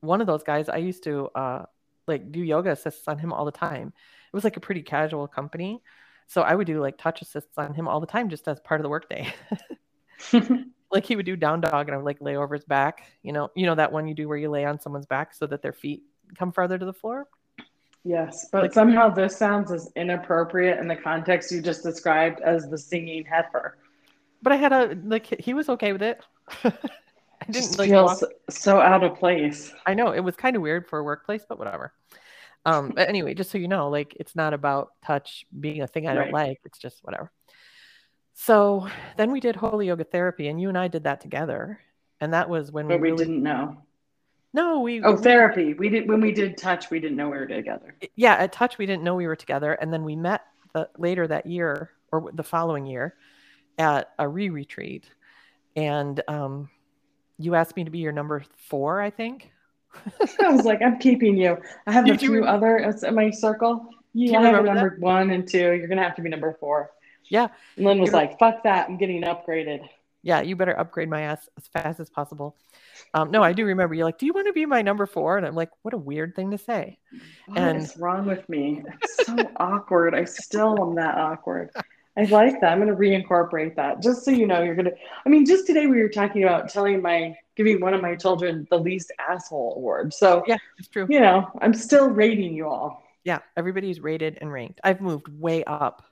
one 0.02 0.20
of 0.20 0.26
those 0.26 0.42
guys 0.42 0.68
I 0.68 0.76
used 0.78 1.04
to 1.04 1.28
uh, 1.34 1.64
like 2.06 2.30
do 2.30 2.42
yoga 2.42 2.72
assists 2.72 3.08
on 3.08 3.18
him 3.18 3.32
all 3.32 3.44
the 3.44 3.52
time. 3.52 3.88
It 3.88 4.36
was 4.36 4.44
like 4.44 4.56
a 4.56 4.60
pretty 4.60 4.82
casual 4.82 5.26
company. 5.26 5.80
So 6.26 6.42
I 6.42 6.54
would 6.54 6.66
do 6.66 6.80
like 6.80 6.98
touch 6.98 7.22
assists 7.22 7.56
on 7.56 7.72
him 7.72 7.88
all 7.88 8.00
the 8.00 8.06
time 8.06 8.28
just 8.28 8.46
as 8.48 8.60
part 8.60 8.80
of 8.80 8.82
the 8.82 8.88
workday. 8.88 9.32
like 10.92 11.04
he 11.06 11.16
would 11.16 11.26
do 11.26 11.36
down 11.36 11.60
dog 11.60 11.88
and 11.88 11.94
I 11.94 11.96
would 11.96 12.04
like 12.04 12.20
lay 12.20 12.36
over 12.36 12.54
his 12.54 12.64
back, 12.64 13.04
you 13.22 13.32
know, 13.32 13.50
you 13.54 13.66
know 13.66 13.74
that 13.76 13.92
one 13.92 14.06
you 14.06 14.14
do 14.14 14.28
where 14.28 14.36
you 14.36 14.50
lay 14.50 14.64
on 14.64 14.80
someone's 14.80 15.06
back 15.06 15.34
so 15.34 15.46
that 15.46 15.62
their 15.62 15.72
feet 15.72 16.02
come 16.36 16.52
farther 16.52 16.78
to 16.78 16.84
the 16.84 16.92
floor. 16.92 17.28
yes, 18.04 18.48
but 18.50 18.62
Like- 18.62 18.72
somehow 18.72 19.08
this 19.08 19.36
sounds 19.36 19.70
as 19.70 19.90
inappropriate 19.94 20.78
in 20.78 20.88
the 20.88 20.96
context 20.96 21.52
you 21.52 21.60
just 21.62 21.82
described 21.82 22.40
as 22.40 22.68
the 22.68 22.78
singing 22.78 23.24
heifer. 23.24 23.78
But 24.42 24.52
I 24.52 24.56
had 24.56 24.72
a 24.72 24.98
like 25.04 25.40
he 25.40 25.54
was 25.54 25.68
okay 25.68 25.92
with 25.92 26.02
it. 26.02 26.20
I 27.48 27.52
didn't 27.52 27.78
like 27.78 27.88
feels 27.90 28.22
walk- 28.22 28.30
so 28.50 28.80
out 28.80 29.02
of 29.04 29.16
place. 29.16 29.72
I 29.86 29.94
know 29.94 30.12
it 30.12 30.20
was 30.20 30.36
kind 30.36 30.56
of 30.56 30.62
weird 30.62 30.86
for 30.88 30.98
a 30.98 31.02
workplace, 31.04 31.44
but 31.48 31.58
whatever. 31.58 31.92
Um, 32.64 32.92
but 32.94 33.08
anyway, 33.08 33.34
just 33.34 33.50
so 33.50 33.58
you 33.58 33.68
know, 33.68 33.88
like 33.88 34.16
it's 34.20 34.36
not 34.36 34.54
about 34.54 34.90
touch 35.04 35.44
being 35.58 35.82
a 35.82 35.86
thing 35.86 36.06
I 36.06 36.14
don't 36.14 36.32
Right. 36.32 36.48
like. 36.48 36.60
It's 36.64 36.78
just 36.78 37.02
whatever. 37.02 37.30
So 38.34 38.86
then 39.16 39.32
we 39.32 39.40
did 39.40 39.56
holy 39.56 39.88
yoga 39.88 40.04
therapy, 40.04 40.48
and 40.48 40.60
you 40.60 40.68
and 40.68 40.78
I 40.78 40.88
did 40.88 41.04
that 41.04 41.20
together. 41.20 41.80
And 42.20 42.32
that 42.32 42.48
was 42.48 42.70
when 42.70 42.86
But 42.88 43.00
we 43.00 43.10
really, 43.10 43.24
didn't 43.24 43.42
know. 43.42 43.76
no, 44.54 44.80
we 44.80 45.02
Oh, 45.02 45.16
we- 45.16 45.22
therapy. 45.22 45.74
We 45.74 45.88
did 45.88 46.08
when 46.08 46.20
we 46.20 46.32
did 46.32 46.56
touch. 46.56 46.88
We 46.90 47.00
didn't 47.00 47.16
know 47.16 47.28
we 47.30 47.38
were 47.38 47.46
together. 47.46 47.96
yeah, 48.14 48.34
at 48.34 48.52
touch 48.52 48.78
we 48.78 48.86
didn't 48.86 49.02
know 49.02 49.16
we 49.16 49.26
were 49.26 49.36
together, 49.36 49.72
and 49.74 49.92
then 49.92 50.04
we 50.04 50.14
met 50.16 50.42
the, 50.72 50.88
later 50.98 51.26
that 51.26 51.46
year 51.46 51.90
or 52.12 52.30
the 52.32 52.42
following 52.44 52.86
year 52.86 53.16
at 53.78 54.12
a 54.18 54.28
re-retreat, 54.28 55.10
and 55.74 56.22
um, 56.28 56.70
you 57.38 57.54
asked 57.54 57.76
me 57.76 57.84
to 57.84 57.90
be 57.90 57.98
your 57.98 58.12
number 58.12 58.44
four, 58.68 59.00
I 59.00 59.10
think. 59.10 59.50
I 60.42 60.50
was 60.50 60.64
like, 60.64 60.80
I'm 60.82 60.98
keeping 60.98 61.36
you. 61.36 61.58
I 61.86 61.92
have 61.92 62.06
You 62.06 62.14
a 62.14 62.18
few 62.18 62.32
remember- 62.34 62.48
other 62.56 62.76
it's 62.78 63.02
in 63.02 63.14
my 63.14 63.30
circle. 63.30 63.88
You, 64.14 64.32
you 64.32 64.38
I 64.38 64.42
have 64.42 64.64
number 64.64 64.96
one 65.00 65.30
and 65.30 65.46
two. 65.48 65.72
You're 65.72 65.88
gonna 65.88 66.02
have 66.02 66.16
to 66.16 66.22
be 66.22 66.28
number 66.30 66.56
four. 66.60 66.90
Yeah. 67.28 67.48
And 67.76 67.86
Lynn 67.86 67.98
was 68.00 68.10
You're- 68.10 68.20
like, 68.26 68.38
"Fuck 68.38 68.62
that! 68.64 68.88
I'm 68.88 68.96
getting 68.98 69.22
upgraded." 69.22 69.88
Yeah, 70.24 70.40
you 70.40 70.54
better 70.54 70.78
upgrade 70.78 71.08
my 71.08 71.22
ass 71.22 71.48
as 71.58 71.66
fast 71.66 71.98
as 71.98 72.08
possible. 72.08 72.56
Um, 73.14 73.30
no, 73.32 73.42
I 73.42 73.52
do 73.52 73.64
remember 73.66 73.94
you're 73.94 74.04
like, 74.04 74.18
"Do 74.18 74.26
you 74.26 74.32
want 74.32 74.46
to 74.46 74.52
be 74.52 74.66
my 74.66 74.80
number 74.82 75.04
four? 75.06 75.36
And 75.36 75.46
I'm 75.46 75.54
like, 75.54 75.70
"What 75.82 75.94
a 75.94 75.98
weird 75.98 76.34
thing 76.36 76.50
to 76.52 76.58
say." 76.58 76.98
What 77.46 77.58
And- 77.58 77.78
is 77.78 77.96
wrong 77.96 78.26
with 78.26 78.46
me? 78.48 78.82
It's 79.02 79.26
so 79.26 79.36
awkward. 79.56 80.14
I 80.14 80.24
still 80.24 80.76
am 80.82 80.94
that 80.96 81.16
awkward. 81.18 81.70
I 82.16 82.24
like 82.24 82.60
that. 82.60 82.72
I'm 82.72 82.78
going 82.78 82.88
to 82.88 82.96
reincorporate 82.96 83.74
that. 83.76 84.02
Just 84.02 84.24
so 84.24 84.30
you 84.30 84.46
know, 84.46 84.62
you're 84.62 84.74
going 84.74 84.86
to. 84.86 84.94
I 85.24 85.28
mean, 85.28 85.46
just 85.46 85.66
today 85.66 85.86
we 85.86 86.00
were 86.00 86.10
talking 86.10 86.42
about 86.42 86.68
telling 86.68 87.00
my 87.00 87.34
giving 87.56 87.80
one 87.80 87.94
of 87.94 88.02
my 88.02 88.14
children 88.14 88.66
the 88.70 88.78
least 88.78 89.12
asshole 89.18 89.74
award. 89.76 90.12
So 90.12 90.42
Yeah, 90.46 90.58
it's 90.78 90.88
true. 90.88 91.06
you 91.08 91.20
know, 91.20 91.48
I'm 91.60 91.72
still 91.72 92.08
rating 92.08 92.54
you 92.54 92.68
all. 92.68 93.02
Yeah, 93.24 93.38
everybody's 93.56 94.00
rated 94.00 94.38
and 94.40 94.52
ranked. 94.52 94.80
I've 94.84 95.00
moved 95.00 95.28
way 95.28 95.64
up 95.64 96.04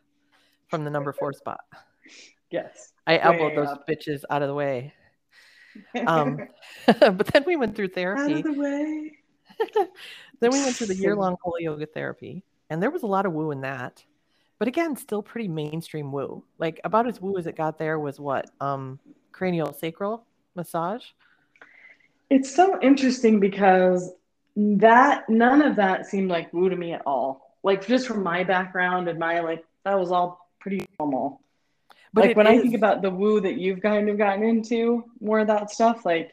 from 0.68 0.84
the 0.84 0.90
number 0.90 1.12
four 1.12 1.32
spot. 1.32 1.60
Yes. 2.50 2.92
I 3.06 3.18
elbowed 3.18 3.56
those 3.56 3.68
up. 3.68 3.86
bitches 3.88 4.22
out 4.30 4.42
of 4.42 4.48
the 4.48 4.54
way. 4.54 4.94
Um, 6.06 6.48
but 6.86 7.26
then 7.26 7.44
we 7.46 7.56
went 7.56 7.76
through 7.76 7.88
therapy. 7.88 8.34
Out 8.34 8.38
of 8.38 8.42
the 8.44 8.52
way. 8.52 9.12
then 10.40 10.50
we 10.50 10.62
went 10.62 10.76
through 10.76 10.86
the 10.88 10.94
year 10.94 11.14
long 11.14 11.36
holy 11.42 11.64
yoga 11.64 11.86
therapy, 11.86 12.42
and 12.70 12.82
there 12.82 12.90
was 12.90 13.02
a 13.02 13.06
lot 13.06 13.26
of 13.26 13.32
woo 13.32 13.50
in 13.50 13.60
that. 13.62 14.02
But 14.60 14.68
again, 14.68 14.94
still 14.94 15.22
pretty 15.22 15.48
mainstream 15.48 16.12
woo. 16.12 16.44
Like 16.58 16.80
about 16.84 17.08
as 17.08 17.18
woo 17.18 17.38
as 17.38 17.46
it 17.46 17.56
got 17.56 17.78
there 17.78 17.98
was 17.98 18.20
what? 18.20 18.50
Um, 18.60 19.00
cranial 19.32 19.72
sacral 19.72 20.26
massage. 20.54 21.02
It's 22.28 22.54
so 22.54 22.78
interesting 22.82 23.40
because 23.40 24.12
that 24.54 25.28
none 25.30 25.62
of 25.62 25.76
that 25.76 26.04
seemed 26.04 26.30
like 26.30 26.52
woo 26.52 26.68
to 26.68 26.76
me 26.76 26.92
at 26.92 27.00
all. 27.06 27.56
Like 27.62 27.86
just 27.86 28.06
from 28.06 28.22
my 28.22 28.44
background 28.44 29.08
and 29.08 29.18
my 29.18 29.40
like 29.40 29.64
that 29.86 29.98
was 29.98 30.12
all 30.12 30.50
pretty 30.60 30.86
normal. 30.98 31.40
But 32.12 32.26
like 32.26 32.36
when 32.36 32.46
I 32.46 32.58
think 32.58 32.74
about 32.74 33.00
the 33.00 33.10
woo 33.10 33.40
that 33.40 33.56
you've 33.56 33.80
kind 33.80 34.10
of 34.10 34.18
gotten 34.18 34.42
into, 34.42 35.04
more 35.22 35.38
of 35.38 35.46
that 35.46 35.70
stuff, 35.70 36.04
like 36.04 36.32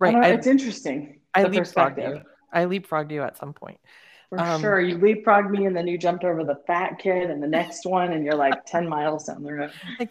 right, 0.00 0.16
I, 0.16 0.28
it's 0.30 0.48
interesting. 0.48 1.20
I 1.32 1.44
leapfrogged 1.44 1.98
you. 1.98 2.22
I 2.52 2.64
leapfrogged 2.64 3.12
you 3.12 3.22
at 3.22 3.38
some 3.38 3.52
point. 3.52 3.78
For 4.28 4.40
Um, 4.40 4.60
sure. 4.60 4.80
You 4.80 4.96
leapfrogged 4.98 5.50
me 5.50 5.66
and 5.66 5.76
then 5.76 5.86
you 5.86 5.96
jumped 5.98 6.24
over 6.24 6.42
the 6.44 6.56
fat 6.66 6.98
kid 6.98 7.30
and 7.30 7.42
the 7.42 7.46
next 7.46 7.86
one 7.86 8.12
and 8.12 8.24
you're 8.24 8.34
like 8.34 8.64
10 8.66 8.88
miles 8.88 9.24
down 9.26 9.42
the 9.42 9.52
road. 9.52 9.70
Like, 9.98 10.10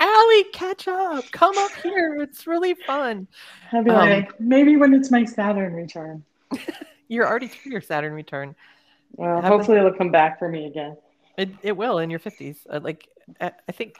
Allie, 0.00 0.44
catch 0.52 0.88
up! 0.88 1.24
Come 1.30 1.56
up 1.58 1.70
here. 1.82 2.16
It's 2.20 2.46
really 2.48 2.74
fun. 2.74 3.28
I'd 3.72 3.84
be 3.84 3.90
Um, 3.90 4.08
like, 4.10 4.40
maybe 4.40 4.76
when 4.76 4.92
it's 4.94 5.12
my 5.12 5.24
Saturn 5.24 5.74
return. 5.74 6.24
You're 7.08 7.26
already 7.28 7.46
through 7.46 7.72
your 7.72 7.80
Saturn 7.82 8.12
return. 8.12 8.56
Well, 9.12 9.36
Happens- 9.36 9.48
hopefully 9.48 9.78
it'll 9.78 9.92
come 9.92 10.10
back 10.10 10.38
for 10.40 10.48
me 10.48 10.66
again. 10.66 10.96
It 11.38 11.50
it 11.62 11.76
will 11.76 11.98
in 11.98 12.10
your 12.10 12.18
fifties. 12.18 12.66
Uh, 12.68 12.80
like 12.82 13.06
I, 13.40 13.52
I 13.68 13.72
think, 13.72 13.96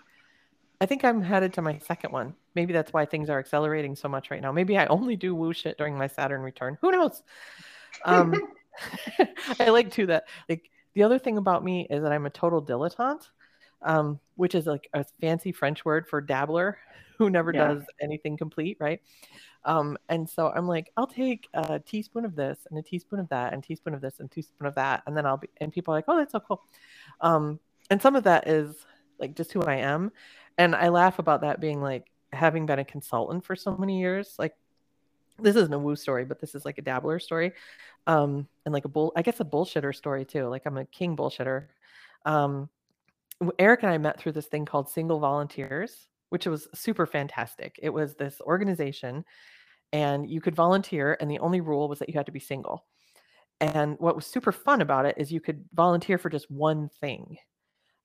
I 0.81 0.87
think 0.87 1.05
I'm 1.05 1.23
headed 1.23 1.53
to 1.55 1.63
my 1.63 1.79
second 1.79 2.13
one. 2.13 2.35
Maybe 2.55 2.73
that's 2.73 2.93
why 2.93 3.05
things 3.05 3.31
are 3.31 3.39
accelerating 3.39 3.95
so 3.97 4.09
much 4.09 4.31
right 4.31 4.41
now. 4.43 4.51
Maybe 4.51 4.77
I 4.77 4.87
only 4.87 5.15
do 5.17 5.35
woo 5.35 5.53
shit 5.53 5.79
during 5.79 5.97
my 5.97 6.09
Saturn 6.09 6.41
return. 6.43 6.79
Who 6.81 6.91
knows? 6.91 7.23
Um, 8.05 8.35
I 9.61 9.71
like 9.71 9.91
too 9.91 10.07
that 10.07 10.25
like 10.49 10.71
the 10.95 11.03
other 11.03 11.19
thing 11.19 11.39
about 11.39 11.65
me 11.65 11.87
is 11.91 12.03
that 12.03 12.13
I'm 12.13 12.27
a 12.27 12.31
total 12.31 12.63
dilettante, 12.65 13.29
um, 13.83 14.21
which 14.37 14.55
is 14.55 14.67
like 14.67 14.89
a 14.95 15.05
fancy 15.21 15.53
French 15.53 15.85
word 15.85 16.09
for 16.09 16.21
dabbler 16.21 16.79
who 17.19 17.31
never 17.31 17.53
Yeah. 17.53 17.53
does 17.53 17.85
anything 18.01 18.37
complete, 18.37 18.77
right? 18.81 19.01
Um, 19.65 19.99
and 20.09 20.29
so 20.29 20.49
I'm 20.51 20.67
like, 20.69 20.93
I'll 20.97 21.07
take 21.07 21.49
a 21.55 21.79
teaspoon 21.81 22.25
of 22.25 22.37
this 22.37 22.67
and 22.71 22.79
a 22.79 22.83
teaspoon 22.83 23.21
of 23.21 23.29
that 23.31 23.53
and 23.55 23.63
a 23.63 23.67
teaspoon 23.67 23.95
of 23.95 24.01
this 24.01 24.21
and 24.21 24.31
a 24.31 24.35
teaspoon 24.35 24.67
of 24.69 24.75
that, 24.77 25.03
and 25.07 25.17
then 25.17 25.27
I'll 25.27 25.39
be 25.39 25.49
and 25.61 25.73
people 25.73 25.95
are 25.95 25.99
like, 25.99 26.07
oh, 26.09 26.17
that's 26.19 26.33
so 26.33 26.41
cool. 26.41 26.63
Um, 27.21 27.61
and 27.91 28.01
some 28.03 28.17
of 28.17 28.25
that 28.25 28.49
is 28.49 28.77
like 29.19 29.35
just 29.37 29.53
who 29.53 29.63
I 29.63 29.77
am, 29.77 30.13
and 30.59 30.75
I 30.75 30.89
laugh 30.89 31.19
about 31.19 31.43
that 31.43 31.61
being 31.61 31.81
like 31.81 32.07
having 32.33 32.67
been 32.67 32.79
a 32.79 32.85
consultant 32.85 33.45
for 33.45 33.57
so 33.57 33.77
many 33.77 34.01
years. 34.01 34.37
Like 34.39 34.55
this 35.39 35.57
isn't 35.57 35.73
a 35.73 35.79
woo 35.79 35.97
story, 35.97 36.25
but 36.25 36.41
this 36.41 36.55
is 36.55 36.65
like 36.65 36.79
a 36.79 36.83
dabbler 36.83 37.19
story, 37.19 37.53
um, 38.07 38.47
and 38.65 38.73
like 38.73 38.85
a 38.85 38.89
bull, 38.89 39.13
I 39.17 39.23
guess 39.23 39.41
a 39.41 39.45
bullshitter 39.45 39.95
story 39.95 40.25
too. 40.25 40.47
Like 40.49 40.63
I'm 40.67 40.79
a 40.79 40.85
king 40.85 41.17
bullshitter. 41.17 41.67
Um, 42.25 42.69
Eric 43.59 43.83
and 43.83 43.93
I 43.93 43.99
met 43.99 44.21
through 44.21 44.33
this 44.33 44.47
thing 44.47 44.65
called 44.65 44.89
Single 44.89 45.19
Volunteers, 45.19 46.07
which 46.29 46.47
was 46.47 46.69
super 46.75 47.07
fantastic. 47.07 47.79
It 47.83 47.91
was 47.91 48.15
this 48.15 48.41
organization, 48.41 49.25
and 49.93 50.31
you 50.31 50.41
could 50.41 50.55
volunteer, 50.55 51.17
and 51.21 51.31
the 51.31 51.41
only 51.41 51.61
rule 51.61 51.89
was 51.89 51.99
that 51.99 52.09
you 52.09 52.15
had 52.15 52.27
to 52.27 52.33
be 52.33 52.41
single. 52.41 52.85
And 53.61 53.97
what 53.99 54.17
was 54.17 54.27
super 54.27 54.53
fun 54.53 54.81
about 54.81 55.07
it 55.07 55.17
is 55.19 55.33
you 55.33 55.41
could 55.41 55.65
volunteer 55.73 56.19
for 56.19 56.29
just 56.29 56.51
one 56.51 56.91
thing. 57.01 57.37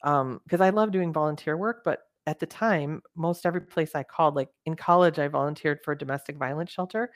Because 0.04 0.62
I 0.62 0.70
love 0.70 0.92
doing 0.92 1.12
volunteer 1.12 1.58
work, 1.58 1.84
but 1.84 2.07
at 2.28 2.40
the 2.40 2.46
time, 2.46 3.02
most 3.16 3.46
every 3.46 3.62
place 3.62 3.96
I 3.96 4.04
called, 4.04 4.36
like 4.36 4.50
in 4.66 4.76
college, 4.76 5.18
I 5.18 5.30
volunteered 5.30 5.80
for 5.84 5.94
a 5.94 5.98
domestic 5.98 6.38
violence 6.38 6.72
shelter. 6.72 7.12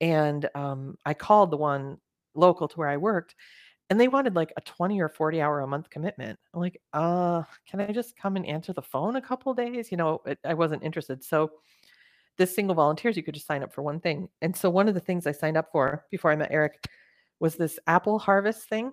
And 0.00 0.48
um, 0.54 0.96
I 1.04 1.14
called 1.14 1.50
the 1.52 1.58
one 1.58 1.98
local 2.34 2.66
to 2.68 2.76
where 2.76 2.88
I 2.88 2.96
worked, 2.96 3.36
and 3.90 4.00
they 4.00 4.08
wanted 4.08 4.34
like 4.34 4.52
a 4.56 4.60
20 4.62 5.00
or 5.00 5.08
40 5.08 5.40
hour 5.40 5.60
a 5.60 5.66
month 5.66 5.90
commitment. 5.90 6.38
I'm 6.54 6.60
like, 6.60 6.80
uh, 6.92 7.42
can 7.68 7.80
I 7.80 7.92
just 7.92 8.16
come 8.16 8.36
and 8.36 8.46
answer 8.46 8.72
the 8.72 8.82
phone 8.82 9.16
a 9.16 9.22
couple 9.22 9.54
days? 9.54 9.90
You 9.90 9.98
know, 9.98 10.22
it, 10.26 10.38
I 10.44 10.54
wasn't 10.54 10.82
interested. 10.82 11.22
So 11.24 11.52
this 12.38 12.54
single 12.54 12.74
volunteers, 12.74 13.16
you 13.16 13.22
could 13.22 13.34
just 13.34 13.46
sign 13.46 13.62
up 13.62 13.72
for 13.72 13.82
one 13.82 14.00
thing. 14.00 14.28
And 14.42 14.54
so 14.56 14.70
one 14.70 14.88
of 14.88 14.94
the 14.94 15.00
things 15.00 15.26
I 15.26 15.32
signed 15.32 15.56
up 15.56 15.70
for 15.72 16.04
before 16.10 16.30
I 16.30 16.36
met 16.36 16.52
Eric 16.52 16.86
was 17.40 17.56
this 17.56 17.78
apple 17.86 18.18
harvest 18.18 18.68
thing. 18.68 18.92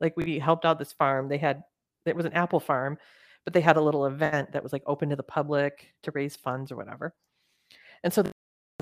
Like 0.00 0.16
we 0.16 0.38
helped 0.38 0.64
out 0.64 0.78
this 0.78 0.92
farm. 0.92 1.28
They 1.28 1.38
had 1.38 1.62
it 2.04 2.14
was 2.14 2.26
an 2.26 2.34
apple 2.34 2.60
farm, 2.60 2.98
but 3.46 3.54
they 3.54 3.60
had 3.62 3.76
a 3.76 3.80
little 3.80 4.04
event 4.06 4.52
that 4.52 4.62
was 4.62 4.72
like 4.72 4.82
open 4.86 5.08
to 5.08 5.16
the 5.16 5.22
public 5.22 5.94
to 6.02 6.10
raise 6.10 6.34
funds 6.36 6.72
or 6.72 6.76
whatever. 6.76 7.14
And 8.02 8.12
so 8.12 8.24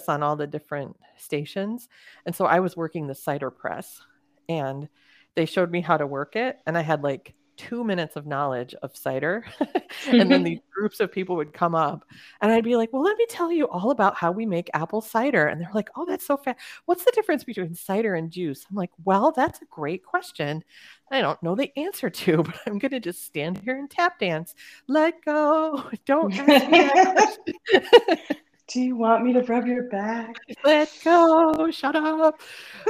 on 0.08 0.22
all 0.22 0.36
the 0.36 0.46
different 0.46 0.96
stations. 1.18 1.88
And 2.26 2.34
so 2.34 2.46
I 2.46 2.60
was 2.60 2.76
working 2.76 3.06
the 3.06 3.14
cider 3.14 3.50
press 3.50 4.00
and 4.48 4.88
they 5.36 5.44
showed 5.44 5.70
me 5.70 5.82
how 5.82 5.98
to 5.98 6.06
work 6.06 6.34
it. 6.34 6.58
And 6.66 6.76
I 6.76 6.80
had 6.80 7.02
like 7.02 7.34
two 7.56 7.84
minutes 7.84 8.16
of 8.16 8.26
knowledge 8.26 8.74
of 8.82 8.96
cider. 8.96 9.44
and 10.08 10.30
then 10.30 10.42
these 10.44 10.60
groups 10.74 11.00
of 11.00 11.12
people 11.12 11.36
would 11.36 11.52
come 11.52 11.74
up 11.74 12.04
and 12.40 12.50
I'd 12.50 12.64
be 12.64 12.76
like, 12.76 12.92
well, 12.92 13.02
let 13.02 13.16
me 13.16 13.26
tell 13.28 13.52
you 13.52 13.68
all 13.68 13.90
about 13.90 14.16
how 14.16 14.32
we 14.32 14.46
make 14.46 14.70
apple 14.74 15.00
cider. 15.00 15.46
And 15.46 15.60
they're 15.60 15.70
like, 15.74 15.90
oh, 15.96 16.04
that's 16.04 16.26
so 16.26 16.36
fast. 16.36 16.58
What's 16.86 17.04
the 17.04 17.12
difference 17.12 17.44
between 17.44 17.74
cider 17.74 18.14
and 18.14 18.30
juice? 18.30 18.66
I'm 18.68 18.76
like, 18.76 18.90
well, 19.04 19.32
that's 19.32 19.62
a 19.62 19.66
great 19.66 20.04
question. 20.04 20.64
I 21.10 21.20
don't 21.20 21.42
know 21.42 21.54
the 21.54 21.72
answer 21.78 22.10
to, 22.10 22.36
but 22.42 22.60
I'm 22.66 22.78
going 22.78 22.92
to 22.92 23.00
just 23.00 23.24
stand 23.24 23.58
here 23.58 23.78
and 23.78 23.90
tap 23.90 24.18
dance. 24.18 24.54
Let 24.88 25.24
go. 25.24 25.84
Don't 26.06 26.32
ask 26.34 26.70
me 26.70 26.78
that 26.78 27.16
question. 27.16 28.36
Do 28.68 28.80
you 28.80 28.96
want 28.96 29.24
me 29.24 29.32
to 29.34 29.42
rub 29.42 29.66
your 29.66 29.84
back? 29.84 30.36
Let 30.64 30.90
go. 31.04 31.70
Shut 31.70 31.94
up. 31.94 32.40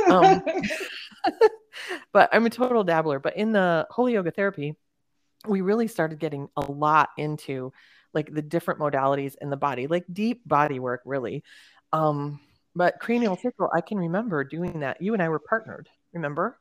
Um, 0.09 0.43
but 2.13 2.29
I'm 2.33 2.47
a 2.47 2.51
total 2.51 2.85
dabbler. 2.85 3.19
But 3.19 3.37
in 3.37 3.53
the 3.53 3.87
holy 3.91 4.15
yoga 4.15 4.31
therapy, 4.31 4.77
we 5.47 5.61
really 5.61 5.89
started 5.89 6.19
getting 6.19 6.49
a 6.57 6.61
lot 6.61 7.11
into 7.19 7.73
like 8.13 8.33
the 8.33 8.43
different 8.43 8.81
modalities 8.81 9.35
in 9.41 9.51
the 9.51 9.57
body, 9.57 9.87
like 9.87 10.05
deep 10.13 10.47
body 10.47 10.79
work, 10.79 11.03
really. 11.05 11.43
Um, 11.93 12.41
but 12.77 13.01
cranial 13.01 13.37
sacral, 13.37 13.71
I 13.75 13.81
can 13.81 13.99
remember 13.99 14.45
doing 14.45 14.81
that. 14.81 15.01
You 15.01 15.13
and 15.15 15.23
I 15.23 15.29
were 15.29 15.41
partnered, 15.41 15.89
remember? 16.13 16.59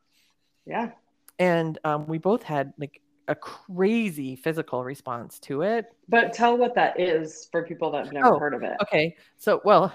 Yeah. 0.66 0.92
And 1.40 1.78
um, 1.84 2.08
we 2.08 2.18
both 2.18 2.44
had 2.44 2.74
like 2.78 3.02
a 3.28 3.36
crazy 3.36 4.36
physical 4.36 4.84
response 4.84 5.40
to 5.40 5.62
it. 5.62 5.86
But 6.10 6.34
tell 6.34 6.58
what 6.58 6.76
that 6.76 7.00
is 7.00 7.48
for 7.52 7.64
people 7.64 7.92
that 7.92 8.06
have 8.06 8.14
never 8.14 8.36
Oh, 8.36 8.40
heard 8.40 8.54
of 8.54 8.64
it. 8.64 8.74
Okay, 8.82 9.16
so 9.38 9.62
well, 9.64 9.94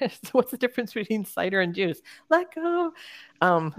so 0.00 0.18
what's 0.32 0.50
the 0.50 0.58
difference 0.58 0.92
between 0.92 1.24
cider 1.24 1.60
and 1.60 1.74
juice? 1.74 2.00
Let 2.28 2.54
go. 2.54 2.92
Um, 3.40 3.74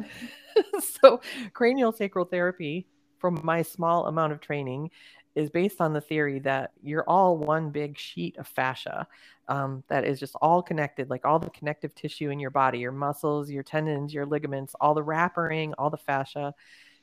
so 1.01 1.21
cranial 1.53 1.91
sacral 1.91 2.25
therapy, 2.25 2.87
from 3.19 3.41
my 3.43 3.61
small 3.61 4.07
amount 4.07 4.33
of 4.33 4.41
training, 4.41 4.91
is 5.35 5.51
based 5.51 5.81
on 5.81 5.93
the 5.93 6.01
theory 6.01 6.39
that 6.39 6.71
you're 6.81 7.07
all 7.07 7.37
one 7.37 7.69
big 7.69 7.97
sheet 7.97 8.35
of 8.37 8.47
fascia 8.47 9.07
um, 9.47 9.83
that 9.87 10.03
is 10.03 10.19
just 10.19 10.35
all 10.41 10.63
connected, 10.63 11.11
like 11.11 11.25
all 11.25 11.37
the 11.37 11.49
connective 11.51 11.93
tissue 11.93 12.31
in 12.31 12.39
your 12.39 12.49
body, 12.49 12.79
your 12.79 12.91
muscles, 12.91 13.49
your 13.51 13.61
tendons, 13.61 14.13
your 14.13 14.25
ligaments, 14.25 14.75
all 14.81 14.95
the 14.95 15.03
wrapping, 15.03 15.75
all 15.75 15.91
the 15.91 15.97
fascia 15.97 16.53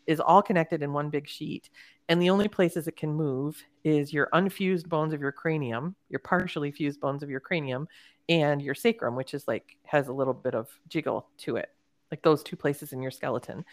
is 0.07 0.21
all 0.21 0.43
connected 0.43 0.83
in 0.83 0.93
one 0.93 1.11
big 1.11 1.29
sheet. 1.29 1.71
And 2.09 2.21
the 2.21 2.31
only 2.31 2.49
places 2.49 2.87
it 2.87 2.97
can 2.97 3.15
move 3.15 3.63
is 3.83 4.13
your 4.13 4.29
unfused 4.33 4.89
bones 4.89 5.15
of 5.15 5.21
your 5.21 5.33
cranium, 5.33 5.95
your 6.09 6.21
partially 6.21 6.71
fused 6.71 7.01
bones 7.01 7.23
of 7.23 7.31
your 7.31 7.41
cranium, 7.41 7.89
and 8.29 8.61
your 8.61 8.75
sacrum, 8.75 9.17
which 9.17 9.35
is 9.35 9.47
like 9.49 9.77
has 9.85 10.09
a 10.09 10.13
little 10.13 10.35
bit 10.35 10.55
of 10.55 10.69
jiggle 10.89 11.27
to 11.39 11.57
it, 11.57 11.71
like 12.11 12.23
those 12.23 12.43
two 12.43 12.57
places 12.57 12.93
in 12.93 13.03
your 13.03 13.11
skeleton. 13.11 13.65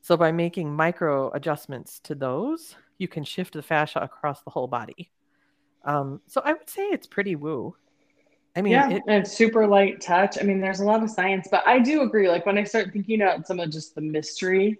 So 0.00 0.16
by 0.16 0.32
making 0.32 0.74
micro 0.74 1.30
adjustments 1.32 2.00
to 2.04 2.14
those, 2.14 2.76
you 2.98 3.08
can 3.08 3.24
shift 3.24 3.54
the 3.54 3.62
fascia 3.62 4.00
across 4.00 4.42
the 4.42 4.50
whole 4.50 4.68
body. 4.68 5.10
Um, 5.84 6.20
so 6.26 6.40
I 6.44 6.52
would 6.52 6.68
say 6.68 6.82
it's 6.82 7.06
pretty 7.06 7.36
woo. 7.36 7.74
I 8.56 8.62
mean, 8.62 8.72
yeah, 8.72 8.90
it, 8.90 9.02
it's 9.06 9.32
super 9.32 9.66
light 9.66 10.00
touch. 10.00 10.36
I 10.40 10.42
mean, 10.42 10.60
there's 10.60 10.80
a 10.80 10.84
lot 10.84 11.02
of 11.02 11.10
science, 11.10 11.46
but 11.50 11.66
I 11.66 11.78
do 11.78 12.02
agree. 12.02 12.28
Like 12.28 12.44
when 12.46 12.58
I 12.58 12.64
start 12.64 12.92
thinking 12.92 13.22
about 13.22 13.46
some 13.46 13.60
of 13.60 13.70
just 13.70 13.94
the 13.94 14.00
mystery, 14.00 14.78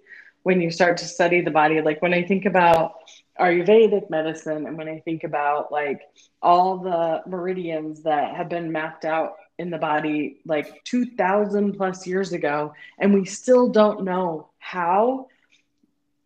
when 0.48 0.62
you 0.62 0.70
start 0.70 0.96
to 0.96 1.04
study 1.04 1.42
the 1.42 1.50
body, 1.50 1.82
like 1.82 2.00
when 2.00 2.14
I 2.14 2.22
think 2.22 2.46
about 2.46 2.94
Ayurvedic 3.38 4.08
medicine 4.08 4.66
and 4.66 4.78
when 4.78 4.88
I 4.88 4.98
think 5.00 5.22
about 5.24 5.70
like 5.70 6.00
all 6.40 6.78
the 6.78 7.20
meridians 7.26 8.02
that 8.04 8.34
have 8.34 8.48
been 8.48 8.72
mapped 8.72 9.04
out 9.04 9.36
in 9.58 9.68
the 9.68 9.76
body 9.76 10.40
like 10.46 10.82
2000 10.84 11.74
plus 11.74 12.06
years 12.06 12.32
ago, 12.32 12.72
and 12.98 13.12
we 13.12 13.26
still 13.26 13.68
don't 13.68 14.04
know 14.04 14.48
how 14.58 15.26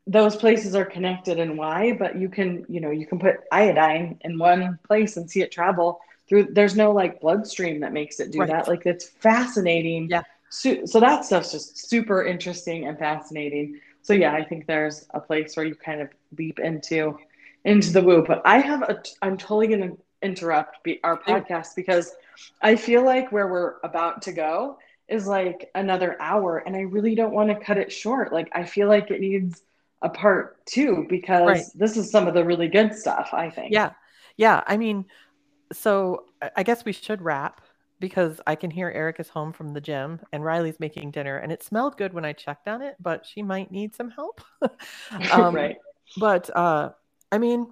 those 0.06 0.36
places 0.36 0.76
are 0.76 0.84
connected 0.84 1.40
and 1.40 1.58
why, 1.58 1.90
but 1.92 2.16
you 2.16 2.28
can, 2.28 2.64
you 2.68 2.80
know, 2.80 2.92
you 2.92 3.06
can 3.06 3.18
put 3.18 3.40
iodine 3.50 4.20
in 4.20 4.38
one 4.38 4.78
place 4.86 5.16
and 5.16 5.28
see 5.28 5.42
it 5.42 5.50
travel 5.50 5.98
through. 6.28 6.46
There's 6.52 6.76
no 6.76 6.92
like 6.92 7.20
bloodstream 7.20 7.80
that 7.80 7.92
makes 7.92 8.20
it 8.20 8.30
do 8.30 8.38
right. 8.38 8.50
that. 8.50 8.68
Like 8.68 8.86
it's 8.86 9.08
fascinating. 9.08 10.10
Yeah. 10.10 10.22
So, 10.48 10.84
so 10.84 11.00
that 11.00 11.24
stuff's 11.24 11.50
just 11.50 11.88
super 11.88 12.24
interesting 12.24 12.86
and 12.86 12.96
fascinating. 12.96 13.80
So 14.02 14.12
yeah, 14.12 14.32
I 14.32 14.44
think 14.44 14.66
there's 14.66 15.06
a 15.10 15.20
place 15.20 15.56
where 15.56 15.64
you 15.64 15.74
kind 15.74 16.00
of 16.00 16.10
leap 16.36 16.58
into 16.58 17.18
into 17.64 17.92
the 17.92 18.02
woo. 18.02 18.24
But 18.26 18.42
I 18.44 18.58
have 18.58 18.82
a. 18.82 19.02
I'm 19.22 19.36
totally 19.36 19.68
going 19.68 19.90
to 19.90 19.98
interrupt 20.22 20.86
our 21.04 21.18
podcast 21.20 21.74
because 21.76 22.12
I 22.60 22.76
feel 22.76 23.04
like 23.04 23.32
where 23.32 23.48
we're 23.48 23.74
about 23.82 24.22
to 24.22 24.32
go 24.32 24.78
is 25.08 25.26
like 25.26 25.70
another 25.74 26.20
hour, 26.20 26.58
and 26.58 26.76
I 26.76 26.80
really 26.80 27.14
don't 27.14 27.32
want 27.32 27.50
to 27.50 27.64
cut 27.64 27.78
it 27.78 27.92
short. 27.92 28.32
Like 28.32 28.48
I 28.52 28.64
feel 28.64 28.88
like 28.88 29.10
it 29.10 29.20
needs 29.20 29.62
a 30.02 30.08
part 30.08 30.64
two 30.66 31.06
because 31.08 31.46
right. 31.46 31.64
this 31.74 31.96
is 31.96 32.10
some 32.10 32.26
of 32.26 32.34
the 32.34 32.44
really 32.44 32.68
good 32.68 32.94
stuff. 32.94 33.30
I 33.32 33.50
think. 33.50 33.72
Yeah, 33.72 33.92
yeah. 34.36 34.62
I 34.66 34.76
mean, 34.76 35.06
so 35.72 36.24
I 36.56 36.64
guess 36.64 36.84
we 36.84 36.92
should 36.92 37.22
wrap 37.22 37.60
because 38.02 38.40
I 38.48 38.56
can 38.56 38.68
hear 38.68 38.90
Eric 38.90 39.20
is 39.20 39.28
home 39.28 39.52
from 39.52 39.74
the 39.74 39.80
gym 39.80 40.18
and 40.32 40.44
Riley's 40.44 40.80
making 40.80 41.12
dinner, 41.12 41.38
and 41.38 41.52
it 41.52 41.62
smelled 41.62 41.96
good 41.96 42.12
when 42.12 42.24
I 42.24 42.32
checked 42.32 42.66
on 42.66 42.82
it, 42.82 42.96
but 42.98 43.24
she 43.24 43.42
might 43.44 43.70
need 43.70 43.94
some 43.94 44.10
help. 44.10 44.40
um, 45.32 45.54
right. 45.54 45.76
But 46.16 46.50
uh, 46.54 46.90
I 47.30 47.38
mean, 47.38 47.68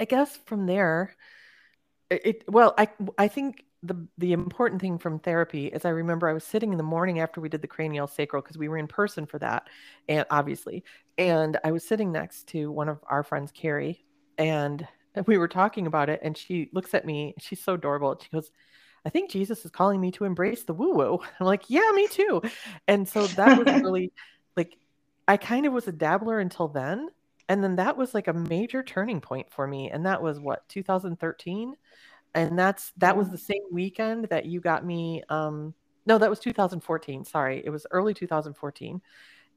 I 0.00 0.06
guess 0.06 0.38
from 0.46 0.64
there, 0.64 1.14
it, 2.08 2.22
it 2.24 2.44
well, 2.48 2.72
I 2.78 2.88
I 3.18 3.28
think 3.28 3.64
the 3.82 4.08
the 4.16 4.32
important 4.32 4.80
thing 4.80 4.96
from 4.96 5.18
therapy 5.18 5.66
is 5.66 5.84
I 5.84 5.90
remember 5.90 6.26
I 6.26 6.32
was 6.32 6.44
sitting 6.44 6.72
in 6.72 6.78
the 6.78 6.82
morning 6.82 7.20
after 7.20 7.42
we 7.42 7.50
did 7.50 7.60
the 7.60 7.68
cranial 7.68 8.06
sacral 8.06 8.40
because 8.40 8.56
we 8.56 8.70
were 8.70 8.78
in 8.78 8.86
person 8.86 9.26
for 9.26 9.38
that, 9.40 9.68
and 10.08 10.24
obviously, 10.30 10.84
and 11.18 11.58
I 11.62 11.70
was 11.70 11.86
sitting 11.86 12.12
next 12.12 12.48
to 12.48 12.72
one 12.72 12.88
of 12.88 12.98
our 13.08 13.22
friends, 13.22 13.52
Carrie, 13.52 14.06
and 14.38 14.88
we 15.26 15.36
were 15.36 15.48
talking 15.48 15.86
about 15.86 16.08
it, 16.08 16.20
and 16.22 16.34
she 16.34 16.70
looks 16.72 16.94
at 16.94 17.04
me. 17.04 17.34
She's 17.38 17.62
so 17.62 17.74
adorable. 17.74 18.18
She 18.22 18.30
goes, 18.30 18.50
"I 19.04 19.10
think 19.10 19.30
Jesus 19.30 19.64
is 19.64 19.70
calling 19.70 20.00
me 20.00 20.10
to 20.12 20.24
embrace 20.24 20.64
the 20.64 20.74
woo 20.74 20.94
woo." 20.94 21.20
I'm 21.40 21.46
like, 21.46 21.68
"Yeah, 21.68 21.90
me 21.94 22.08
too." 22.08 22.42
And 22.88 23.08
so 23.08 23.26
that 23.28 23.58
was 23.58 23.66
really 23.84 24.12
like 24.56 24.76
I 25.28 25.36
kind 25.36 25.66
of 25.66 25.72
was 25.72 25.88
a 25.88 25.92
dabbler 25.92 26.40
until 26.40 26.68
then, 26.68 27.08
and 27.48 27.62
then 27.62 27.76
that 27.76 27.96
was 27.96 28.14
like 28.14 28.28
a 28.28 28.32
major 28.32 28.82
turning 28.82 29.20
point 29.20 29.52
for 29.52 29.66
me, 29.66 29.90
and 29.90 30.06
that 30.06 30.22
was 30.22 30.40
what 30.40 30.68
2013 30.68 31.76
and 32.34 32.58
that's 32.58 32.92
that 32.96 33.16
was 33.16 33.30
the 33.30 33.38
same 33.38 33.62
weekend 33.72 34.24
that 34.28 34.46
you 34.46 34.60
got 34.60 34.84
me 34.84 35.22
um 35.28 35.72
no 36.06 36.18
that 36.18 36.28
was 36.28 36.40
2014 36.40 37.24
sorry 37.24 37.62
it 37.64 37.70
was 37.70 37.86
early 37.90 38.12
2014 38.12 39.00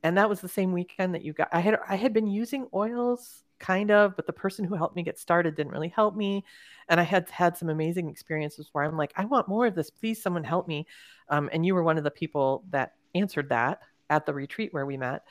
and 0.04 0.18
that 0.18 0.30
was 0.30 0.40
the 0.42 0.48
same 0.48 0.72
weekend 0.72 1.14
that 1.14 1.24
you 1.24 1.34
got 1.34 1.50
i 1.52 1.60
had 1.60 1.80
i 1.88 1.96
had 1.96 2.14
been 2.14 2.28
using 2.28 2.68
oils 2.74 3.44
kind 3.60 3.92
of 3.92 4.16
but 4.16 4.26
the 4.28 4.34
person 4.34 4.66
who 4.66 4.76
helped 4.76 4.96
me 4.96 5.04
get 5.04 5.18
started 5.18 5.56
didn't 5.56 5.72
really 5.72 5.90
help 5.90 6.16
me 6.16 6.44
and 6.90 7.00
i 7.00 7.04
had 7.04 7.30
had 7.30 7.58
some 7.58 7.70
amazing 7.70 8.10
experiences 8.10 8.70
where 8.72 8.84
i'm 8.84 8.98
like 8.98 9.14
i 9.16 9.26
want 9.26 9.48
more 9.48 9.66
of 9.66 9.76
this. 9.76 9.90
Please 9.90 10.22
someone 10.22 10.44
help 10.44 10.68
me. 10.68 10.86
Um, 11.30 11.50
and 11.52 11.66
you 11.66 11.76
were 11.76 11.84
one 11.84 11.98
of 11.98 12.04
the 12.04 12.12
people 12.12 12.64
that 12.70 12.94
answered 13.16 13.50
that 13.50 13.80
at 14.10 14.26
the 14.26 14.34
retreat 14.34 14.74
where 14.74 14.86
we 14.86 14.98
met 14.98 15.24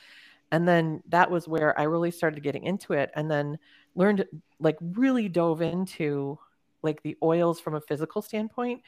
and 0.53 0.67
then 0.69 1.03
that 1.09 1.31
was 1.31 1.49
where 1.49 1.79
i 1.79 1.85
really 1.85 2.11
started 2.11 2.43
getting 2.43 2.65
into 2.65 2.93
it 2.93 3.11
and 3.15 3.31
then 3.31 3.59
learned 3.95 4.25
like 4.61 4.77
really 4.81 5.29
dove 5.29 5.63
into 5.63 6.39
like 6.83 7.03
the 7.03 7.17
oils 7.23 7.61
from 7.61 7.75
a 7.75 7.81
physical 7.81 8.21
standpoint 8.21 8.83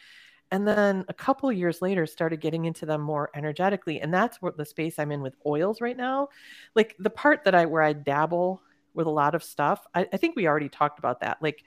and 0.50 0.66
then 0.66 1.04
a 1.08 1.14
couple 1.14 1.50
years 1.52 1.82
later 1.82 2.06
started 2.06 2.40
getting 2.40 2.64
into 2.64 2.86
them 2.86 3.00
more 3.00 3.30
energetically 3.34 4.00
and 4.00 4.12
that's 4.12 4.40
what 4.40 4.56
the 4.56 4.64
space 4.64 4.98
i'm 4.98 5.12
in 5.12 5.20
with 5.20 5.34
oils 5.46 5.80
right 5.80 5.96
now. 5.96 6.28
Like 6.74 6.96
the 6.98 7.10
part 7.10 7.44
that 7.44 7.54
i 7.54 7.66
where 7.66 7.82
i 7.82 7.92
dabble 7.92 8.62
with 8.98 9.06
a 9.06 9.10
lot 9.10 9.34
of 9.34 9.42
stuff. 9.42 9.86
I, 9.94 10.06
I, 10.12 10.18
think 10.18 10.36
we 10.36 10.46
already 10.46 10.68
talked 10.68 10.98
about 10.98 11.20
that. 11.20 11.38
Like 11.40 11.64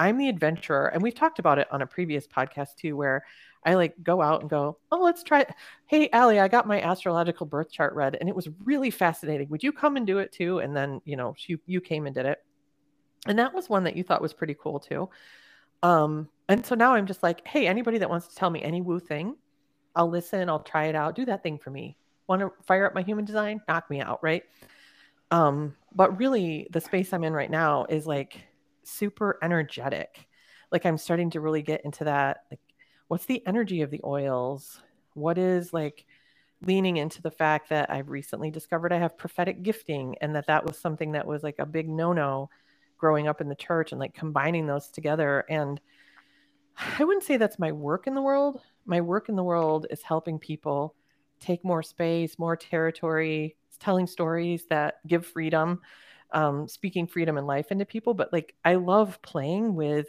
i'm 0.00 0.16
the 0.16 0.28
adventurer 0.28 0.86
and 0.86 1.02
we've 1.02 1.14
talked 1.14 1.38
about 1.38 1.58
it 1.58 1.68
on 1.70 1.82
a 1.82 1.86
previous 1.86 2.26
podcast 2.26 2.74
too 2.76 2.96
where 2.96 3.24
i 3.66 3.74
like 3.74 3.94
go 4.02 4.22
out 4.22 4.40
and 4.40 4.48
go 4.48 4.78
oh 4.90 5.00
let's 5.00 5.22
try 5.22 5.44
hey 5.86 6.08
Allie, 6.12 6.40
i 6.40 6.48
got 6.48 6.66
my 6.66 6.80
astrological 6.80 7.46
birth 7.46 7.70
chart 7.70 7.94
read 7.94 8.16
and 8.18 8.28
it 8.28 8.34
was 8.34 8.48
really 8.64 8.90
fascinating. 8.90 9.48
Would 9.50 9.62
you 9.62 9.72
come 9.72 9.96
and 9.96 10.06
do 10.06 10.18
it 10.18 10.32
too? 10.32 10.58
And 10.58 10.74
then 10.74 11.00
you 11.04 11.16
know 11.16 11.34
you, 11.46 11.60
you 11.66 11.80
came 11.80 12.06
and 12.06 12.14
did 12.14 12.26
it. 12.26 12.38
And 13.26 13.38
that 13.38 13.52
was 13.54 13.68
one 13.68 13.84
that 13.84 13.96
you 13.96 14.02
thought 14.02 14.22
was 14.22 14.32
pretty 14.32 14.56
cool 14.58 14.80
too. 14.80 15.10
Um, 15.82 16.28
and 16.48 16.64
so 16.64 16.74
now 16.74 16.94
I'm 16.94 17.06
just 17.06 17.22
like, 17.22 17.46
hey, 17.46 17.66
anybody 17.66 17.98
that 17.98 18.08
wants 18.08 18.28
to 18.28 18.34
tell 18.34 18.50
me 18.50 18.62
any 18.62 18.80
woo 18.80 18.98
thing, 18.98 19.36
I'll 19.94 20.08
listen, 20.08 20.48
I'll 20.48 20.62
try 20.62 20.86
it 20.86 20.94
out, 20.94 21.14
do 21.14 21.26
that 21.26 21.42
thing 21.42 21.58
for 21.58 21.70
me. 21.70 21.96
Want 22.26 22.40
to 22.40 22.52
fire 22.64 22.86
up 22.86 22.94
my 22.94 23.02
human 23.02 23.24
design? 23.24 23.60
Knock 23.68 23.90
me 23.90 24.00
out, 24.00 24.20
right? 24.22 24.44
Um, 25.30 25.76
but 25.94 26.18
really 26.18 26.68
the 26.70 26.80
space 26.80 27.12
I'm 27.12 27.24
in 27.24 27.32
right 27.32 27.50
now 27.50 27.86
is 27.88 28.06
like 28.06 28.40
super 28.82 29.38
energetic. 29.42 30.26
Like 30.72 30.86
I'm 30.86 30.98
starting 30.98 31.30
to 31.30 31.40
really 31.40 31.62
get 31.62 31.84
into 31.84 32.04
that. 32.04 32.44
Like, 32.50 32.60
what's 33.08 33.26
the 33.26 33.44
energy 33.46 33.82
of 33.82 33.90
the 33.90 34.00
oils? 34.04 34.80
What 35.14 35.38
is 35.38 35.72
like 35.72 36.06
leaning 36.62 36.96
into 36.96 37.22
the 37.22 37.30
fact 37.30 37.70
that 37.70 37.90
I've 37.90 38.08
recently 38.08 38.50
discovered 38.50 38.92
I 38.92 38.98
have 38.98 39.16
prophetic 39.16 39.62
gifting 39.62 40.16
and 40.20 40.34
that 40.36 40.46
that 40.48 40.64
was 40.64 40.78
something 40.78 41.12
that 41.12 41.26
was 41.26 41.42
like 41.42 41.58
a 41.58 41.66
big 41.66 41.88
no 41.88 42.12
no 42.12 42.50
growing 42.98 43.26
up 43.28 43.40
in 43.40 43.48
the 43.48 43.54
church 43.54 43.92
and 43.92 44.00
like 44.00 44.14
combining 44.14 44.66
those 44.66 44.88
together. 44.88 45.44
And 45.48 45.80
I 46.98 47.04
wouldn't 47.04 47.24
say 47.24 47.36
that's 47.36 47.58
my 47.58 47.72
work 47.72 48.06
in 48.06 48.14
the 48.14 48.22
world. 48.22 48.60
My 48.84 49.00
work 49.00 49.28
in 49.28 49.36
the 49.36 49.42
world 49.42 49.86
is 49.90 50.02
helping 50.02 50.38
people 50.38 50.94
take 51.40 51.64
more 51.64 51.82
space, 51.82 52.38
more 52.38 52.56
territory, 52.56 53.56
telling 53.80 54.06
stories 54.06 54.64
that 54.70 55.06
give 55.06 55.26
freedom, 55.26 55.80
um, 56.32 56.68
speaking 56.68 57.06
freedom 57.06 57.36
and 57.36 57.46
life 57.46 57.72
into 57.72 57.84
people. 57.84 58.14
But 58.14 58.32
like, 58.32 58.54
I 58.64 58.76
love 58.76 59.20
playing 59.22 59.74
with, 59.74 60.06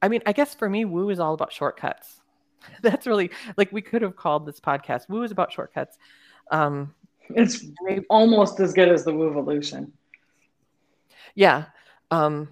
I 0.00 0.08
mean, 0.08 0.22
I 0.26 0.32
guess 0.32 0.54
for 0.54 0.68
me, 0.68 0.84
woo 0.84 1.10
is 1.10 1.20
all 1.20 1.34
about 1.34 1.52
shortcuts. 1.52 2.20
That's 2.82 3.06
really 3.06 3.30
like 3.56 3.72
we 3.72 3.82
could 3.82 4.02
have 4.02 4.16
called 4.16 4.46
this 4.46 4.60
podcast 4.60 5.08
Woo 5.08 5.22
is 5.22 5.32
about 5.32 5.52
shortcuts. 5.52 5.96
Um, 6.50 6.94
it's 7.30 7.64
almost 8.08 8.60
as 8.60 8.72
good 8.72 8.88
as 8.88 9.04
the 9.04 9.12
Woo 9.12 9.30
evolution. 9.30 9.92
Yeah. 11.34 11.66
Um, 12.10 12.48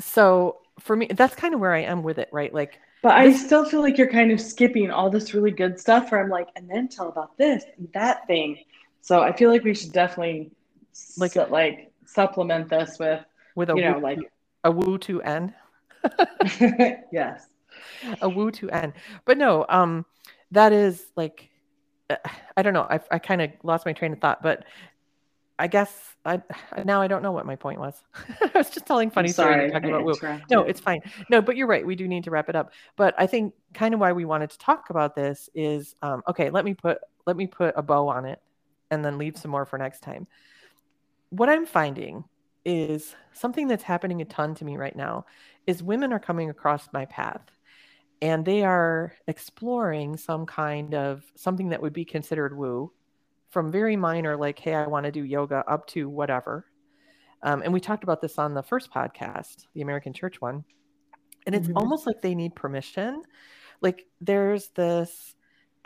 so 0.00 0.58
for 0.80 0.96
me, 0.96 1.08
that's 1.08 1.34
kind 1.34 1.54
of 1.54 1.60
where 1.60 1.74
I 1.74 1.82
am 1.82 2.02
with 2.02 2.18
it, 2.18 2.28
right? 2.32 2.52
Like, 2.52 2.78
but 3.02 3.14
I 3.14 3.32
still 3.32 3.64
feel 3.64 3.80
like 3.80 3.98
you're 3.98 4.10
kind 4.10 4.32
of 4.32 4.40
skipping 4.40 4.90
all 4.90 5.10
this 5.10 5.34
really 5.34 5.50
good 5.50 5.78
stuff 5.78 6.10
where 6.10 6.20
I'm 6.20 6.30
like, 6.30 6.48
and 6.56 6.68
then 6.68 6.88
tell 6.88 7.08
about 7.08 7.36
this 7.36 7.64
and 7.78 7.88
that 7.92 8.26
thing. 8.26 8.58
So 9.06 9.20
I 9.20 9.32
feel 9.32 9.50
like 9.50 9.62
we 9.62 9.72
should 9.72 9.92
definitely 9.92 10.50
like, 11.16 11.30
su- 11.30 11.46
like 11.48 11.92
supplement 12.06 12.68
this 12.68 12.98
with, 12.98 13.24
with 13.54 13.70
a, 13.70 13.76
you 13.76 13.82
know, 13.82 13.98
like 13.98 14.18
a 14.64 14.70
woo 14.72 14.98
to 14.98 15.22
end. 15.22 15.54
yes. 17.12 17.46
A 18.20 18.28
woo 18.28 18.50
to 18.50 18.68
end. 18.70 18.94
But 19.24 19.38
no, 19.38 19.64
um, 19.68 20.06
that 20.50 20.72
is 20.72 21.06
like, 21.14 21.50
I 22.56 22.62
don't 22.62 22.74
know. 22.74 22.82
I, 22.90 22.98
I 23.12 23.20
kind 23.20 23.42
of 23.42 23.52
lost 23.62 23.86
my 23.86 23.92
train 23.92 24.12
of 24.12 24.18
thought, 24.18 24.42
but 24.42 24.64
I 25.56 25.68
guess 25.68 26.16
I 26.24 26.42
now 26.84 27.00
I 27.00 27.06
don't 27.06 27.22
know 27.22 27.30
what 27.30 27.46
my 27.46 27.54
point 27.54 27.78
was. 27.78 28.02
I 28.40 28.50
was 28.58 28.70
just 28.70 28.86
telling 28.86 29.10
funny 29.10 29.28
stories 29.28 29.70
talking 29.70 29.88
about 29.88 30.04
woo. 30.04 30.14
No, 30.50 30.62
it's 30.62 30.80
fine. 30.80 30.98
No, 31.30 31.40
but 31.40 31.56
you're 31.56 31.68
right. 31.68 31.86
We 31.86 31.94
do 31.94 32.08
need 32.08 32.24
to 32.24 32.32
wrap 32.32 32.48
it 32.48 32.56
up. 32.56 32.72
But 32.96 33.14
I 33.16 33.28
think 33.28 33.54
kind 33.72 33.94
of 33.94 34.00
why 34.00 34.10
we 34.10 34.24
wanted 34.24 34.50
to 34.50 34.58
talk 34.58 34.90
about 34.90 35.14
this 35.14 35.48
is 35.54 35.94
um, 36.02 36.24
okay. 36.28 36.50
Let 36.50 36.64
me 36.64 36.74
put 36.74 36.98
let 37.24 37.36
me 37.36 37.46
put 37.46 37.72
a 37.76 37.82
bow 37.82 38.08
on 38.08 38.24
it, 38.24 38.42
and 38.90 39.04
then 39.04 39.18
leave 39.18 39.36
some 39.36 39.50
more 39.50 39.66
for 39.66 39.78
next 39.78 40.00
time. 40.00 40.26
What 41.30 41.48
I'm 41.48 41.66
finding 41.66 42.24
is 42.66 43.14
something 43.32 43.68
that's 43.68 43.84
happening 43.84 44.20
a 44.20 44.24
ton 44.24 44.54
to 44.56 44.64
me 44.64 44.76
right 44.76 44.96
now 44.96 45.24
is 45.68 45.84
women 45.84 46.12
are 46.12 46.18
coming 46.18 46.50
across 46.50 46.88
my 46.92 47.04
path 47.04 47.40
and 48.20 48.44
they 48.44 48.64
are 48.64 49.14
exploring 49.28 50.16
some 50.16 50.46
kind 50.46 50.92
of 50.92 51.22
something 51.36 51.68
that 51.68 51.80
would 51.80 51.92
be 51.92 52.04
considered 52.04 52.56
woo 52.56 52.90
from 53.50 53.70
very 53.70 53.94
minor 53.94 54.36
like 54.36 54.58
hey 54.58 54.74
i 54.74 54.84
want 54.84 55.06
to 55.06 55.12
do 55.12 55.22
yoga 55.22 55.62
up 55.68 55.86
to 55.86 56.08
whatever 56.08 56.66
um, 57.42 57.62
and 57.62 57.72
we 57.72 57.78
talked 57.78 58.02
about 58.02 58.20
this 58.20 58.36
on 58.36 58.52
the 58.52 58.62
first 58.64 58.90
podcast 58.90 59.66
the 59.74 59.82
american 59.82 60.12
church 60.12 60.40
one 60.40 60.64
and 61.46 61.54
it's 61.54 61.68
mm-hmm. 61.68 61.78
almost 61.78 62.04
like 62.04 62.20
they 62.20 62.34
need 62.34 62.56
permission 62.56 63.22
like 63.80 64.06
there's 64.20 64.70
this 64.70 65.35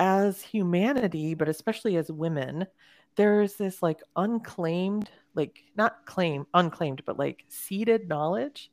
as 0.00 0.42
humanity 0.42 1.34
but 1.34 1.48
especially 1.48 1.96
as 1.96 2.10
women 2.10 2.66
there's 3.16 3.54
this 3.54 3.82
like 3.82 4.00
unclaimed 4.16 5.10
like 5.34 5.60
not 5.76 6.04
claim 6.06 6.44
unclaimed 6.54 7.02
but 7.04 7.18
like 7.18 7.44
ceded 7.48 8.08
knowledge 8.08 8.70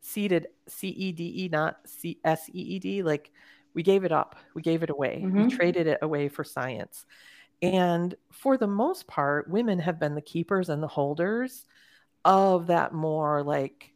ceded 0.00 0.46
c-e-d-e 0.68 1.48
not 1.50 1.76
c-s-e-e-d 1.84 3.02
like 3.02 3.30
we 3.74 3.82
gave 3.82 4.04
it 4.04 4.12
up. 4.12 4.36
We 4.54 4.62
gave 4.62 4.82
it 4.82 4.90
away. 4.90 5.22
Mm-hmm. 5.24 5.44
we 5.44 5.50
traded 5.50 5.86
it 5.86 5.98
away 6.02 6.28
for 6.28 6.44
science. 6.44 7.06
And 7.62 8.14
for 8.32 8.56
the 8.56 8.66
most 8.66 9.06
part 9.06 9.50
women 9.50 9.78
have 9.80 10.00
been 10.00 10.14
the 10.14 10.22
keepers 10.22 10.68
and 10.68 10.82
the 10.82 10.88
holders 10.88 11.66
of 12.24 12.68
that 12.68 12.92
more 12.92 13.42
like 13.42 13.92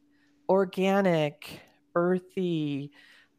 organic 0.48 1.60
earthy 1.94 2.92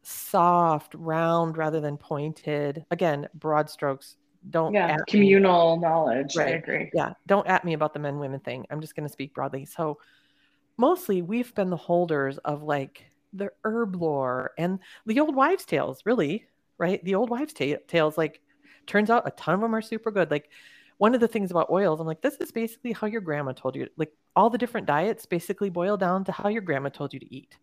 soft 0.06 0.94
round 0.94 1.56
rather 1.56 1.80
than 1.80 1.96
pointed. 1.96 2.84
Again 2.90 3.28
broad 3.34 3.68
strokes 3.68 4.16
don't 4.50 4.72
yeah 4.72 4.96
communal 5.08 5.76
me. 5.76 5.82
knowledge 5.82 6.36
right. 6.36 6.46
i 6.46 6.50
agree. 6.50 6.90
Yeah 6.94 7.14
don't 7.26 7.46
at 7.48 7.64
me 7.64 7.72
about 7.72 7.92
the 7.92 7.98
men 7.98 8.18
women 8.18 8.40
thing. 8.40 8.64
I'm 8.70 8.80
just 8.80 8.94
going 8.94 9.06
to 9.06 9.12
speak 9.12 9.34
broadly. 9.34 9.64
So 9.64 9.98
mostly 10.76 11.22
we've 11.22 11.52
been 11.54 11.70
the 11.70 11.76
holders 11.76 12.38
of 12.38 12.62
like 12.62 13.04
the 13.32 13.50
herb 13.64 13.96
lore 13.96 14.52
and 14.56 14.78
the 15.06 15.18
old 15.20 15.34
wives 15.34 15.64
tales 15.64 16.02
really 16.04 16.46
right? 16.78 17.02
The 17.04 17.14
old 17.14 17.30
wives 17.30 17.54
ta- 17.54 17.80
tales 17.88 18.16
like 18.16 18.40
turns 18.86 19.10
out 19.10 19.26
a 19.26 19.30
ton 19.32 19.54
of 19.54 19.60
them 19.60 19.74
are 19.74 19.82
super 19.82 20.10
good. 20.10 20.30
Like 20.30 20.50
one 20.98 21.14
of 21.14 21.20
the 21.20 21.28
things 21.28 21.50
about 21.50 21.68
oils 21.70 22.00
i'm 22.00 22.06
like 22.06 22.22
this 22.22 22.36
is 22.36 22.50
basically 22.50 22.90
how 22.92 23.06
your 23.06 23.20
grandma 23.20 23.52
told 23.52 23.76
you 23.76 23.86
like 23.98 24.10
all 24.34 24.48
the 24.48 24.56
different 24.56 24.86
diets 24.86 25.26
basically 25.26 25.68
boil 25.68 25.94
down 25.98 26.24
to 26.24 26.32
how 26.32 26.48
your 26.48 26.62
grandma 26.62 26.88
told 26.88 27.12
you 27.12 27.20
to 27.20 27.34
eat 27.34 27.58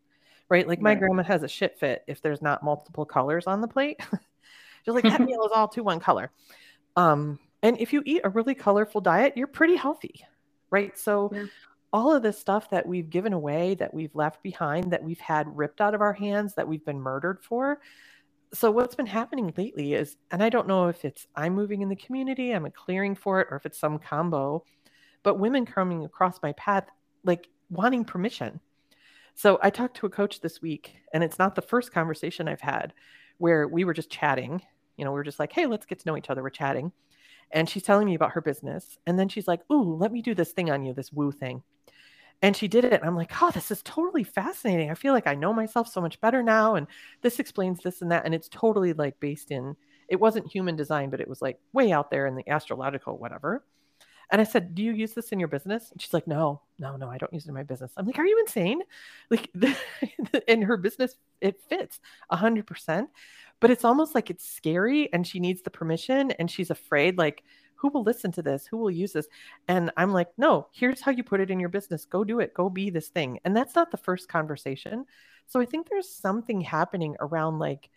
right 0.50 0.68
like 0.68 0.82
my 0.82 0.91
right. 0.91 1.00
grandma 1.00 1.24
has 1.24 1.44
a 1.44 1.48
shit 1.48 1.78
fit 1.80 2.04
if 2.08 2.22
there's 2.22 2.41
not 2.41 2.64
multiple 2.64 3.06
colors 3.06 3.48
on 3.48 3.62
the 3.62 3.68
plate 3.68 4.00
she's 4.86 4.94
like 4.94 5.04
that 5.04 5.22
meal 5.26 5.44
is 5.46 5.52
all 5.54 5.68
to 5.68 5.84
one 5.84 6.00
color 6.00 6.32
um, 6.96 7.39
and 7.62 7.80
if 7.80 7.94
you 7.94 8.04
eat 8.06 8.22
a 8.24 8.30
really 8.30 8.56
colorful 8.56 9.02
diet, 9.02 9.34
you're 9.36 9.48
pretty 9.48 9.76
healthy, 9.76 10.26
right? 10.70 10.98
So, 10.98 11.32
yeah. 11.34 11.46
all 11.91 12.14
of 12.14 12.22
this 12.22 12.38
stuff 12.38 12.70
that 12.72 12.86
we've 12.86 13.10
given 13.10 13.34
away, 13.34 13.76
that 13.76 13.94
we've 13.94 14.14
left 14.14 14.44
behind, 14.44 14.91
that 14.91 15.04
we've 15.04 15.20
had 15.20 15.58
ripped 15.58 15.80
out 15.80 15.96
of 15.96 16.02
our 16.02 16.14
hands, 16.14 16.56
that 16.56 16.68
we've 16.68 16.86
been 16.86 17.00
murdered 17.00 17.39
for. 17.41 17.80
So, 18.54 18.70
what's 18.70 18.96
been 18.96 19.08
happening 19.08 19.54
lately 19.58 19.94
is, 19.94 20.18
and 20.30 20.44
I 20.44 20.50
don't 20.50 20.68
know 20.68 20.89
if 20.89 21.06
it's 21.06 21.26
I'm 21.36 21.56
moving 21.56 21.82
in 21.82 21.89
the 21.89 21.96
community, 21.96 22.52
I'm 22.52 22.66
a 22.66 22.72
clearing 22.72 23.16
for 23.16 23.39
it, 23.39 23.48
or 23.50 23.58
if 23.58 23.66
it's 23.66 23.80
some 23.80 23.98
combo, 23.98 24.66
but 25.24 25.39
women 25.39 25.66
coming 25.66 26.04
across 26.04 26.41
my 26.44 26.52
path, 26.54 26.86
like 27.24 27.48
wanting 27.70 28.04
permission. 28.04 28.60
So, 29.36 29.59
I 29.61 29.69
talked 29.69 29.97
to 29.97 30.05
a 30.05 30.09
coach 30.09 30.41
this 30.41 30.61
week, 30.61 30.95
and 31.13 31.23
it's 31.23 31.39
not 31.39 31.55
the 31.55 31.61
first 31.61 31.91
conversation 31.91 32.47
I've 32.47 32.61
had 32.61 32.93
where 33.39 33.67
we 33.67 33.84
were 33.84 33.93
just 33.93 34.09
chatting 34.11 34.61
you 34.97 35.05
know, 35.05 35.11
we 35.11 35.19
are 35.19 35.23
just 35.23 35.39
like, 35.39 35.51
hey, 35.53 35.65
let's 35.65 35.86
get 35.86 35.99
to 35.99 36.07
know 36.07 36.17
each 36.17 36.29
other. 36.29 36.43
We're 36.43 36.49
chatting. 36.49 36.91
And 37.51 37.69
she's 37.69 37.84
telling 37.84 38.05
me 38.05 38.15
about 38.15 38.31
her 38.31 38.41
business. 38.41 38.97
And 39.05 39.17
then 39.17 39.29
she's 39.29 39.47
like, 39.47 39.61
ooh, 39.71 39.95
let 39.95 40.11
me 40.11 40.21
do 40.21 40.34
this 40.36 40.51
thing 40.51 40.71
on 40.71 40.84
you, 40.84 40.93
this 40.93 41.11
woo 41.11 41.31
thing. 41.31 41.63
And 42.41 42.55
she 42.57 42.67
did 42.67 42.84
it. 42.84 42.93
And 42.93 43.05
I'm 43.05 43.15
like, 43.15 43.31
oh, 43.41 43.51
this 43.51 43.71
is 43.71 43.81
totally 43.84 44.23
fascinating. 44.23 44.91
I 44.91 44.95
feel 44.95 45.13
like 45.13 45.27
I 45.27 45.36
know 45.36 45.53
myself 45.53 45.88
so 45.88 46.01
much 46.01 46.19
better 46.19 46.43
now. 46.43 46.75
And 46.75 46.88
this 47.21 47.39
explains 47.39 47.81
this 47.81 48.01
and 48.01 48.11
that. 48.11 48.25
And 48.25 48.36
it's 48.36 48.49
totally 48.49 48.93
like 48.93 49.19
based 49.19 49.51
in, 49.51 49.75
it 50.09 50.19
wasn't 50.19 50.51
human 50.51 50.75
design, 50.75 51.09
but 51.09 51.21
it 51.21 51.27
was 51.27 51.41
like 51.41 51.59
way 51.73 51.91
out 51.91 52.11
there 52.11 52.27
in 52.27 52.36
the 52.36 52.47
astrological, 52.49 53.17
whatever. 53.17 53.63
And 54.34 54.41
I 54.41 54.43
said, 54.43 54.75
Do 54.75 54.84
you 54.84 54.91
use 54.91 55.13
this 55.13 55.29
in 55.29 55.39
your 55.39 55.47
business? 55.47 55.91
And 55.91 56.01
she's 56.01 56.13
like, 56.13 56.27
No, 56.27 56.61
no, 56.79 56.97
no, 56.97 57.09
I 57.09 57.17
don't 57.17 57.31
use 57.31 57.45
it 57.45 57.49
in 57.49 57.53
my 57.53 57.63
business. 57.63 57.93
I'm 57.95 58.05
like, 58.05 58.19
Are 58.19 58.25
you 58.25 58.38
insane? 58.39 58.81
Like, 59.29 59.49
in 60.47 60.63
her 60.63 60.75
business, 60.75 61.15
it 61.39 61.61
fits 61.69 62.01
100% 62.31 63.07
but 63.63 63.71
it's 63.71 63.86
almost 63.86 64.13
like 64.13 64.29
it's 64.29 64.45
scary 64.45 65.07
and 65.13 65.25
she 65.25 65.39
needs 65.39 65.61
the 65.61 65.69
permission 65.69 66.31
and 66.31 66.51
she's 66.51 66.69
afraid 66.69 67.17
like 67.17 67.45
who 67.75 67.88
will 67.88 68.03
listen 68.03 68.29
to 68.34 68.41
this? 68.41 68.65
Who 68.65 68.75
will 68.77 68.91
use 68.91 69.13
this? 69.13 69.27
And 69.69 69.89
i'm 69.95 70.11
like 70.11 70.27
no 70.38 70.67
here's 70.73 70.99
how 70.99 71.11
you 71.11 71.23
put 71.23 71.39
it 71.39 71.49
in 71.49 71.61
your 71.61 71.69
business. 71.69 72.03
Go 72.03 72.25
do 72.25 72.41
it. 72.41 72.53
Go 72.53 72.69
be 72.69 72.89
this 72.89 73.07
thing. 73.07 73.39
And 73.45 73.55
that's 73.55 73.73
not 73.73 73.89
the 73.89 73.95
first 73.95 74.27
conversation. 74.27 75.05
So 75.47 75.61
i 75.61 75.65
think 75.65 75.88
there's 75.88 76.09
something 76.09 76.59
happening 76.59 77.15
around 77.21 77.57
like 77.59 77.89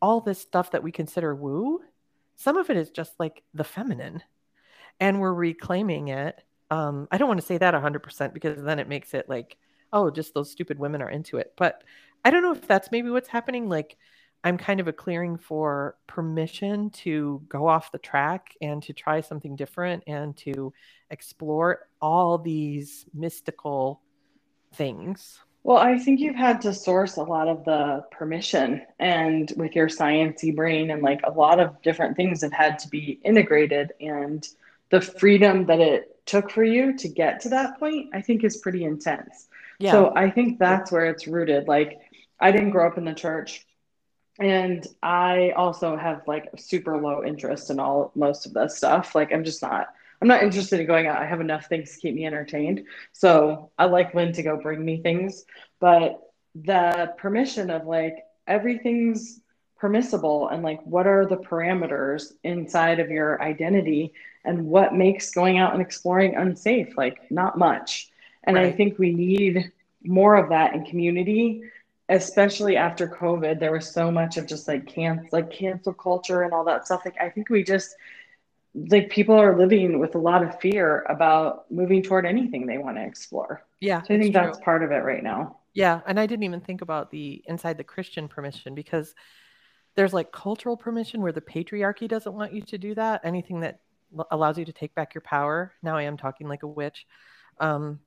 all 0.00 0.20
this 0.20 0.40
stuff 0.40 0.72
that 0.72 0.82
we 0.82 0.90
consider 0.90 1.36
woo. 1.36 1.80
Some 2.34 2.56
of 2.56 2.68
it 2.68 2.76
is 2.76 2.90
just 2.90 3.12
like 3.20 3.44
the 3.54 3.62
feminine 3.62 4.24
and 5.02 5.20
we're 5.20 5.34
reclaiming 5.34 6.08
it 6.08 6.42
um, 6.70 7.08
i 7.10 7.18
don't 7.18 7.28
want 7.28 7.40
to 7.40 7.46
say 7.46 7.58
that 7.58 7.74
100% 7.74 8.32
because 8.32 8.62
then 8.62 8.78
it 8.78 8.88
makes 8.88 9.14
it 9.14 9.28
like 9.28 9.56
oh 9.92 10.10
just 10.10 10.32
those 10.32 10.50
stupid 10.50 10.78
women 10.78 11.02
are 11.02 11.10
into 11.10 11.36
it 11.36 11.52
but 11.56 11.82
i 12.24 12.30
don't 12.30 12.42
know 12.42 12.52
if 12.52 12.66
that's 12.66 12.90
maybe 12.92 13.10
what's 13.10 13.28
happening 13.28 13.68
like 13.68 13.96
I'm 14.44 14.58
kind 14.58 14.80
of 14.80 14.88
a 14.88 14.92
clearing 14.92 15.36
for 15.36 15.96
permission 16.06 16.90
to 16.90 17.42
go 17.48 17.68
off 17.68 17.92
the 17.92 17.98
track 17.98 18.56
and 18.60 18.82
to 18.82 18.92
try 18.92 19.20
something 19.20 19.54
different 19.54 20.02
and 20.06 20.36
to 20.38 20.72
explore 21.10 21.88
all 22.00 22.38
these 22.38 23.06
mystical 23.14 24.00
things. 24.74 25.38
Well, 25.64 25.76
I 25.76 25.96
think 25.96 26.18
you've 26.18 26.34
had 26.34 26.60
to 26.62 26.74
source 26.74 27.18
a 27.18 27.22
lot 27.22 27.46
of 27.46 27.64
the 27.64 28.04
permission 28.10 28.82
and 28.98 29.52
with 29.56 29.76
your 29.76 29.86
sciencey 29.86 30.54
brain 30.54 30.90
and 30.90 31.02
like 31.02 31.20
a 31.22 31.30
lot 31.30 31.60
of 31.60 31.80
different 31.82 32.16
things 32.16 32.42
have 32.42 32.52
had 32.52 32.80
to 32.80 32.88
be 32.88 33.20
integrated 33.22 33.92
and 34.00 34.48
the 34.92 35.00
freedom 35.00 35.66
that 35.66 35.80
it 35.80 36.20
took 36.26 36.50
for 36.50 36.62
you 36.62 36.96
to 36.98 37.08
get 37.08 37.40
to 37.40 37.48
that 37.48 37.80
point, 37.80 38.10
I 38.14 38.20
think 38.20 38.44
is 38.44 38.58
pretty 38.58 38.84
intense. 38.84 39.48
Yeah. 39.80 39.90
So 39.90 40.12
I 40.14 40.30
think 40.30 40.58
that's 40.58 40.92
where 40.92 41.06
it's 41.06 41.26
rooted. 41.26 41.66
Like 41.66 41.98
I 42.38 42.52
didn't 42.52 42.70
grow 42.70 42.86
up 42.86 42.98
in 42.98 43.04
the 43.06 43.14
church 43.14 43.66
and 44.38 44.86
I 45.02 45.52
also 45.56 45.96
have 45.96 46.22
like 46.26 46.50
super 46.58 47.00
low 47.00 47.24
interest 47.24 47.70
in 47.70 47.80
all 47.80 48.12
most 48.14 48.44
of 48.44 48.52
this 48.52 48.76
stuff. 48.76 49.14
Like 49.14 49.32
I'm 49.32 49.44
just 49.44 49.62
not 49.62 49.88
I'm 50.20 50.28
not 50.28 50.42
interested 50.42 50.78
in 50.78 50.86
going 50.86 51.08
out. 51.08 51.20
I 51.20 51.26
have 51.26 51.40
enough 51.40 51.66
things 51.66 51.94
to 51.94 51.98
keep 51.98 52.14
me 52.14 52.26
entertained. 52.26 52.84
So 53.12 53.70
I 53.78 53.86
like 53.86 54.14
Lynn 54.14 54.32
to 54.34 54.42
go 54.42 54.56
bring 54.56 54.84
me 54.84 55.02
things, 55.02 55.44
but 55.80 56.20
the 56.54 57.14
permission 57.16 57.70
of 57.70 57.86
like 57.86 58.18
everything's 58.46 59.40
permissible 59.82 60.48
and 60.48 60.62
like 60.62 60.80
what 60.86 61.06
are 61.06 61.26
the 61.26 61.36
parameters 61.36 62.32
inside 62.44 63.00
of 63.00 63.10
your 63.10 63.42
identity 63.42 64.14
and 64.44 64.64
what 64.64 64.94
makes 64.94 65.30
going 65.30 65.58
out 65.58 65.72
and 65.74 65.82
exploring 65.82 66.36
unsafe? 66.36 66.96
Like 66.96 67.30
not 67.30 67.58
much. 67.58 68.10
And 68.44 68.56
right. 68.56 68.66
I 68.66 68.72
think 68.72 68.98
we 68.98 69.12
need 69.12 69.72
more 70.04 70.36
of 70.36 70.48
that 70.50 70.74
in 70.74 70.84
community 70.84 71.62
especially 72.08 72.76
after 72.76 73.08
COVID, 73.08 73.58
there 73.58 73.72
was 73.72 73.90
so 73.90 74.10
much 74.10 74.36
of 74.36 74.46
just 74.46 74.68
like 74.68 74.86
can 74.86 75.28
like 75.32 75.50
cancel 75.50 75.94
culture 75.94 76.42
and 76.42 76.52
all 76.52 76.64
that 76.64 76.84
stuff. 76.84 77.02
Like 77.04 77.16
I 77.20 77.30
think 77.30 77.48
we 77.48 77.64
just 77.64 77.96
like 78.74 79.10
people 79.10 79.34
are 79.34 79.56
living 79.56 79.98
with 79.98 80.14
a 80.14 80.18
lot 80.18 80.42
of 80.42 80.58
fear 80.60 81.04
about 81.08 81.70
moving 81.70 82.02
toward 82.02 82.26
anything 82.26 82.66
they 82.66 82.78
want 82.78 82.96
to 82.96 83.04
explore. 83.04 83.64
Yeah. 83.80 84.02
So 84.02 84.14
I 84.14 84.18
think 84.18 84.34
that's 84.34 84.58
part 84.60 84.82
of 84.82 84.90
it 84.90 85.04
right 85.04 85.22
now. 85.22 85.58
Yeah. 85.74 86.00
And 86.06 86.20
I 86.20 86.26
didn't 86.26 86.42
even 86.42 86.60
think 86.60 86.82
about 86.82 87.10
the 87.10 87.42
inside 87.46 87.78
the 87.78 87.84
Christian 87.84 88.28
permission 88.28 88.74
because 88.74 89.14
there's 89.94 90.12
like 90.12 90.32
cultural 90.32 90.76
permission 90.76 91.20
where 91.20 91.32
the 91.32 91.40
patriarchy 91.40 92.08
doesn't 92.08 92.34
want 92.34 92.52
you 92.52 92.62
to 92.62 92.78
do 92.78 92.94
that. 92.94 93.20
Anything 93.24 93.60
that 93.60 93.80
allows 94.30 94.58
you 94.58 94.64
to 94.64 94.72
take 94.72 94.94
back 94.94 95.14
your 95.14 95.22
power. 95.22 95.72
Now 95.82 95.96
I 95.96 96.02
am 96.02 96.16
talking 96.16 96.48
like 96.48 96.62
a 96.62 96.68
witch. 96.68 97.06
Um, 97.58 98.00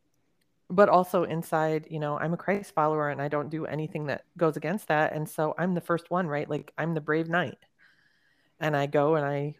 but 0.69 0.89
also 0.89 1.23
inside, 1.23 1.87
you 1.89 1.99
know, 1.99 2.17
I'm 2.17 2.33
a 2.33 2.37
Christ 2.37 2.73
follower 2.73 3.09
and 3.09 3.21
I 3.21 3.27
don't 3.27 3.49
do 3.49 3.65
anything 3.65 4.07
that 4.07 4.25
goes 4.35 4.57
against 4.57 4.87
that. 4.87 5.13
And 5.13 5.29
so 5.29 5.53
I'm 5.59 5.75
the 5.75 5.81
first 5.81 6.09
one, 6.09 6.27
right? 6.27 6.49
Like 6.49 6.73
I'm 6.77 6.93
the 6.95 7.01
brave 7.01 7.29
knight. 7.29 7.59
And 8.59 8.75
I 8.75 8.87
go 8.87 9.15
and 9.15 9.25
I 9.25 9.55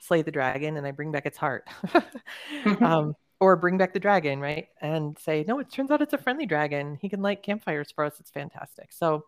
slay 0.00 0.22
the 0.22 0.30
dragon 0.30 0.76
and 0.76 0.86
I 0.86 0.90
bring 0.90 1.12
back 1.12 1.24
its 1.24 1.38
heart. 1.38 1.68
um, 2.80 3.14
or 3.40 3.56
bring 3.56 3.78
back 3.78 3.94
the 3.94 4.00
dragon, 4.00 4.38
right? 4.38 4.68
And 4.82 5.18
say, 5.18 5.44
no, 5.48 5.58
it 5.60 5.70
turns 5.70 5.90
out 5.90 6.02
it's 6.02 6.12
a 6.12 6.18
friendly 6.18 6.44
dragon. 6.44 6.98
He 7.00 7.08
can 7.08 7.22
light 7.22 7.42
campfires 7.42 7.90
for 7.90 8.04
us. 8.04 8.20
It's 8.20 8.30
fantastic. 8.30 8.92
So 8.92 9.24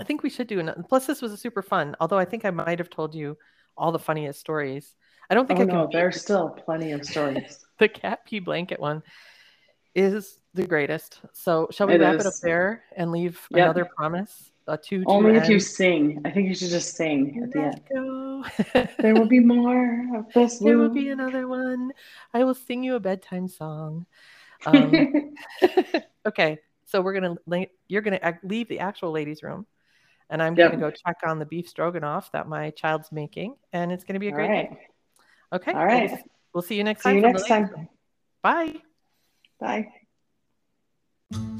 I 0.00 0.04
think 0.04 0.22
we 0.22 0.30
should 0.30 0.46
do 0.46 0.60
another. 0.60 0.84
Plus, 0.88 1.06
this 1.06 1.22
was 1.22 1.32
a 1.32 1.36
super 1.36 1.62
fun, 1.62 1.96
although 2.00 2.18
I 2.18 2.24
think 2.24 2.44
I 2.44 2.50
might 2.50 2.78
have 2.78 2.90
told 2.90 3.14
you 3.14 3.36
all 3.76 3.92
the 3.92 3.98
funniest 3.98 4.40
stories. 4.40 4.94
I 5.30 5.34
don't 5.34 5.46
think 5.46 5.60
oh, 5.60 5.62
I 5.62 5.66
can. 5.66 5.74
No, 5.74 5.88
there's 5.90 6.20
still 6.20 6.50
plenty 6.50 6.92
of 6.92 7.04
stories. 7.04 7.64
the 7.78 7.88
cat 7.88 8.24
pee 8.26 8.40
blanket 8.40 8.80
one 8.80 9.02
is 9.94 10.40
the 10.54 10.66
greatest. 10.66 11.20
So 11.32 11.68
shall 11.70 11.86
we 11.86 11.94
it 11.94 12.00
wrap 12.00 12.16
is. 12.16 12.24
it 12.24 12.28
up 12.28 12.34
there 12.42 12.84
and 12.96 13.12
leave 13.12 13.40
yep. 13.50 13.64
another 13.64 13.88
promise? 13.96 14.50
A 14.66 14.76
two 14.76 15.02
Only 15.06 15.34
if 15.34 15.44
end? 15.44 15.52
you 15.52 15.60
sing. 15.60 16.20
I 16.26 16.30
think 16.30 16.48
you 16.48 16.54
should 16.54 16.68
just 16.68 16.94
sing 16.94 17.42
at 17.42 17.42
Let 17.42 17.52
the 17.52 17.60
end. 17.60 18.84
Go. 18.84 18.92
there 19.02 19.14
will 19.14 19.28
be 19.28 19.40
more 19.40 20.18
of 20.18 20.32
this. 20.34 20.58
There 20.58 20.76
will 20.76 20.90
be 20.90 21.08
another 21.08 21.48
one. 21.48 21.92
I 22.34 22.44
will 22.44 22.54
sing 22.54 22.84
you 22.84 22.94
a 22.94 23.00
bedtime 23.00 23.48
song. 23.48 24.06
Um, 24.66 25.36
okay, 26.26 26.58
so 26.84 27.00
we're 27.00 27.12
gonna 27.12 27.36
you're 27.86 28.02
gonna 28.02 28.40
leave 28.42 28.68
the 28.68 28.80
actual 28.80 29.12
ladies' 29.12 29.44
room, 29.44 29.66
and 30.30 30.42
I'm 30.42 30.56
yep. 30.56 30.72
gonna 30.72 30.80
go 30.80 30.90
check 30.90 31.18
on 31.24 31.38
the 31.38 31.46
beef 31.46 31.68
stroganoff 31.68 32.32
that 32.32 32.48
my 32.48 32.70
child's 32.70 33.10
making, 33.12 33.56
and 33.72 33.92
it's 33.92 34.04
gonna 34.04 34.20
be 34.20 34.28
a 34.28 34.32
great 34.32 34.50
right. 34.50 34.70
day. 34.70 34.86
Okay. 35.52 35.72
All 35.72 35.84
right. 35.86 36.10
We'll, 36.10 36.20
we'll 36.54 36.62
see 36.62 36.76
you 36.76 36.84
next 36.84 37.02
see 37.02 37.10
time. 37.10 37.16
You 37.16 37.22
next 37.22 37.46
time. 37.46 37.88
Bye. 38.42 38.74
Bye. 39.58 39.88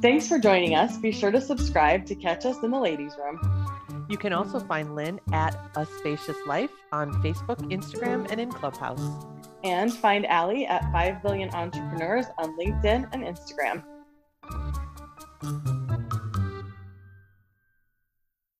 Thanks 0.01 0.29
for 0.29 0.39
joining 0.39 0.75
us. 0.75 0.97
Be 0.97 1.13
sure 1.13 1.31
to 1.31 1.41
subscribe 1.41 2.07
to 2.07 2.15
catch 2.15 2.47
us 2.47 2.57
in 2.63 2.71
the 2.71 2.79
ladies' 2.79 3.17
room. 3.19 3.39
You 4.09 4.17
can 4.17 4.33
also 4.33 4.59
find 4.61 4.95
Lynn 4.95 5.21
at 5.33 5.55
A 5.77 5.85
Spacious 5.99 6.37
Life 6.47 6.71
on 6.93 7.13
Facebook, 7.23 7.59
Instagram, 7.71 8.31
and 8.31 8.41
in 8.41 8.51
Clubhouse. 8.51 9.27
And 9.65 9.93
find 9.93 10.25
Allie 10.27 10.67
at 10.67 10.91
5 10.93 11.23
Billion 11.23 11.51
Entrepreneurs 11.51 12.27
on 12.39 12.57
LinkedIn 12.59 13.09
and 13.13 13.25
Instagram. 13.25 13.85